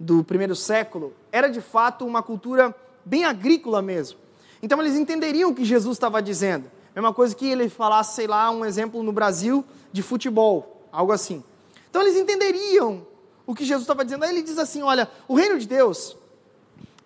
do 0.00 0.24
primeiro 0.24 0.56
século, 0.56 1.12
era 1.30 1.48
de 1.48 1.60
fato 1.60 2.06
uma 2.06 2.22
cultura 2.22 2.74
bem 3.04 3.24
agrícola 3.24 3.82
mesmo. 3.82 4.18
Então 4.62 4.80
eles 4.80 4.96
entenderiam 4.96 5.50
o 5.50 5.54
que 5.54 5.64
Jesus 5.64 5.96
estava 5.96 6.22
dizendo. 6.22 6.70
Mesma 6.94 7.12
coisa 7.12 7.36
que 7.36 7.46
ele 7.46 7.68
falasse, 7.68 8.14
sei 8.16 8.26
lá, 8.26 8.50
um 8.50 8.64
exemplo 8.64 9.02
no 9.02 9.12
Brasil 9.12 9.62
de 9.96 10.02
futebol, 10.02 10.86
algo 10.92 11.10
assim. 11.10 11.42
Então 11.88 12.02
eles 12.02 12.16
entenderiam 12.16 13.06
o 13.46 13.54
que 13.54 13.64
Jesus 13.64 13.82
estava 13.82 14.04
dizendo. 14.04 14.24
Aí 14.24 14.30
ele 14.30 14.42
diz 14.42 14.58
assim: 14.58 14.82
olha, 14.82 15.10
o 15.26 15.34
reino 15.34 15.58
de 15.58 15.66
Deus 15.66 16.14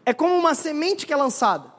é 0.04 0.12
como 0.12 0.34
uma 0.34 0.54
semente 0.54 1.06
que 1.06 1.12
é 1.12 1.16
lançada. 1.16 1.72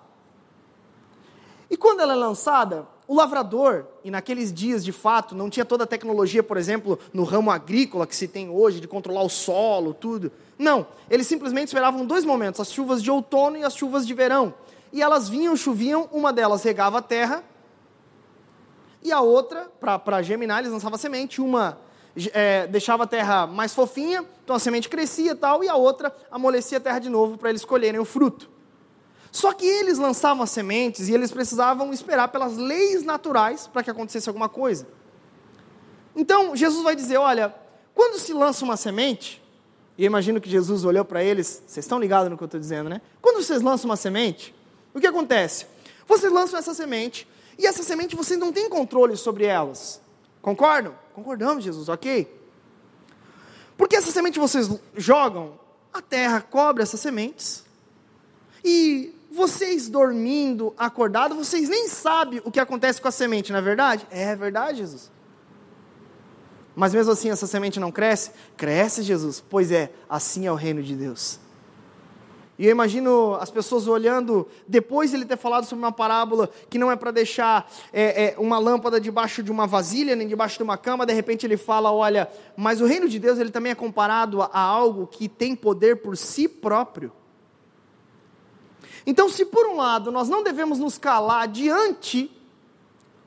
E 1.69 1.75
quando 1.75 1.99
ela 1.99 2.13
é 2.13 2.15
lançada, 2.15 2.87
o 3.07 3.13
lavrador, 3.13 3.85
e 4.05 4.11
naqueles 4.11 4.53
dias 4.53 4.85
de 4.85 4.93
fato, 4.93 5.35
não 5.35 5.49
tinha 5.49 5.65
toda 5.65 5.83
a 5.83 5.87
tecnologia, 5.87 6.41
por 6.41 6.55
exemplo, 6.55 6.97
no 7.13 7.23
ramo 7.25 7.51
agrícola 7.51 8.07
que 8.07 8.15
se 8.15 8.27
tem 8.27 8.49
hoje, 8.49 8.79
de 8.79 8.87
controlar 8.87 9.23
o 9.23 9.29
solo, 9.29 9.93
tudo. 9.93 10.31
Não, 10.57 10.87
eles 11.09 11.27
simplesmente 11.27 11.67
esperavam 11.67 12.05
dois 12.05 12.23
momentos, 12.23 12.61
as 12.61 12.71
chuvas 12.71 13.03
de 13.03 13.11
outono 13.11 13.57
e 13.57 13.63
as 13.65 13.75
chuvas 13.75 14.07
de 14.07 14.13
verão. 14.13 14.53
E 14.93 15.01
elas 15.01 15.27
vinham, 15.27 15.57
choviam, 15.57 16.07
uma 16.11 16.31
delas 16.31 16.63
regava 16.63 16.99
a 16.99 17.01
terra, 17.01 17.43
e 19.03 19.11
a 19.11 19.21
outra, 19.21 19.71
para 19.79 20.21
germinar, 20.21 20.59
eles 20.59 20.71
lançavam 20.71 20.97
semente, 20.97 21.41
uma 21.41 21.77
é, 22.33 22.67
deixava 22.67 23.03
a 23.03 23.07
terra 23.07 23.47
mais 23.47 23.73
fofinha, 23.73 24.25
então 24.43 24.55
a 24.55 24.59
semente 24.59 24.89
crescia 24.89 25.31
e 25.31 25.35
tal, 25.35 25.63
e 25.63 25.69
a 25.69 25.75
outra 25.75 26.13
amolecia 26.29 26.77
a 26.77 26.81
terra 26.81 26.99
de 26.99 27.09
novo 27.09 27.37
para 27.37 27.49
eles 27.49 27.63
colherem 27.63 27.99
o 27.99 28.05
fruto. 28.05 28.49
Só 29.31 29.53
que 29.53 29.65
eles 29.65 29.97
lançavam 29.97 30.43
as 30.43 30.49
sementes 30.49 31.07
e 31.07 31.13
eles 31.13 31.31
precisavam 31.31 31.93
esperar 31.93 32.27
pelas 32.27 32.57
leis 32.57 33.03
naturais 33.03 33.65
para 33.65 33.81
que 33.81 33.89
acontecesse 33.89 34.27
alguma 34.27 34.49
coisa. 34.49 34.85
Então 36.15 36.53
Jesus 36.55 36.83
vai 36.83 36.95
dizer: 36.95 37.17
olha, 37.17 37.55
quando 37.95 38.19
se 38.19 38.33
lança 38.33 38.65
uma 38.65 38.75
semente, 38.75 39.41
e 39.97 40.03
eu 40.03 40.07
imagino 40.07 40.41
que 40.41 40.49
Jesus 40.49 40.83
olhou 40.83 41.05
para 41.05 41.23
eles, 41.23 41.63
vocês 41.65 41.85
estão 41.85 41.97
ligados 41.97 42.29
no 42.29 42.35
que 42.37 42.43
eu 42.43 42.45
estou 42.45 42.59
dizendo, 42.59 42.89
né? 42.89 43.01
Quando 43.21 43.41
vocês 43.41 43.61
lançam 43.61 43.89
uma 43.89 43.95
semente, 43.95 44.53
o 44.93 44.99
que 44.99 45.07
acontece? 45.07 45.65
Vocês 46.05 46.31
lançam 46.31 46.59
essa 46.59 46.73
semente, 46.73 47.25
e 47.61 47.67
essa 47.67 47.83
semente 47.83 48.15
vocês 48.15 48.39
não 48.39 48.51
têm 48.51 48.67
controle 48.67 49.15
sobre 49.15 49.45
elas. 49.45 50.01
Concordam? 50.41 50.95
Concordamos, 51.13 51.63
Jesus, 51.63 51.87
ok. 51.89 52.41
Porque 53.77 53.95
essa 53.95 54.11
semente 54.11 54.39
vocês 54.39 54.67
jogam, 54.95 55.59
a 55.93 56.01
terra 56.01 56.41
cobre 56.41 56.81
essas 56.81 56.99
sementes. 56.99 57.63
E 58.63 59.13
vocês 59.31 59.87
dormindo, 59.87 60.73
acordado, 60.77 61.35
vocês 61.35 61.69
nem 61.69 61.87
sabem 61.87 62.41
o 62.43 62.51
que 62.51 62.59
acontece 62.59 62.99
com 62.99 63.07
a 63.07 63.11
semente, 63.11 63.51
não 63.51 63.59
é 63.59 63.61
verdade? 63.61 64.07
É 64.09 64.35
verdade, 64.35 64.79
Jesus. 64.79 65.11
Mas 66.75 66.93
mesmo 66.93 67.11
assim 67.11 67.29
essa 67.29 67.45
semente 67.45 67.79
não 67.79 67.91
cresce? 67.91 68.31
Cresce, 68.57 69.03
Jesus. 69.03 69.43
Pois 69.49 69.71
é, 69.71 69.91
assim 70.09 70.47
é 70.47 70.51
o 70.51 70.55
reino 70.55 70.81
de 70.81 70.95
Deus. 70.95 71.39
E 72.61 72.65
eu 72.67 72.69
imagino 72.69 73.33
as 73.41 73.49
pessoas 73.49 73.87
olhando, 73.87 74.47
depois 74.67 75.09
de 75.09 75.15
ele 75.17 75.25
ter 75.25 75.35
falado 75.35 75.65
sobre 75.65 75.83
uma 75.83 75.91
parábola 75.91 76.47
que 76.69 76.77
não 76.77 76.91
é 76.91 76.95
para 76.95 77.09
deixar 77.09 77.67
é, 77.91 78.25
é, 78.25 78.35
uma 78.37 78.59
lâmpada 78.59 79.01
debaixo 79.01 79.41
de 79.41 79.49
uma 79.49 79.65
vasilha, 79.65 80.15
nem 80.15 80.27
debaixo 80.27 80.57
de 80.57 80.63
uma 80.63 80.77
cama, 80.77 81.03
de 81.03 81.11
repente 81.11 81.43
ele 81.43 81.57
fala: 81.57 81.91
olha, 81.91 82.29
mas 82.55 82.79
o 82.79 82.85
reino 82.85 83.09
de 83.09 83.17
Deus 83.17 83.39
ele 83.39 83.49
também 83.49 83.71
é 83.71 83.75
comparado 83.75 84.43
a, 84.43 84.45
a 84.53 84.59
algo 84.59 85.07
que 85.07 85.27
tem 85.27 85.55
poder 85.55 86.03
por 86.03 86.15
si 86.15 86.47
próprio. 86.47 87.11
Então, 89.07 89.27
se 89.27 89.43
por 89.43 89.65
um 89.65 89.77
lado 89.77 90.11
nós 90.11 90.29
não 90.29 90.43
devemos 90.43 90.77
nos 90.77 90.99
calar 90.99 91.47
diante 91.47 92.29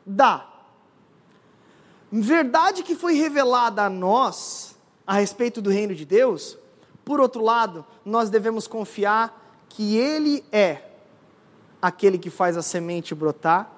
da 0.07 0.49
verdade 2.13 2.85
que 2.85 2.95
foi 2.95 3.15
revelada 3.15 3.83
a 3.83 3.91
nós 3.91 4.79
a 5.05 5.15
respeito 5.15 5.61
do 5.61 5.71
reino 5.71 5.93
de 5.93 6.05
Deus, 6.05 6.57
por 7.05 7.21
outro 7.21 7.43
lado, 7.43 7.85
nós 8.05 8.31
devemos 8.31 8.67
confiar 8.67 9.67
que 9.69 9.97
Ele 9.97 10.45
é 10.51 10.83
aquele 11.81 12.19
que 12.19 12.31
faz 12.31 12.57
a 12.57 12.63
semente 12.63 13.15
brotar, 13.15 13.71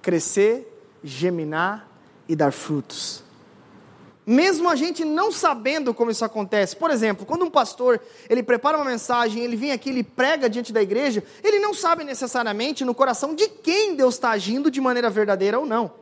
crescer, 0.00 0.66
geminar 1.02 1.86
e 2.26 2.34
dar 2.34 2.52
frutos. 2.52 3.22
Mesmo 4.26 4.70
a 4.70 4.74
gente 4.74 5.04
não 5.04 5.30
sabendo 5.30 5.92
como 5.92 6.10
isso 6.10 6.24
acontece. 6.24 6.74
Por 6.74 6.90
exemplo, 6.90 7.26
quando 7.26 7.44
um 7.44 7.50
pastor, 7.50 8.00
ele 8.30 8.42
prepara 8.42 8.78
uma 8.78 8.86
mensagem, 8.86 9.42
ele 9.42 9.56
vem 9.56 9.72
aqui, 9.72 9.90
ele 9.90 10.02
prega 10.02 10.48
diante 10.48 10.72
da 10.72 10.80
igreja, 10.80 11.22
ele 11.42 11.58
não 11.58 11.74
sabe 11.74 12.04
necessariamente 12.04 12.84
no 12.84 12.94
coração 12.94 13.34
de 13.34 13.46
quem 13.48 13.94
Deus 13.94 14.14
está 14.14 14.30
agindo 14.30 14.70
de 14.70 14.80
maneira 14.80 15.10
verdadeira 15.10 15.58
ou 15.58 15.66
não. 15.66 15.92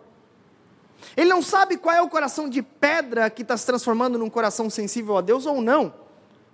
Ele 1.16 1.28
não 1.28 1.42
sabe 1.42 1.76
qual 1.76 1.96
é 1.96 2.00
o 2.00 2.08
coração 2.08 2.48
de 2.48 2.62
pedra 2.62 3.28
que 3.28 3.42
está 3.42 3.56
se 3.56 3.66
transformando 3.66 4.16
num 4.16 4.30
coração 4.30 4.70
sensível 4.70 5.16
a 5.16 5.20
Deus 5.20 5.44
ou 5.44 5.60
não. 5.60 5.92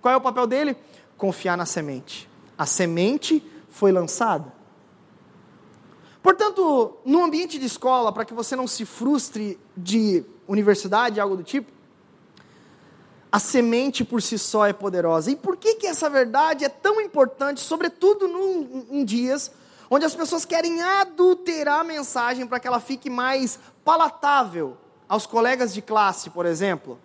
Qual 0.01 0.13
é 0.13 0.17
o 0.17 0.21
papel 0.21 0.47
dele? 0.47 0.77
Confiar 1.17 1.57
na 1.57 1.65
semente. 1.65 2.29
A 2.57 2.65
semente 2.65 3.43
foi 3.69 3.91
lançada. 3.91 4.53
Portanto, 6.21 6.97
no 7.05 7.23
ambiente 7.23 7.57
de 7.57 7.65
escola, 7.65 8.11
para 8.11 8.25
que 8.25 8.33
você 8.33 8.55
não 8.55 8.67
se 8.67 8.85
frustre 8.85 9.59
de 9.75 10.23
universidade, 10.47 11.19
algo 11.19 11.37
do 11.37 11.43
tipo, 11.43 11.71
a 13.31 13.39
semente 13.39 14.03
por 14.03 14.21
si 14.21 14.37
só 14.37 14.65
é 14.65 14.73
poderosa. 14.73 15.31
E 15.31 15.35
por 15.35 15.55
que, 15.55 15.75
que 15.75 15.87
essa 15.87 16.09
verdade 16.09 16.65
é 16.65 16.69
tão 16.69 16.99
importante, 16.99 17.61
sobretudo 17.61 18.27
num, 18.27 18.85
em 18.89 19.05
dias 19.05 19.51
onde 19.89 20.05
as 20.05 20.13
pessoas 20.13 20.45
querem 20.45 20.81
adulterar 20.81 21.79
a 21.79 21.83
mensagem 21.83 22.45
para 22.45 22.59
que 22.59 22.67
ela 22.67 22.79
fique 22.79 23.09
mais 23.09 23.59
palatável 23.83 24.77
aos 25.07 25.25
colegas 25.25 25.73
de 25.73 25.81
classe, 25.81 26.29
por 26.29 26.45
exemplo? 26.45 26.99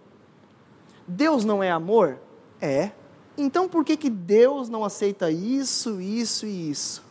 Deus 1.07 1.45
não 1.45 1.63
é 1.63 1.71
amor? 1.71 2.19
É. 2.65 2.93
Então 3.37 3.69
por 3.69 3.85
que, 3.85 3.97
que 3.97 4.09
Deus 4.09 4.71
não 4.71 4.85
aceita 4.85 5.31
isso, 5.31 6.01
isso 6.01 6.47
e 6.47 6.71
isso? 6.71 7.05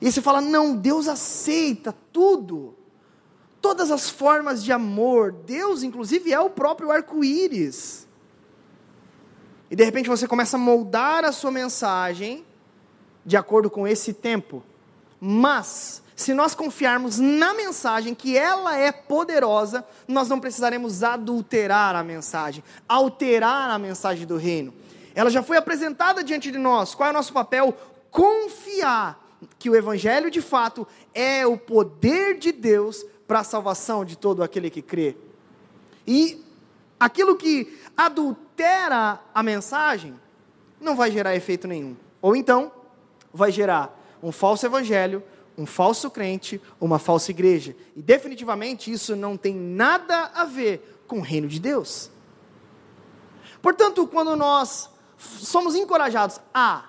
E 0.00 0.10
você 0.10 0.20
fala, 0.20 0.40
não, 0.40 0.76
Deus 0.76 1.08
aceita 1.08 1.94
tudo. 2.12 2.74
Todas 3.60 3.90
as 3.90 4.10
formas 4.10 4.62
de 4.62 4.72
amor. 4.72 5.32
Deus, 5.32 5.82
inclusive, 5.82 6.32
é 6.32 6.40
o 6.40 6.50
próprio 6.50 6.90
arco-íris. 6.90 8.06
E 9.70 9.76
de 9.76 9.84
repente 9.84 10.08
você 10.08 10.26
começa 10.26 10.56
a 10.56 10.60
moldar 10.60 11.24
a 11.24 11.32
sua 11.32 11.50
mensagem 11.50 12.44
de 13.24 13.36
acordo 13.36 13.70
com 13.70 13.86
esse 13.86 14.12
tempo. 14.12 14.62
Mas, 15.20 16.02
se 16.20 16.34
nós 16.34 16.54
confiarmos 16.54 17.18
na 17.18 17.54
mensagem, 17.54 18.14
que 18.14 18.36
ela 18.36 18.76
é 18.76 18.92
poderosa, 18.92 19.82
nós 20.06 20.28
não 20.28 20.38
precisaremos 20.38 21.02
adulterar 21.02 21.96
a 21.96 22.04
mensagem, 22.04 22.62
alterar 22.86 23.70
a 23.70 23.78
mensagem 23.78 24.26
do 24.26 24.36
reino. 24.36 24.74
Ela 25.14 25.30
já 25.30 25.42
foi 25.42 25.56
apresentada 25.56 26.22
diante 26.22 26.50
de 26.50 26.58
nós. 26.58 26.94
Qual 26.94 27.06
é 27.06 27.10
o 27.10 27.14
nosso 27.14 27.32
papel? 27.32 27.74
Confiar 28.10 29.18
que 29.58 29.70
o 29.70 29.74
Evangelho 29.74 30.30
de 30.30 30.42
fato 30.42 30.86
é 31.14 31.46
o 31.46 31.56
poder 31.56 32.36
de 32.38 32.52
Deus 32.52 33.02
para 33.26 33.40
a 33.40 33.44
salvação 33.44 34.04
de 34.04 34.14
todo 34.14 34.42
aquele 34.42 34.68
que 34.68 34.82
crê. 34.82 35.16
E 36.06 36.44
aquilo 36.98 37.34
que 37.34 37.80
adultera 37.96 39.18
a 39.34 39.42
mensagem 39.42 40.14
não 40.78 40.94
vai 40.94 41.10
gerar 41.10 41.34
efeito 41.34 41.66
nenhum. 41.66 41.96
Ou 42.20 42.36
então, 42.36 42.70
vai 43.32 43.50
gerar 43.50 43.98
um 44.22 44.30
falso 44.30 44.66
evangelho, 44.66 45.22
um 45.60 45.66
falso 45.66 46.10
crente, 46.10 46.60
uma 46.80 46.98
falsa 46.98 47.30
igreja. 47.30 47.76
E 47.94 48.00
definitivamente 48.00 48.90
isso 48.90 49.14
não 49.14 49.36
tem 49.36 49.54
nada 49.54 50.30
a 50.34 50.44
ver 50.44 51.02
com 51.06 51.18
o 51.18 51.22
reino 51.22 51.46
de 51.46 51.60
Deus. 51.60 52.10
Portanto, 53.60 54.06
quando 54.06 54.34
nós 54.34 54.88
somos 55.18 55.74
encorajados 55.74 56.40
a 56.54 56.86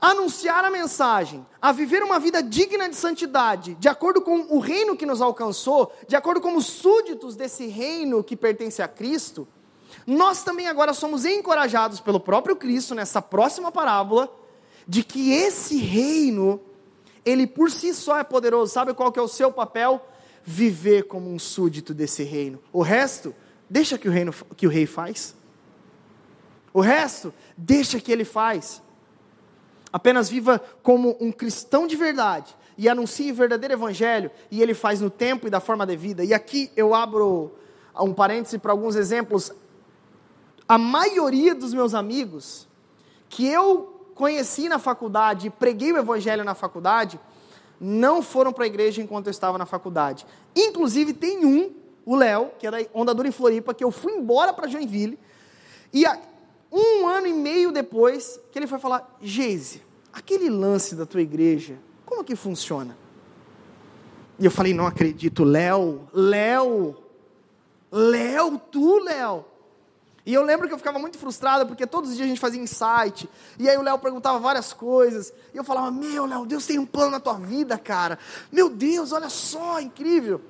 anunciar 0.00 0.64
a 0.64 0.70
mensagem, 0.70 1.46
a 1.60 1.72
viver 1.72 2.02
uma 2.02 2.18
vida 2.18 2.42
digna 2.42 2.88
de 2.88 2.96
santidade, 2.96 3.74
de 3.74 3.88
acordo 3.88 4.20
com 4.20 4.46
o 4.48 4.58
reino 4.58 4.96
que 4.96 5.06
nos 5.06 5.20
alcançou, 5.20 5.92
de 6.06 6.14
acordo 6.14 6.40
com 6.40 6.56
os 6.56 6.66
súditos 6.66 7.34
desse 7.36 7.66
reino 7.66 8.22
que 8.22 8.36
pertence 8.36 8.80
a 8.82 8.88
Cristo, 8.88 9.46
nós 10.06 10.42
também 10.42 10.68
agora 10.68 10.92
somos 10.92 11.24
encorajados 11.24 12.00
pelo 12.00 12.20
próprio 12.20 12.56
Cristo 12.56 12.94
nessa 12.94 13.20
próxima 13.20 13.70
parábola 13.70 14.32
de 14.86 15.04
que 15.04 15.32
esse 15.32 15.78
reino 15.78 16.60
ele 17.24 17.46
por 17.46 17.70
si 17.70 17.94
só 17.94 18.18
é 18.18 18.24
poderoso. 18.24 18.72
Sabe 18.72 18.94
qual 18.94 19.12
que 19.12 19.18
é 19.18 19.22
o 19.22 19.28
seu 19.28 19.52
papel? 19.52 20.04
Viver 20.44 21.04
como 21.04 21.30
um 21.30 21.38
súdito 21.38 21.94
desse 21.94 22.22
reino. 22.22 22.60
O 22.72 22.82
resto, 22.82 23.34
deixa 23.70 23.96
que 23.96 24.08
o, 24.08 24.12
reino, 24.12 24.34
que 24.56 24.66
o 24.66 24.70
rei 24.70 24.86
faz. 24.86 25.34
O 26.72 26.80
resto, 26.80 27.32
deixa 27.56 28.00
que 28.00 28.10
ele 28.10 28.24
faz. 28.24 28.82
Apenas 29.92 30.28
viva 30.28 30.60
como 30.82 31.16
um 31.20 31.30
cristão 31.30 31.86
de 31.86 31.96
verdade 31.96 32.56
e 32.78 32.88
anuncie 32.88 33.30
o 33.30 33.34
verdadeiro 33.34 33.74
evangelho 33.74 34.30
e 34.50 34.62
ele 34.62 34.74
faz 34.74 35.00
no 35.00 35.10
tempo 35.10 35.46
e 35.46 35.50
da 35.50 35.60
forma 35.60 35.86
devida. 35.86 36.24
E 36.24 36.32
aqui 36.32 36.70
eu 36.74 36.94
abro 36.94 37.52
um 38.00 38.14
parêntese 38.14 38.58
para 38.58 38.72
alguns 38.72 38.96
exemplos. 38.96 39.52
A 40.66 40.78
maioria 40.78 41.54
dos 41.54 41.74
meus 41.74 41.94
amigos 41.94 42.66
que 43.28 43.46
eu 43.46 43.91
conheci 44.22 44.68
na 44.68 44.78
faculdade, 44.78 45.50
preguei 45.50 45.92
o 45.92 45.98
evangelho 45.98 46.44
na 46.44 46.54
faculdade, 46.54 47.18
não 47.80 48.22
foram 48.22 48.52
para 48.52 48.62
a 48.62 48.66
igreja 48.68 49.02
enquanto 49.02 49.26
eu 49.26 49.32
estava 49.32 49.58
na 49.58 49.66
faculdade. 49.66 50.24
Inclusive 50.54 51.12
tem 51.12 51.44
um, 51.44 51.72
o 52.06 52.14
Léo, 52.14 52.52
que 52.56 52.64
é 52.64 52.70
da 52.70 52.78
Ondadura 52.94 53.26
em 53.26 53.32
Floripa, 53.32 53.74
que 53.74 53.82
eu 53.82 53.90
fui 53.90 54.12
embora 54.12 54.52
para 54.52 54.68
Joinville, 54.68 55.18
e 55.92 56.04
um 56.70 57.08
ano 57.08 57.26
e 57.26 57.32
meio 57.32 57.72
depois, 57.72 58.38
que 58.52 58.60
ele 58.60 58.68
foi 58.68 58.78
falar, 58.78 59.18
Geise, 59.20 59.82
aquele 60.12 60.48
lance 60.48 60.94
da 60.94 61.04
tua 61.04 61.20
igreja, 61.20 61.76
como 62.06 62.22
que 62.22 62.36
funciona? 62.36 62.96
E 64.38 64.44
eu 64.44 64.52
falei, 64.52 64.72
não 64.72 64.86
acredito, 64.86 65.42
Léo, 65.42 66.08
Léo, 66.12 66.96
Léo, 67.90 68.56
tu, 68.70 69.00
Léo. 69.00 69.44
E 70.24 70.32
eu 70.32 70.42
lembro 70.42 70.68
que 70.68 70.74
eu 70.74 70.78
ficava 70.78 70.98
muito 70.98 71.18
frustrado, 71.18 71.66
porque 71.66 71.86
todos 71.86 72.10
os 72.10 72.16
dias 72.16 72.26
a 72.26 72.28
gente 72.28 72.40
fazia 72.40 72.60
insight, 72.62 73.28
e 73.58 73.68
aí 73.68 73.76
o 73.76 73.82
Léo 73.82 73.98
perguntava 73.98 74.38
várias 74.38 74.72
coisas, 74.72 75.32
e 75.52 75.56
eu 75.56 75.64
falava, 75.64 75.90
meu 75.90 76.26
Léo, 76.26 76.46
Deus 76.46 76.64
tem 76.64 76.78
um 76.78 76.86
plano 76.86 77.10
na 77.10 77.20
tua 77.20 77.34
vida, 77.34 77.76
cara, 77.76 78.18
meu 78.50 78.68
Deus, 78.68 79.10
olha 79.10 79.28
só, 79.28 79.80
incrível. 79.80 80.40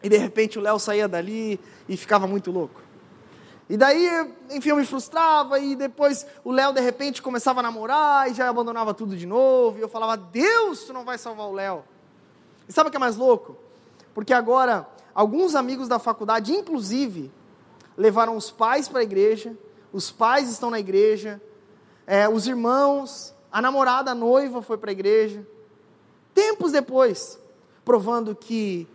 E 0.00 0.08
de 0.08 0.16
repente 0.16 0.58
o 0.58 0.62
Léo 0.62 0.78
saía 0.78 1.08
dali 1.08 1.58
e 1.88 1.96
ficava 1.96 2.26
muito 2.28 2.52
louco. 2.52 2.80
E 3.68 3.76
daí, 3.76 4.32
enfim, 4.50 4.68
eu 4.68 4.76
me 4.76 4.86
frustrava, 4.86 5.58
e 5.58 5.74
depois 5.74 6.24
o 6.44 6.52
Léo 6.52 6.72
de 6.72 6.80
repente 6.80 7.20
começava 7.20 7.58
a 7.58 7.62
namorar, 7.64 8.30
e 8.30 8.34
já 8.34 8.48
abandonava 8.48 8.94
tudo 8.94 9.16
de 9.16 9.26
novo, 9.26 9.78
e 9.78 9.80
eu 9.80 9.88
falava, 9.88 10.16
Deus, 10.16 10.84
tu 10.84 10.92
não 10.92 11.04
vai 11.04 11.18
salvar 11.18 11.48
o 11.48 11.52
Léo. 11.52 11.82
E 12.68 12.72
sabe 12.72 12.88
o 12.88 12.90
que 12.92 12.96
é 12.96 13.00
mais 13.00 13.16
louco? 13.16 13.56
Porque 14.14 14.32
agora, 14.32 14.88
alguns 15.12 15.56
amigos 15.56 15.88
da 15.88 15.98
faculdade, 15.98 16.52
inclusive, 16.52 17.32
levaram 17.96 18.36
os 18.36 18.50
pais 18.50 18.88
para 18.88 19.00
a 19.00 19.02
igreja, 19.02 19.56
os 19.92 20.10
pais 20.10 20.50
estão 20.50 20.70
na 20.70 20.78
igreja, 20.78 21.40
é, 22.06 22.28
os 22.28 22.46
irmãos, 22.46 23.34
a 23.50 23.62
namorada, 23.62 24.10
a 24.10 24.14
noiva 24.14 24.60
foi 24.60 24.76
para 24.76 24.90
a 24.90 24.92
igreja. 24.92 25.46
Tempos 26.34 26.72
depois, 26.72 27.40
provando 27.84 28.34
que 28.34 28.86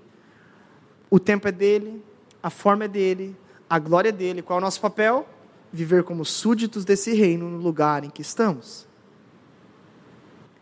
o 1.10 1.20
tempo 1.20 1.48
é 1.48 1.52
dele, 1.52 2.04
a 2.44 2.50
forma 2.50 2.86
é 2.86 2.88
dele, 2.88 3.36
a 3.70 3.80
glória 3.80 4.10
é 4.10 4.12
dele. 4.12 4.42
Qual 4.42 4.60
é 4.60 4.62
o 4.62 4.64
nosso 4.64 4.80
papel? 4.80 5.28
Viver 5.72 6.04
como 6.04 6.24
súditos 6.24 6.86
desse 6.86 7.14
reino 7.14 7.50
no 7.50 7.58
lugar 7.58 8.04
em 8.04 8.10
que 8.10 8.22
estamos. 8.22 8.88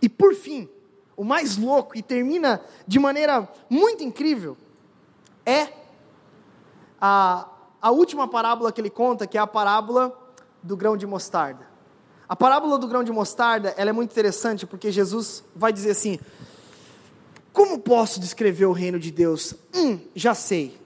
E 0.02 0.08
por 0.08 0.34
fim, 0.34 0.70
o 1.18 1.24
mais 1.24 1.58
louco 1.58 1.98
e 1.98 2.02
termina 2.02 2.62
de 2.88 2.98
maneira 3.00 3.50
muito 3.70 4.04
incrível 4.04 4.56
é 5.46 5.74
a 7.02 7.49
a 7.82 7.92
última 7.92 8.28
parábola 8.28 8.72
que 8.72 8.82
ele 8.82 8.90
conta, 8.90 9.26
que 9.26 9.38
é 9.38 9.42
a 9.42 9.48
parábola 9.48 10.18
do 10.62 10.76
grão 10.76 10.98
de 10.98 11.08
mostarda. 11.08 11.68
A 12.28 12.36
parábola 12.36 12.78
do 12.78 12.88
grão 12.88 13.04
de 13.04 13.12
mostarda, 13.12 13.74
ela 13.76 13.90
é 13.90 13.94
muito 13.94 14.12
interessante 14.12 14.66
porque 14.68 14.92
Jesus 14.92 15.44
vai 15.56 15.74
dizer 15.74 15.92
assim: 15.92 16.20
Como 17.52 17.80
posso 17.80 18.20
descrever 18.20 18.66
o 18.66 18.72
reino 18.72 19.00
de 19.00 19.12
Deus? 19.12 19.56
Hum, 19.74 20.00
já 20.14 20.36
sei. 20.36 20.80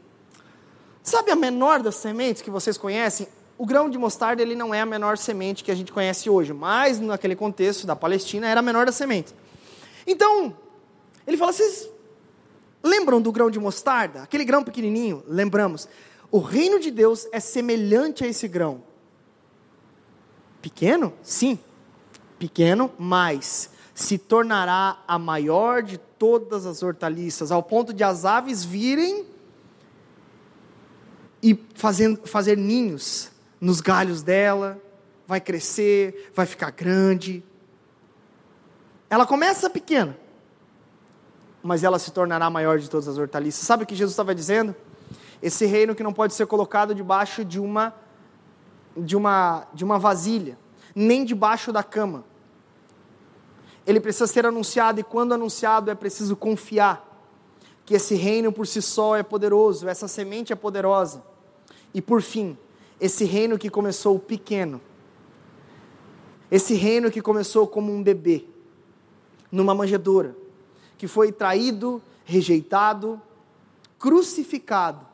Sabe 1.02 1.32
a 1.32 1.36
menor 1.36 1.82
das 1.82 1.96
sementes 1.96 2.42
que 2.42 2.50
vocês 2.50 2.78
conhecem? 2.78 3.28
O 3.58 3.66
grão 3.66 3.90
de 3.90 3.98
mostarda 3.98 4.42
ele 4.42 4.56
não 4.56 4.74
é 4.74 4.82
a 4.82 4.86
menor 4.86 5.18
semente 5.18 5.64
que 5.64 5.72
a 5.72 5.76
gente 5.76 5.92
conhece 5.92 6.30
hoje, 6.30 6.54
mas 6.54 7.00
naquele 7.00 7.36
contexto 7.36 7.86
da 7.86 7.96
Palestina 7.96 8.48
era 8.48 8.62
a 8.62 8.64
menor 8.64 8.86
das 8.86 8.96
sementes. 8.96 9.36
Então, 10.08 10.56
ele 11.28 11.36
fala: 11.36 11.52
vocês 11.52 11.90
lembram 12.82 13.22
do 13.22 13.32
grão 13.32 13.52
de 13.52 13.60
mostarda? 13.60 14.24
Aquele 14.24 14.46
grão 14.46 14.64
pequenininho? 14.64 15.24
Lembramos. 15.28 15.90
O 16.34 16.40
reino 16.40 16.80
de 16.80 16.90
Deus 16.90 17.28
é 17.32 17.40
semelhante 17.40 18.24
a 18.24 18.28
esse 18.28 18.48
grão. 18.48 18.82
Pequeno? 20.64 21.14
Sim. 21.22 21.60
Pequeno, 22.40 22.92
mas 22.98 23.70
se 23.94 24.18
tornará 24.18 24.98
a 25.08 25.20
maior 25.20 25.84
de 25.84 26.00
todas 26.00 26.66
as 26.66 26.82
hortaliças, 26.82 27.52
ao 27.52 27.62
ponto 27.62 27.94
de 27.94 28.04
as 28.04 28.26
aves 28.26 28.66
virem 28.66 29.28
e 31.44 31.54
fazer, 31.76 32.18
fazer 32.26 32.58
ninhos 32.58 33.30
nos 33.62 33.80
galhos 33.80 34.24
dela, 34.24 34.82
vai 35.28 35.40
crescer, 35.40 36.32
vai 36.34 36.48
ficar 36.48 36.72
grande. 36.72 37.44
Ela 39.08 39.28
começa 39.28 39.70
pequena, 39.70 40.18
mas 41.62 41.84
ela 41.84 42.00
se 42.00 42.10
tornará 42.10 42.48
a 42.48 42.50
maior 42.50 42.80
de 42.80 42.90
todas 42.90 43.08
as 43.08 43.20
hortaliças. 43.20 43.68
Sabe 43.68 43.84
o 43.84 43.86
que 43.86 43.94
Jesus 43.94 44.14
estava 44.14 44.34
dizendo? 44.34 44.76
Esse 45.44 45.66
reino 45.66 45.94
que 45.94 46.02
não 46.02 46.14
pode 46.14 46.34
ser 46.34 46.48
colocado 46.48 46.96
debaixo 46.96 47.44
de 47.44 47.60
uma 47.60 47.94
de 48.96 49.18
uma 49.18 49.68
de 49.74 49.84
uma 49.84 50.00
vasilha, 50.00 50.58
nem 50.96 51.26
debaixo 51.26 51.74
da 51.74 51.84
cama. 51.84 52.24
Ele 53.86 54.00
precisa 54.00 54.26
ser 54.26 54.46
anunciado 54.46 55.02
e 55.02 55.04
quando 55.04 55.34
anunciado 55.34 55.92
é 55.92 55.96
preciso 55.96 56.38
confiar 56.38 57.06
que 57.86 57.94
esse 57.94 58.16
reino 58.16 58.54
por 58.54 58.66
si 58.66 58.82
só 58.82 59.18
é 59.18 59.22
poderoso, 59.22 59.90
essa 59.90 60.08
semente 60.08 60.54
é 60.54 60.56
poderosa. 60.56 61.22
E 61.94 62.02
por 62.02 62.22
fim, 62.22 62.58
esse 62.98 63.26
reino 63.26 63.60
que 63.60 63.70
começou 63.70 64.18
pequeno, 64.18 64.80
esse 66.50 66.74
reino 66.74 67.12
que 67.12 67.22
começou 67.22 67.68
como 67.68 67.92
um 67.92 68.02
bebê, 68.02 68.46
numa 69.52 69.76
manjedoura, 69.76 70.38
que 70.98 71.06
foi 71.06 71.34
traído, 71.34 72.02
rejeitado, 72.24 73.22
crucificado, 74.00 75.13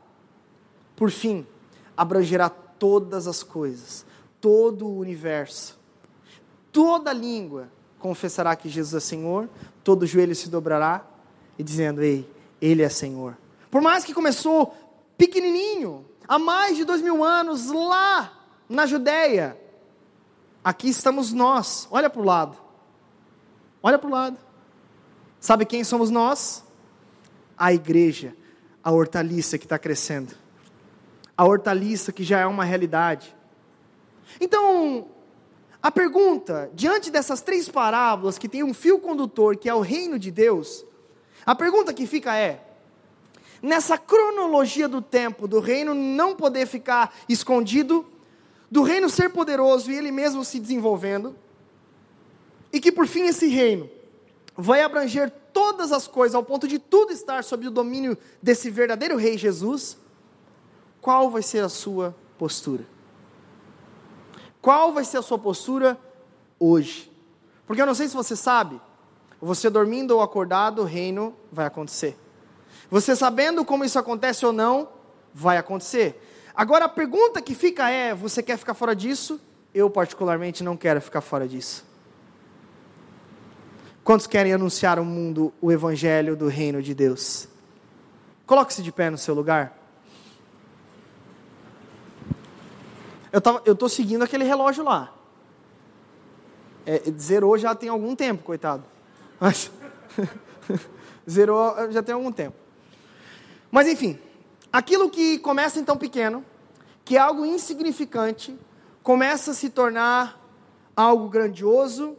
por 1.00 1.10
fim, 1.12 1.47
abrangerá 1.95 2.50
todas 2.50 3.26
as 3.26 3.41
coisas, 3.41 4.06
todo 4.41 4.86
o 4.86 5.00
universo, 5.00 5.80
toda 6.74 7.14
língua 7.14 7.70
confessará 7.97 8.54
que 8.54 8.68
Jesus 8.68 9.02
é 9.02 9.08
Senhor, 9.08 9.50
todo 9.82 10.06
joelho 10.06 10.36
se 10.36 10.50
dobrará 10.50 11.08
e 11.58 11.64
dizendo: 11.64 12.04
Ei, 12.04 12.30
Ele 12.62 12.84
é 12.84 12.89
Senhor. 12.89 13.38
Por 13.72 13.82
mais 13.82 14.04
que 14.04 14.14
começou 14.14 14.76
pequenininho, 15.18 16.06
há 16.28 16.38
mais 16.38 16.76
de 16.76 16.84
dois 16.84 17.02
mil 17.02 17.24
anos, 17.24 17.68
lá 17.68 18.45
na 18.68 18.86
Judéia. 18.86 19.58
Aqui 20.62 20.89
estamos 20.89 21.32
nós. 21.32 21.88
Olha 21.89 22.10
para 22.10 22.22
o 22.22 22.26
lado. 22.26 22.58
Olha 23.82 23.97
para 23.97 24.08
o 24.10 24.12
lado. 24.12 24.38
Sabe 25.39 25.66
quem 25.66 25.86
somos 25.86 26.10
nós? 26.10 26.62
A 27.58 27.72
igreja, 27.72 28.36
a 28.84 28.91
hortaliça 28.91 29.58
que 29.58 29.66
está 29.66 29.80
crescendo. 29.80 30.49
A 31.40 31.46
hortaliça 31.46 32.12
que 32.12 32.22
já 32.22 32.42
é 32.42 32.46
uma 32.46 32.66
realidade. 32.66 33.34
Então, 34.42 35.08
a 35.82 35.90
pergunta, 35.90 36.70
diante 36.74 37.10
dessas 37.10 37.40
três 37.40 37.70
parábolas 37.70 38.38
que 38.38 38.50
tem 38.50 38.62
um 38.62 38.74
fio 38.74 39.00
condutor, 39.00 39.56
que 39.56 39.70
é 39.70 39.74
o 39.74 39.80
reino 39.80 40.20
de 40.20 40.32
Deus, 40.32 40.86
a 41.46 41.56
pergunta 41.56 41.94
que 41.94 42.06
fica 42.06 42.36
é: 42.36 42.62
nessa 43.62 43.98
cronologia 43.98 44.90
do 44.90 45.02
tempo, 45.02 45.48
do 45.48 45.62
reino 45.62 45.96
não 45.96 46.36
poder 46.36 46.68
ficar 46.68 47.16
escondido, 47.30 48.06
do 48.70 48.84
reino 48.84 49.10
ser 49.10 49.30
poderoso 49.30 49.90
e 49.90 49.96
ele 49.96 50.12
mesmo 50.12 50.44
se 50.44 50.60
desenvolvendo, 50.60 51.34
e 52.74 52.82
que 52.82 52.92
por 52.92 53.08
fim 53.08 53.28
esse 53.28 53.48
reino 53.48 53.90
vai 54.58 54.82
abranger 54.82 55.32
todas 55.54 55.94
as 55.94 56.06
coisas, 56.06 56.36
ao 56.36 56.44
ponto 56.44 56.68
de 56.68 56.80
tudo 56.80 57.14
estar 57.14 57.46
sob 57.46 57.66
o 57.66 57.72
domínio 57.72 58.18
desse 58.44 58.70
verdadeiro 58.70 59.16
Rei 59.16 59.38
Jesus, 59.38 59.98
qual 61.02 61.30
vai 61.30 61.41
ser 61.41 61.64
a 61.64 61.70
sua 61.70 62.16
postura? 62.38 62.84
Qual 64.62 64.93
vai 64.93 65.06
ser 65.06 65.18
a 65.18 65.22
sua 65.22 65.39
postura 65.39 65.97
hoje? 66.60 67.12
Porque 67.66 67.82
eu 67.82 67.86
não 67.86 67.95
sei 67.95 68.08
se 68.08 68.16
você 68.16 68.36
sabe, 68.36 68.80
você 69.41 69.70
dormindo 69.70 70.12
ou 70.12 70.22
acordado, 70.22 70.82
o 70.82 70.86
reino 70.86 71.34
vai 71.52 71.66
acontecer. 71.66 72.18
Você 72.91 73.16
sabendo 73.16 73.64
como 73.64 73.86
isso 73.86 73.97
acontece 73.97 74.45
ou 74.45 74.52
não, 74.52 74.89
vai 75.34 75.58
acontecer. 75.58 76.22
Agora 76.54 76.86
a 76.86 76.89
pergunta 76.89 77.41
que 77.41 77.56
fica 77.56 77.89
é: 77.89 78.14
você 78.14 78.43
quer 78.43 78.58
ficar 78.58 78.74
fora 78.74 78.95
disso? 78.95 79.39
Eu, 79.74 79.89
particularmente, 79.89 80.64
não 80.64 80.76
quero 80.76 81.00
ficar 81.00 81.22
fora 81.22 81.47
disso. 81.47 81.86
Quantos 84.04 84.26
querem 84.26 84.52
anunciar 84.52 84.97
ao 84.97 85.06
mundo 85.06 85.54
o 85.62 85.72
evangelho 85.72 86.36
do 86.36 86.47
reino 86.47 86.82
de 86.82 86.95
Deus? 86.95 87.47
Coloque-se 88.47 88.82
de 88.82 88.91
pé 88.91 89.12
no 89.12 89.18
seu 89.18 89.36
lugar. 89.36 89.78
Eu 93.32 93.39
tava, 93.39 93.61
eu 93.65 93.75
tô 93.75 93.88
seguindo 93.88 94.23
aquele 94.23 94.43
relógio 94.43 94.84
lá. 94.84 95.13
É, 96.86 97.03
zerou 97.19 97.57
já 97.57 97.75
tem 97.75 97.89
algum 97.89 98.15
tempo, 98.15 98.43
coitado. 98.43 98.84
Mas 99.39 99.71
zerou 101.30 101.91
já 101.91 102.01
tem 102.01 102.15
algum 102.15 102.32
tempo. 102.32 102.55
Mas 103.71 103.88
enfim, 103.88 104.17
aquilo 104.73 105.09
que 105.09 105.38
começa 105.39 105.80
então 105.80 105.95
pequeno, 105.95 106.43
que 107.05 107.15
é 107.15 107.19
algo 107.19 107.45
insignificante, 107.45 108.57
começa 109.03 109.51
a 109.51 109.53
se 109.53 109.69
tornar 109.69 110.39
algo 110.95 111.30
grandioso. 111.30 112.17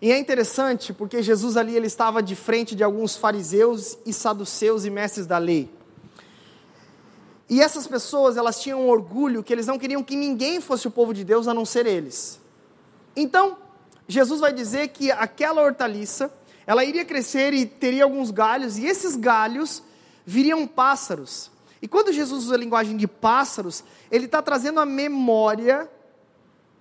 E 0.00 0.12
é 0.12 0.18
interessante 0.18 0.92
porque 0.92 1.22
Jesus 1.22 1.56
ali 1.56 1.74
ele 1.74 1.86
estava 1.86 2.22
de 2.22 2.36
frente 2.36 2.76
de 2.76 2.84
alguns 2.84 3.16
fariseus 3.16 3.98
e 4.04 4.12
saduceus 4.12 4.84
e 4.84 4.90
mestres 4.90 5.26
da 5.26 5.38
lei. 5.38 5.77
E 7.48 7.62
essas 7.62 7.86
pessoas, 7.86 8.36
elas 8.36 8.60
tinham 8.60 8.82
um 8.82 8.88
orgulho 8.88 9.42
que 9.42 9.52
eles 9.52 9.66
não 9.66 9.78
queriam 9.78 10.02
que 10.02 10.16
ninguém 10.16 10.60
fosse 10.60 10.86
o 10.86 10.90
povo 10.90 11.14
de 11.14 11.24
Deus 11.24 11.48
a 11.48 11.54
não 11.54 11.64
ser 11.64 11.86
eles. 11.86 12.40
Então, 13.16 13.56
Jesus 14.06 14.40
vai 14.40 14.52
dizer 14.52 14.88
que 14.88 15.10
aquela 15.10 15.62
hortaliça 15.62 16.32
ela 16.66 16.84
iria 16.84 17.04
crescer 17.04 17.54
e 17.54 17.64
teria 17.64 18.04
alguns 18.04 18.30
galhos, 18.30 18.76
e 18.76 18.84
esses 18.84 19.16
galhos 19.16 19.82
viriam 20.26 20.66
pássaros. 20.66 21.50
E 21.80 21.88
quando 21.88 22.12
Jesus 22.12 22.44
usa 22.44 22.54
a 22.54 22.58
linguagem 22.58 22.94
de 22.94 23.08
pássaros, 23.08 23.82
ele 24.10 24.26
está 24.26 24.42
trazendo 24.42 24.78
a 24.78 24.84
memória, 24.84 25.90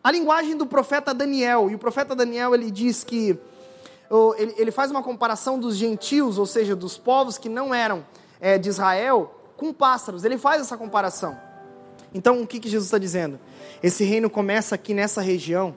a 0.03 0.11
linguagem 0.11 0.57
do 0.57 0.65
profeta 0.65 1.13
Daniel. 1.13 1.69
E 1.69 1.75
o 1.75 1.79
profeta 1.79 2.13
Daniel 2.13 2.53
ele 2.53 2.69
diz 2.69 3.05
que 3.05 3.39
ele, 4.57 4.71
faz 4.71 4.91
uma 4.91 5.01
comparação 5.01 5.57
dos 5.57 5.77
gentios, 5.77 6.37
ou 6.37 6.45
seja, 6.45 6.75
dos 6.75 6.97
povos 6.97 7.37
que 7.37 7.47
não 7.47 7.73
eram 7.73 8.05
é, 8.41 8.57
de 8.57 8.67
Israel, 8.67 9.36
com 9.57 9.73
pássaros. 9.73 10.23
Ele 10.23 10.37
faz 10.37 10.61
essa 10.61 10.77
comparação. 10.77 11.37
Então, 12.13 12.41
o 12.41 12.47
que, 12.47 12.59
que 12.59 12.69
Jesus 12.69 12.87
está 12.87 12.97
dizendo? 12.97 13.37
Esse 13.83 14.05
reino 14.05 14.29
começa 14.29 14.75
aqui 14.75 14.93
nessa 14.93 15.21
região 15.21 15.75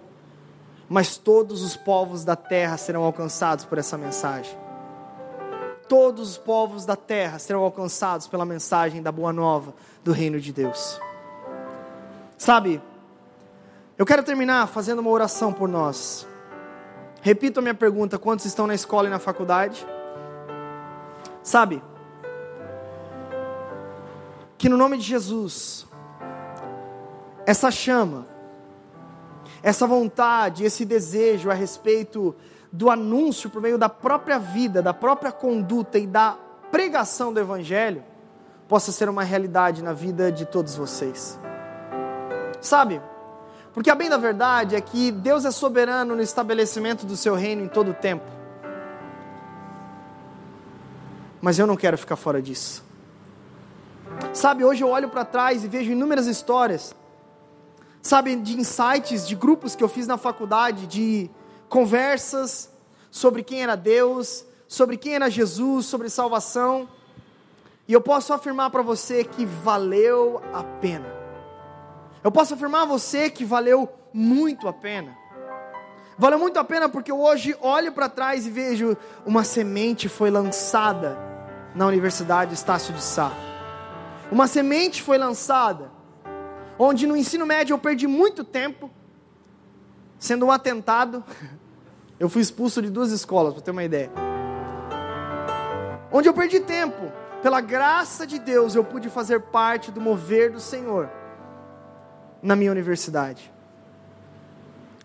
mas 0.90 1.16
todos 1.16 1.62
os 1.62 1.76
povos 1.76 2.24
da 2.24 2.34
terra 2.34 2.76
serão 2.76 3.04
alcançados 3.04 3.64
por 3.64 3.78
essa 3.78 3.96
mensagem. 3.96 4.58
Todos 5.88 6.30
os 6.30 6.36
povos 6.36 6.84
da 6.84 6.96
terra 6.96 7.38
serão 7.38 7.62
alcançados 7.62 8.26
pela 8.26 8.44
mensagem 8.44 9.00
da 9.00 9.12
boa 9.12 9.32
nova 9.32 9.72
do 10.02 10.10
reino 10.10 10.40
de 10.40 10.52
Deus. 10.52 11.00
Sabe, 12.36 12.82
eu 13.96 14.04
quero 14.04 14.24
terminar 14.24 14.66
fazendo 14.66 14.98
uma 14.98 15.10
oração 15.10 15.52
por 15.52 15.68
nós. 15.68 16.26
Repito 17.22 17.60
a 17.60 17.62
minha 17.62 17.74
pergunta: 17.74 18.18
quantos 18.18 18.44
estão 18.44 18.66
na 18.66 18.74
escola 18.74 19.06
e 19.06 19.10
na 19.10 19.20
faculdade? 19.20 19.86
Sabe, 21.40 21.80
que 24.60 24.68
no 24.68 24.76
nome 24.76 24.98
de 24.98 25.04
Jesus, 25.04 25.86
essa 27.46 27.70
chama, 27.70 28.26
essa 29.62 29.86
vontade, 29.86 30.64
esse 30.64 30.84
desejo 30.84 31.50
a 31.50 31.54
respeito 31.54 32.36
do 32.70 32.90
anúncio 32.90 33.48
por 33.48 33.62
meio 33.62 33.78
da 33.78 33.88
própria 33.88 34.38
vida, 34.38 34.82
da 34.82 34.92
própria 34.92 35.32
conduta 35.32 35.98
e 35.98 36.06
da 36.06 36.36
pregação 36.70 37.32
do 37.32 37.40
Evangelho, 37.40 38.04
possa 38.68 38.92
ser 38.92 39.08
uma 39.08 39.22
realidade 39.22 39.82
na 39.82 39.94
vida 39.94 40.30
de 40.30 40.44
todos 40.44 40.76
vocês. 40.76 41.40
Sabe? 42.60 43.00
Porque 43.72 43.88
a 43.88 43.94
bem 43.94 44.10
da 44.10 44.18
verdade 44.18 44.76
é 44.76 44.80
que 44.82 45.10
Deus 45.10 45.46
é 45.46 45.50
soberano 45.50 46.14
no 46.14 46.20
estabelecimento 46.20 47.06
do 47.06 47.16
seu 47.16 47.34
reino 47.34 47.64
em 47.64 47.68
todo 47.68 47.92
o 47.92 47.94
tempo. 47.94 48.26
Mas 51.40 51.58
eu 51.58 51.66
não 51.66 51.78
quero 51.78 51.96
ficar 51.96 52.16
fora 52.16 52.42
disso. 52.42 52.89
Sabe, 54.32 54.64
hoje 54.64 54.82
eu 54.82 54.88
olho 54.88 55.08
para 55.08 55.24
trás 55.24 55.64
e 55.64 55.68
vejo 55.68 55.90
inúmeras 55.90 56.26
histórias, 56.26 56.94
sabe, 58.00 58.36
de 58.36 58.58
insights, 58.58 59.26
de 59.26 59.34
grupos 59.34 59.74
que 59.74 59.82
eu 59.82 59.88
fiz 59.88 60.06
na 60.06 60.16
faculdade, 60.16 60.86
de 60.86 61.30
conversas 61.68 62.70
sobre 63.10 63.42
quem 63.42 63.62
era 63.62 63.76
Deus, 63.76 64.44
sobre 64.68 64.96
quem 64.96 65.14
era 65.14 65.28
Jesus, 65.28 65.86
sobre 65.86 66.08
salvação. 66.08 66.88
E 67.88 67.92
eu 67.92 68.00
posso 68.00 68.32
afirmar 68.32 68.70
para 68.70 68.82
você 68.82 69.24
que 69.24 69.44
valeu 69.44 70.40
a 70.52 70.62
pena. 70.62 71.12
Eu 72.22 72.30
posso 72.30 72.54
afirmar 72.54 72.82
a 72.82 72.86
você 72.86 73.28
que 73.28 73.44
valeu 73.44 73.88
muito 74.12 74.68
a 74.68 74.72
pena. 74.72 75.16
Valeu 76.16 76.38
muito 76.38 76.58
a 76.58 76.64
pena 76.64 76.88
porque 76.88 77.10
eu 77.10 77.18
hoje 77.18 77.56
olho 77.60 77.92
para 77.92 78.08
trás 78.08 78.46
e 78.46 78.50
vejo 78.50 78.96
uma 79.26 79.42
semente 79.42 80.08
foi 80.08 80.30
lançada 80.30 81.18
na 81.74 81.86
Universidade 81.86 82.54
Estácio 82.54 82.92
de 82.94 83.02
Sá. 83.02 83.49
Uma 84.30 84.46
semente 84.46 85.02
foi 85.02 85.18
lançada, 85.18 85.90
onde 86.78 87.06
no 87.06 87.16
ensino 87.16 87.44
médio 87.44 87.74
eu 87.74 87.78
perdi 87.78 88.06
muito 88.06 88.44
tempo, 88.44 88.90
sendo 90.18 90.46
um 90.46 90.52
atentado. 90.52 91.24
Eu 92.18 92.28
fui 92.28 92.42
expulso 92.42 92.82
de 92.82 92.90
duas 92.90 93.12
escolas, 93.12 93.54
para 93.54 93.62
ter 93.62 93.70
uma 93.70 93.82
ideia. 93.82 94.10
Onde 96.12 96.28
eu 96.28 96.34
perdi 96.34 96.60
tempo, 96.60 97.10
pela 97.42 97.62
graça 97.62 98.26
de 98.26 98.38
Deus, 98.38 98.74
eu 98.74 98.84
pude 98.84 99.08
fazer 99.08 99.40
parte 99.40 99.90
do 99.90 100.02
mover 100.02 100.52
do 100.52 100.60
Senhor 100.60 101.08
na 102.42 102.54
minha 102.54 102.70
universidade. 102.70 103.50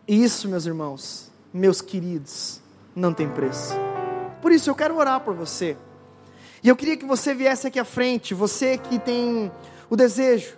Isso, 0.06 0.50
meus 0.50 0.66
irmãos, 0.66 1.32
meus 1.54 1.82
queridos, 1.82 2.62
não 2.94 3.14
tem 3.14 3.30
preço. 3.30 3.74
Por 4.42 4.52
isso 4.52 4.70
eu 4.70 4.76
quero 4.76 4.98
orar 4.98 5.22
por 5.22 5.34
você. 5.34 5.78
E 6.66 6.68
eu 6.68 6.76
queria 6.76 6.98
que 6.98 7.06
você 7.06 7.32
viesse 7.36 7.68
aqui 7.68 7.78
à 7.80 7.86
frente, 7.86 8.34
você 8.34 8.76
que 8.76 8.98
tem 8.98 9.52
o 9.88 9.96
desejo, 9.96 10.58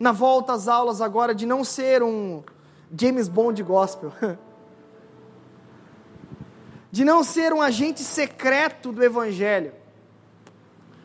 na 0.00 0.10
volta 0.10 0.54
às 0.54 0.66
aulas 0.66 1.02
agora, 1.02 1.34
de 1.34 1.44
não 1.44 1.62
ser 1.62 2.02
um 2.02 2.42
James 2.98 3.28
Bond 3.28 3.62
gospel, 3.62 4.10
de 6.90 7.04
não 7.04 7.22
ser 7.22 7.52
um 7.52 7.60
agente 7.60 8.00
secreto 8.00 8.90
do 8.90 9.04
Evangelho, 9.04 9.74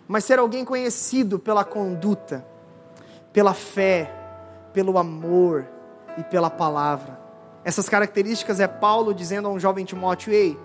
mas 0.08 0.24
ser 0.24 0.40
alguém 0.40 0.64
conhecido 0.64 1.38
pela 1.38 1.66
conduta, 1.66 2.46
pela 3.34 3.54
fé, 3.54 4.10
pelo 4.72 4.98
amor 4.98 5.68
e 6.18 6.24
pela 6.24 6.50
palavra. 6.50 7.20
Essas 7.66 7.90
características 7.90 8.62
é 8.62 8.68
Paulo 8.70 9.14
dizendo 9.14 9.50
a 9.50 9.52
um 9.52 9.60
jovem 9.60 9.84
Timóteo: 9.84 10.32
ei, 10.32 10.58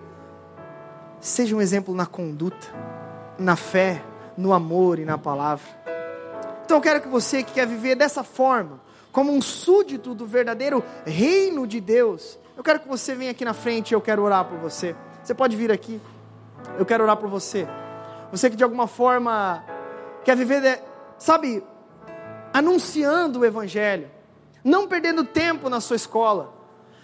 seja 1.19 1.53
um 1.53 1.59
exemplo 1.59 1.93
na 1.93 2.05
conduta, 2.05 2.65
na 3.37 3.55
fé, 3.55 4.03
no 4.37 4.53
amor 4.53 4.99
e 4.99 5.05
na 5.05 5.17
palavra. 5.17 5.65
Então 6.65 6.77
eu 6.77 6.81
quero 6.81 7.01
que 7.01 7.07
você 7.07 7.43
que 7.43 7.53
quer 7.53 7.67
viver 7.67 7.95
dessa 7.95 8.23
forma, 8.23 8.79
como 9.11 9.31
um 9.31 9.41
súdito 9.41 10.13
do 10.13 10.25
verdadeiro 10.25 10.83
reino 11.05 11.65
de 11.65 11.79
Deus, 11.79 12.37
eu 12.55 12.63
quero 12.63 12.79
que 12.79 12.87
você 12.87 13.15
venha 13.15 13.31
aqui 13.31 13.45
na 13.45 13.53
frente 13.53 13.91
e 13.91 13.93
eu 13.95 14.01
quero 14.01 14.21
orar 14.23 14.45
por 14.45 14.57
você. 14.57 14.95
Você 15.23 15.33
pode 15.33 15.55
vir 15.55 15.71
aqui. 15.71 16.01
Eu 16.77 16.85
quero 16.85 17.03
orar 17.03 17.17
por 17.17 17.29
você. 17.29 17.67
Você 18.31 18.49
que 18.49 18.55
de 18.55 18.63
alguma 18.63 18.87
forma 18.87 19.63
quer 20.23 20.35
viver, 20.35 20.61
de, 20.61 20.79
sabe, 21.17 21.63
anunciando 22.53 23.39
o 23.39 23.45
Evangelho, 23.45 24.09
não 24.63 24.87
perdendo 24.87 25.23
tempo 25.23 25.69
na 25.69 25.79
sua 25.79 25.95
escola, 25.95 26.53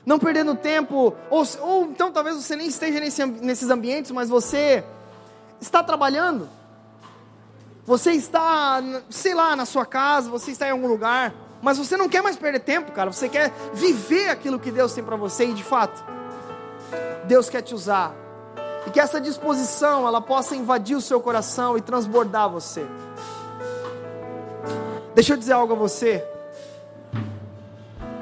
não 0.05 0.19
perdendo 0.19 0.55
tempo, 0.55 1.15
ou, 1.29 1.43
ou 1.61 1.85
então 1.85 2.11
talvez 2.11 2.35
você 2.35 2.55
nem 2.55 2.67
esteja 2.67 2.99
nesse, 2.99 3.25
nesses 3.25 3.69
ambientes, 3.69 4.11
mas 4.11 4.27
você 4.27 4.83
está 5.63 5.81
trabalhando, 5.81 6.47
você 7.85 8.11
está, 8.11 8.81
sei 9.09 9.33
lá, 9.33 9.55
na 9.55 9.65
sua 9.65 9.85
casa, 9.85 10.29
você 10.29 10.51
está 10.51 10.67
em 10.67 10.71
algum 10.71 10.87
lugar, 10.87 11.33
mas 11.61 11.77
você 11.77 11.97
não 11.97 12.07
quer 12.07 12.21
mais 12.21 12.35
perder 12.35 12.59
tempo, 12.59 12.91
cara, 12.91 13.11
você 13.11 13.27
quer 13.27 13.51
viver 13.73 14.29
aquilo 14.29 14.59
que 14.59 14.71
Deus 14.71 14.93
tem 14.93 15.03
para 15.03 15.15
você 15.15 15.45
e 15.45 15.53
de 15.53 15.63
fato, 15.63 16.03
Deus 17.25 17.49
quer 17.49 17.61
te 17.61 17.73
usar. 17.73 18.13
E 18.85 18.91
que 18.91 18.99
essa 18.99 19.19
disposição 19.19 20.05
ela 20.05 20.21
possa 20.21 20.55
invadir 20.55 20.95
o 20.95 21.01
seu 21.01 21.21
coração 21.21 21.77
e 21.77 21.81
transbordar 21.81 22.49
você. 22.49 22.85
Deixa 25.15 25.33
eu 25.33 25.37
dizer 25.37 25.53
algo 25.53 25.73
a 25.73 25.77
você, 25.77 26.25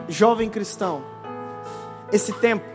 jovem 0.08 0.50
cristão. 0.50 1.04
Esse 2.12 2.34
tempo 2.34 2.66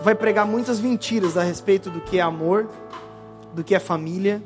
vai 0.00 0.14
pregar 0.14 0.46
muitas 0.46 0.80
mentiras 0.80 1.36
a 1.36 1.42
respeito 1.42 1.88
do 1.88 2.00
que 2.00 2.18
é 2.18 2.22
amor, 2.22 2.68
do 3.54 3.64
que 3.64 3.74
é 3.74 3.78
família. 3.78 4.42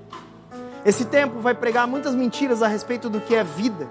Esse 0.85 1.05
tempo 1.05 1.41
vai 1.41 1.55
pregar 1.55 1.89
muitas 1.89 2.15
mentiras 2.15 2.63
a 2.63 2.69
respeito 2.69 3.11
do 3.11 3.21
que 3.21 3.35
é 3.35 3.43
vida, 3.43 3.89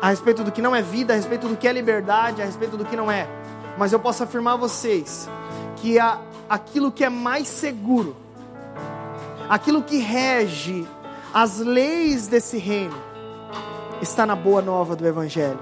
a 0.00 0.10
respeito 0.10 0.44
do 0.44 0.52
que 0.52 0.62
não 0.62 0.74
é 0.74 0.80
vida, 0.80 1.12
a 1.12 1.16
respeito 1.16 1.48
do 1.48 1.56
que 1.56 1.66
é 1.66 1.72
liberdade, 1.72 2.40
a 2.40 2.44
respeito 2.44 2.76
do 2.76 2.84
que 2.84 2.94
não 2.94 3.10
é. 3.10 3.26
Mas 3.76 3.92
eu 3.92 3.98
posso 3.98 4.22
afirmar 4.22 4.54
a 4.54 4.56
vocês 4.56 5.28
que 5.76 5.98
a, 5.98 6.20
aquilo 6.48 6.92
que 6.92 7.04
é 7.04 7.08
mais 7.08 7.48
seguro, 7.48 8.16
aquilo 9.48 9.82
que 9.82 9.98
rege 9.98 10.86
as 11.32 11.58
leis 11.58 12.26
desse 12.26 12.56
reino 12.56 12.96
está 14.00 14.24
na 14.24 14.36
boa 14.36 14.62
nova 14.62 14.94
do 14.96 15.06
Evangelho. 15.06 15.60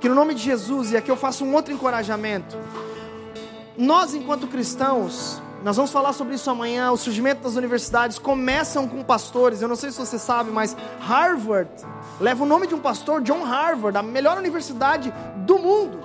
Que 0.00 0.08
no 0.08 0.14
nome 0.14 0.34
de 0.34 0.42
Jesus, 0.42 0.92
e 0.92 0.96
aqui 0.96 1.10
eu 1.10 1.16
faço 1.16 1.44
um 1.44 1.54
outro 1.54 1.72
encorajamento, 1.72 2.56
nós 3.76 4.14
enquanto 4.14 4.46
cristãos, 4.46 5.39
nós 5.62 5.76
vamos 5.76 5.90
falar 5.90 6.12
sobre 6.12 6.34
isso 6.34 6.50
amanhã, 6.50 6.90
o 6.90 6.96
surgimento 6.96 7.42
das 7.42 7.56
universidades 7.56 8.18
começam 8.18 8.88
com 8.88 9.02
pastores, 9.02 9.60
eu 9.60 9.68
não 9.68 9.76
sei 9.76 9.90
se 9.90 9.98
você 9.98 10.18
sabe, 10.18 10.50
mas 10.50 10.76
Harvard 11.00 11.70
leva 12.18 12.44
o 12.44 12.46
nome 12.46 12.66
de 12.66 12.74
um 12.74 12.80
pastor, 12.80 13.20
John 13.20 13.42
Harvard, 13.44 13.96
a 13.98 14.02
melhor 14.02 14.38
universidade 14.38 15.12
do 15.36 15.58
mundo. 15.58 16.00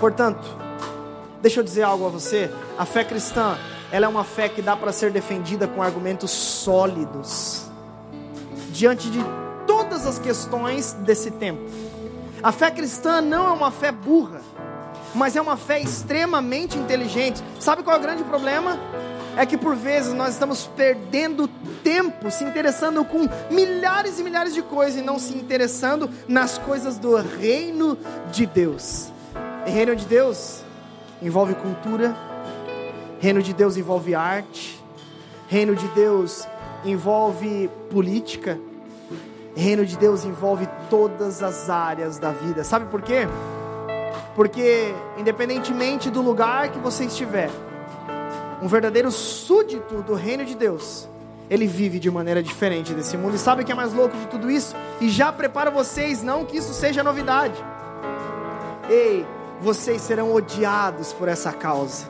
Portanto, 0.00 0.46
deixa 1.40 1.60
eu 1.60 1.64
dizer 1.64 1.82
algo 1.82 2.06
a 2.06 2.08
você, 2.08 2.50
a 2.76 2.84
fé 2.84 3.04
cristã 3.04 3.56
ela 3.90 4.06
é 4.06 4.08
uma 4.08 4.24
fé 4.24 4.48
que 4.48 4.60
dá 4.60 4.76
para 4.76 4.92
ser 4.92 5.10
defendida 5.10 5.66
com 5.66 5.82
argumentos 5.82 6.30
sólidos. 6.30 7.66
Diante 8.70 9.10
de 9.10 9.20
todas 9.66 10.06
as 10.06 10.18
questões 10.18 10.92
desse 10.92 11.30
tempo. 11.30 11.62
A 12.42 12.52
fé 12.52 12.70
cristã 12.70 13.20
não 13.20 13.48
é 13.48 13.50
uma 13.50 13.70
fé 13.70 13.90
burra, 13.90 14.40
mas 15.14 15.36
é 15.36 15.40
uma 15.40 15.56
fé 15.56 15.80
extremamente 15.80 16.78
inteligente. 16.78 17.42
Sabe 17.60 17.82
qual 17.82 17.96
é 17.96 17.98
o 17.98 18.02
grande 18.02 18.24
problema? 18.24 18.78
É 19.36 19.46
que 19.46 19.56
por 19.56 19.76
vezes 19.76 20.12
nós 20.14 20.30
estamos 20.30 20.66
perdendo 20.76 21.46
tempo 21.82 22.30
se 22.30 22.42
interessando 22.44 23.04
com 23.04 23.28
milhares 23.50 24.18
e 24.18 24.24
milhares 24.24 24.52
de 24.52 24.62
coisas 24.62 25.00
e 25.00 25.02
não 25.02 25.18
se 25.18 25.34
interessando 25.34 26.10
nas 26.26 26.58
coisas 26.58 26.98
do 26.98 27.16
reino 27.16 27.96
de 28.32 28.46
Deus. 28.46 29.12
E 29.66 29.70
reino 29.70 29.94
de 29.94 30.06
Deus 30.06 30.62
envolve 31.22 31.54
cultura, 31.54 32.16
Reino 33.20 33.42
de 33.42 33.52
Deus 33.52 33.76
envolve 33.76 34.14
arte. 34.14 34.82
Reino 35.48 35.74
de 35.74 35.88
Deus 35.88 36.46
envolve 36.84 37.68
política. 37.90 38.58
Reino 39.56 39.84
de 39.84 39.96
Deus 39.96 40.24
envolve 40.24 40.68
todas 40.88 41.42
as 41.42 41.68
áreas 41.68 42.18
da 42.18 42.30
vida. 42.30 42.62
Sabe 42.62 42.86
por 42.86 43.02
quê? 43.02 43.26
Porque, 44.38 44.94
independentemente 45.16 46.10
do 46.10 46.22
lugar 46.22 46.68
que 46.68 46.78
você 46.78 47.06
estiver, 47.06 47.50
um 48.62 48.68
verdadeiro 48.68 49.10
súdito 49.10 50.00
do 50.00 50.14
reino 50.14 50.44
de 50.44 50.54
Deus, 50.54 51.08
ele 51.50 51.66
vive 51.66 51.98
de 51.98 52.08
maneira 52.08 52.40
diferente 52.40 52.94
desse 52.94 53.16
mundo. 53.16 53.34
E 53.34 53.38
sabe 53.38 53.62
o 53.62 53.66
que 53.66 53.72
é 53.72 53.74
mais 53.74 53.92
louco 53.92 54.16
de 54.16 54.28
tudo 54.28 54.48
isso? 54.48 54.76
E 55.00 55.08
já 55.08 55.32
preparo 55.32 55.72
vocês, 55.72 56.22
não 56.22 56.44
que 56.44 56.56
isso 56.56 56.72
seja 56.72 57.02
novidade. 57.02 57.56
Ei, 58.88 59.26
vocês 59.60 60.02
serão 60.02 60.32
odiados 60.32 61.12
por 61.12 61.26
essa 61.26 61.52
causa. 61.52 62.06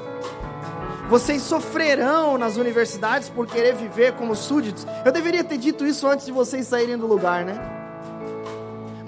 Vocês 1.08 1.40
sofrerão 1.40 2.36
nas 2.36 2.58
universidades 2.58 3.30
por 3.30 3.46
querer 3.46 3.74
viver 3.74 4.12
como 4.12 4.36
súditos. 4.36 4.86
Eu 5.02 5.12
deveria 5.12 5.42
ter 5.42 5.56
dito 5.56 5.86
isso 5.86 6.06
antes 6.06 6.26
de 6.26 6.32
vocês 6.32 6.66
saírem 6.66 6.98
do 6.98 7.06
lugar, 7.06 7.46
né? 7.46 7.77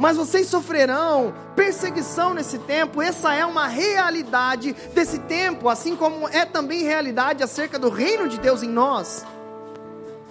Mas 0.01 0.17
vocês 0.17 0.47
sofrerão 0.47 1.35
perseguição 1.55 2.33
nesse 2.33 2.59
tempo, 2.61 3.03
essa 3.03 3.35
é 3.35 3.45
uma 3.45 3.67
realidade 3.67 4.75
desse 4.95 5.19
tempo, 5.19 5.69
assim 5.69 5.95
como 5.95 6.27
é 6.27 6.47
também 6.47 6.85
realidade 6.85 7.43
acerca 7.43 7.79
do 7.79 7.91
reino 7.91 8.27
de 8.27 8.39
Deus 8.39 8.63
em 8.63 8.69
nós. 8.71 9.27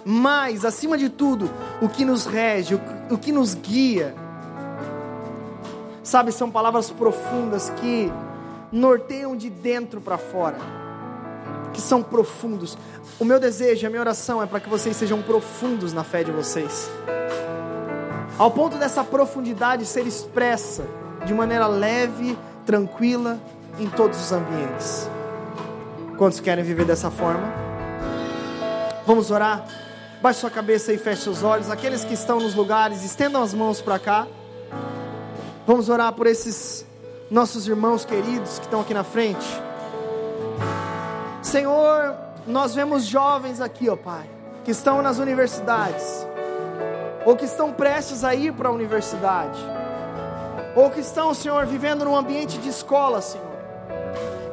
Mas, 0.04 0.64
acima 0.64 0.98
de 0.98 1.08
tudo, 1.08 1.48
o 1.80 1.88
que 1.88 2.04
nos 2.04 2.26
rege, 2.26 2.80
o 3.08 3.16
que 3.16 3.30
nos 3.30 3.54
guia, 3.54 4.12
sabe, 6.02 6.32
são 6.32 6.50
palavras 6.50 6.90
profundas 6.90 7.70
que 7.76 8.12
norteiam 8.72 9.36
de 9.36 9.48
dentro 9.48 10.00
para 10.00 10.18
fora 10.18 10.56
que 11.72 11.80
são 11.80 12.02
profundos. 12.02 12.76
O 13.20 13.24
meu 13.24 13.38
desejo, 13.38 13.86
a 13.86 13.90
minha 13.90 14.00
oração 14.00 14.42
é 14.42 14.46
para 14.46 14.58
que 14.58 14.68
vocês 14.68 14.96
sejam 14.96 15.22
profundos 15.22 15.92
na 15.92 16.02
fé 16.02 16.24
de 16.24 16.32
vocês. 16.32 16.90
Ao 18.40 18.50
ponto 18.50 18.78
dessa 18.78 19.04
profundidade 19.04 19.84
ser 19.84 20.06
expressa 20.06 20.86
de 21.26 21.34
maneira 21.34 21.66
leve, 21.66 22.38
tranquila, 22.64 23.38
em 23.78 23.86
todos 23.86 24.18
os 24.18 24.32
ambientes. 24.32 25.06
Quantos 26.16 26.40
querem 26.40 26.64
viver 26.64 26.86
dessa 26.86 27.10
forma? 27.10 27.46
Vamos 29.06 29.30
orar? 29.30 29.62
Baixe 30.22 30.40
sua 30.40 30.50
cabeça 30.50 30.90
e 30.90 30.96
feche 30.96 31.20
seus 31.20 31.42
olhos. 31.42 31.68
Aqueles 31.68 32.02
que 32.02 32.14
estão 32.14 32.40
nos 32.40 32.54
lugares, 32.54 33.04
estendam 33.04 33.42
as 33.42 33.52
mãos 33.52 33.82
para 33.82 33.98
cá. 33.98 34.26
Vamos 35.66 35.90
orar 35.90 36.10
por 36.14 36.26
esses 36.26 36.86
nossos 37.30 37.68
irmãos 37.68 38.06
queridos 38.06 38.58
que 38.58 38.64
estão 38.64 38.80
aqui 38.80 38.94
na 38.94 39.04
frente. 39.04 39.46
Senhor, 41.42 42.16
nós 42.46 42.74
vemos 42.74 43.04
jovens 43.04 43.60
aqui, 43.60 43.90
ó 43.90 43.96
Pai, 43.96 44.24
que 44.64 44.70
estão 44.70 45.02
nas 45.02 45.18
universidades, 45.18 46.26
ou 47.24 47.36
que 47.36 47.44
estão 47.44 47.72
prestes 47.72 48.24
a 48.24 48.34
ir 48.34 48.52
para 48.52 48.68
a 48.68 48.72
universidade, 48.72 49.58
ou 50.74 50.90
que 50.90 51.00
estão, 51.00 51.34
Senhor, 51.34 51.66
vivendo 51.66 52.04
num 52.04 52.16
ambiente 52.16 52.58
de 52.58 52.68
escola, 52.68 53.20
Senhor 53.20 53.50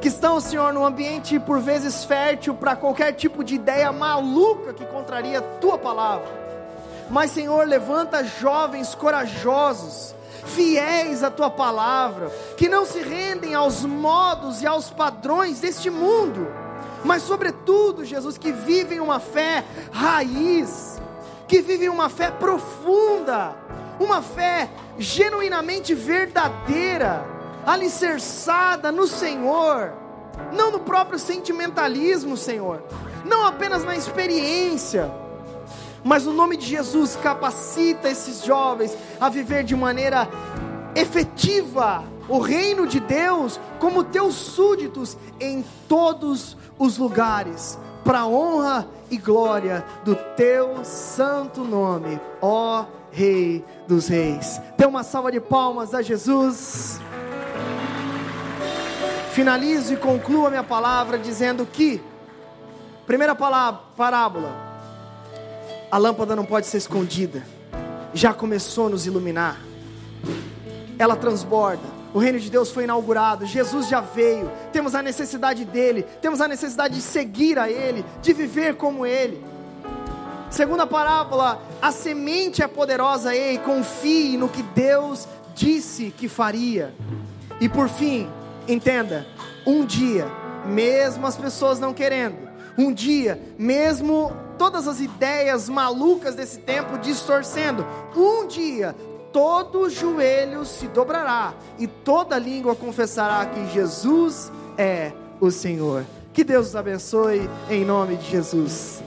que 0.00 0.08
estão, 0.08 0.40
Senhor, 0.40 0.72
num 0.72 0.84
ambiente 0.84 1.38
por 1.40 1.60
vezes 1.60 2.04
fértil 2.04 2.54
para 2.54 2.76
qualquer 2.76 3.12
tipo 3.12 3.42
de 3.42 3.56
ideia 3.56 3.90
maluca 3.90 4.72
que 4.72 4.84
contraria 4.86 5.40
a 5.40 5.42
tua 5.42 5.76
palavra. 5.76 6.28
Mas, 7.10 7.32
Senhor, 7.32 7.66
levanta 7.66 8.22
jovens 8.22 8.94
corajosos, 8.94 10.14
fiéis 10.44 11.24
à 11.24 11.30
tua 11.30 11.50
palavra, 11.50 12.30
que 12.56 12.68
não 12.68 12.84
se 12.84 13.00
rendem 13.00 13.54
aos 13.54 13.84
modos 13.84 14.62
e 14.62 14.66
aos 14.66 14.90
padrões 14.90 15.60
deste 15.60 15.90
mundo, 15.90 16.46
mas, 17.04 17.22
sobretudo, 17.22 18.04
Jesus, 18.04 18.36
que 18.36 18.52
vivem 18.52 19.00
uma 19.00 19.20
fé 19.20 19.64
raiz, 19.90 20.87
que 21.48 21.62
vivem 21.62 21.88
uma 21.88 22.10
fé 22.10 22.30
profunda, 22.30 23.56
uma 23.98 24.22
fé 24.22 24.68
genuinamente 24.98 25.94
verdadeira 25.94 27.26
alicerçada 27.66 28.92
no 28.92 29.06
Senhor, 29.06 29.92
não 30.52 30.70
no 30.70 30.80
próprio 30.80 31.18
sentimentalismo, 31.18 32.36
Senhor, 32.36 32.84
não 33.24 33.46
apenas 33.46 33.82
na 33.82 33.96
experiência, 33.96 35.10
mas 36.04 36.26
o 36.26 36.32
nome 36.32 36.56
de 36.56 36.66
Jesus 36.66 37.16
capacita 37.16 38.08
esses 38.08 38.44
jovens 38.44 38.96
a 39.18 39.28
viver 39.28 39.64
de 39.64 39.74
maneira 39.74 40.28
efetiva 40.94 42.04
o 42.28 42.38
reino 42.38 42.86
de 42.86 43.00
Deus 43.00 43.58
como 43.78 44.04
teus 44.04 44.34
súditos 44.34 45.16
em 45.40 45.64
todos 45.88 46.56
os 46.78 46.98
lugares, 46.98 47.78
para 48.08 48.24
honra 48.24 48.88
e 49.10 49.18
glória 49.18 49.84
do 50.02 50.14
teu 50.34 50.82
santo 50.82 51.62
nome, 51.62 52.18
ó 52.40 52.86
Rei 53.12 53.62
dos 53.86 54.08
Reis. 54.08 54.58
Dê 54.78 54.86
uma 54.86 55.02
salva 55.02 55.30
de 55.30 55.38
palmas 55.38 55.92
a 55.92 56.00
Jesus. 56.00 56.98
Finalizo 59.32 59.92
e 59.92 59.96
concluo 59.98 60.46
a 60.46 60.48
minha 60.48 60.64
palavra 60.64 61.18
dizendo 61.18 61.66
que, 61.66 62.02
primeira 63.06 63.34
palavra, 63.34 63.82
parábola, 63.94 64.56
a 65.90 65.98
lâmpada 65.98 66.34
não 66.34 66.46
pode 66.46 66.66
ser 66.66 66.78
escondida, 66.78 67.44
já 68.14 68.32
começou 68.32 68.86
a 68.86 68.88
nos 68.88 69.06
iluminar, 69.06 69.60
ela 70.98 71.14
transborda. 71.14 71.97
O 72.14 72.18
reino 72.18 72.38
de 72.38 72.50
Deus 72.50 72.70
foi 72.70 72.84
inaugurado, 72.84 73.44
Jesus 73.44 73.86
já 73.88 74.00
veio, 74.00 74.50
temos 74.72 74.94
a 74.94 75.02
necessidade 75.02 75.64
dele, 75.64 76.04
temos 76.22 76.40
a 76.40 76.48
necessidade 76.48 76.94
de 76.94 77.02
seguir 77.02 77.58
a 77.58 77.70
ele, 77.70 78.04
de 78.22 78.32
viver 78.32 78.76
como 78.76 79.04
ele. 79.04 79.44
Segunda 80.50 80.86
parábola, 80.86 81.60
a 81.82 81.92
semente 81.92 82.62
é 82.62 82.66
poderosa, 82.66 83.34
ei, 83.34 83.58
confie 83.58 84.38
no 84.38 84.48
que 84.48 84.62
Deus 84.62 85.28
disse 85.54 86.10
que 86.16 86.28
faria. 86.28 86.94
E 87.60 87.68
por 87.68 87.88
fim, 87.88 88.30
Entenda, 88.68 89.26
um 89.66 89.82
dia, 89.82 90.26
mesmo 90.66 91.26
as 91.26 91.38
pessoas 91.38 91.80
não 91.80 91.94
querendo, 91.94 92.36
um 92.76 92.92
dia, 92.92 93.40
mesmo 93.58 94.30
todas 94.58 94.86
as 94.86 95.00
ideias 95.00 95.70
malucas 95.70 96.34
desse 96.34 96.58
tempo 96.58 96.98
distorcendo, 96.98 97.86
um 98.14 98.46
dia 98.46 98.94
todo 99.32 99.88
joelho 99.90 100.64
se 100.64 100.88
dobrará 100.88 101.54
e 101.78 101.86
toda 101.86 102.38
língua 102.38 102.74
confessará 102.74 103.46
que 103.46 103.66
Jesus 103.72 104.52
é 104.76 105.12
o 105.40 105.50
Senhor. 105.50 106.04
Que 106.32 106.44
Deus 106.44 106.68
os 106.68 106.76
abençoe 106.76 107.48
em 107.68 107.84
nome 107.84 108.16
de 108.16 108.30
Jesus. 108.30 109.02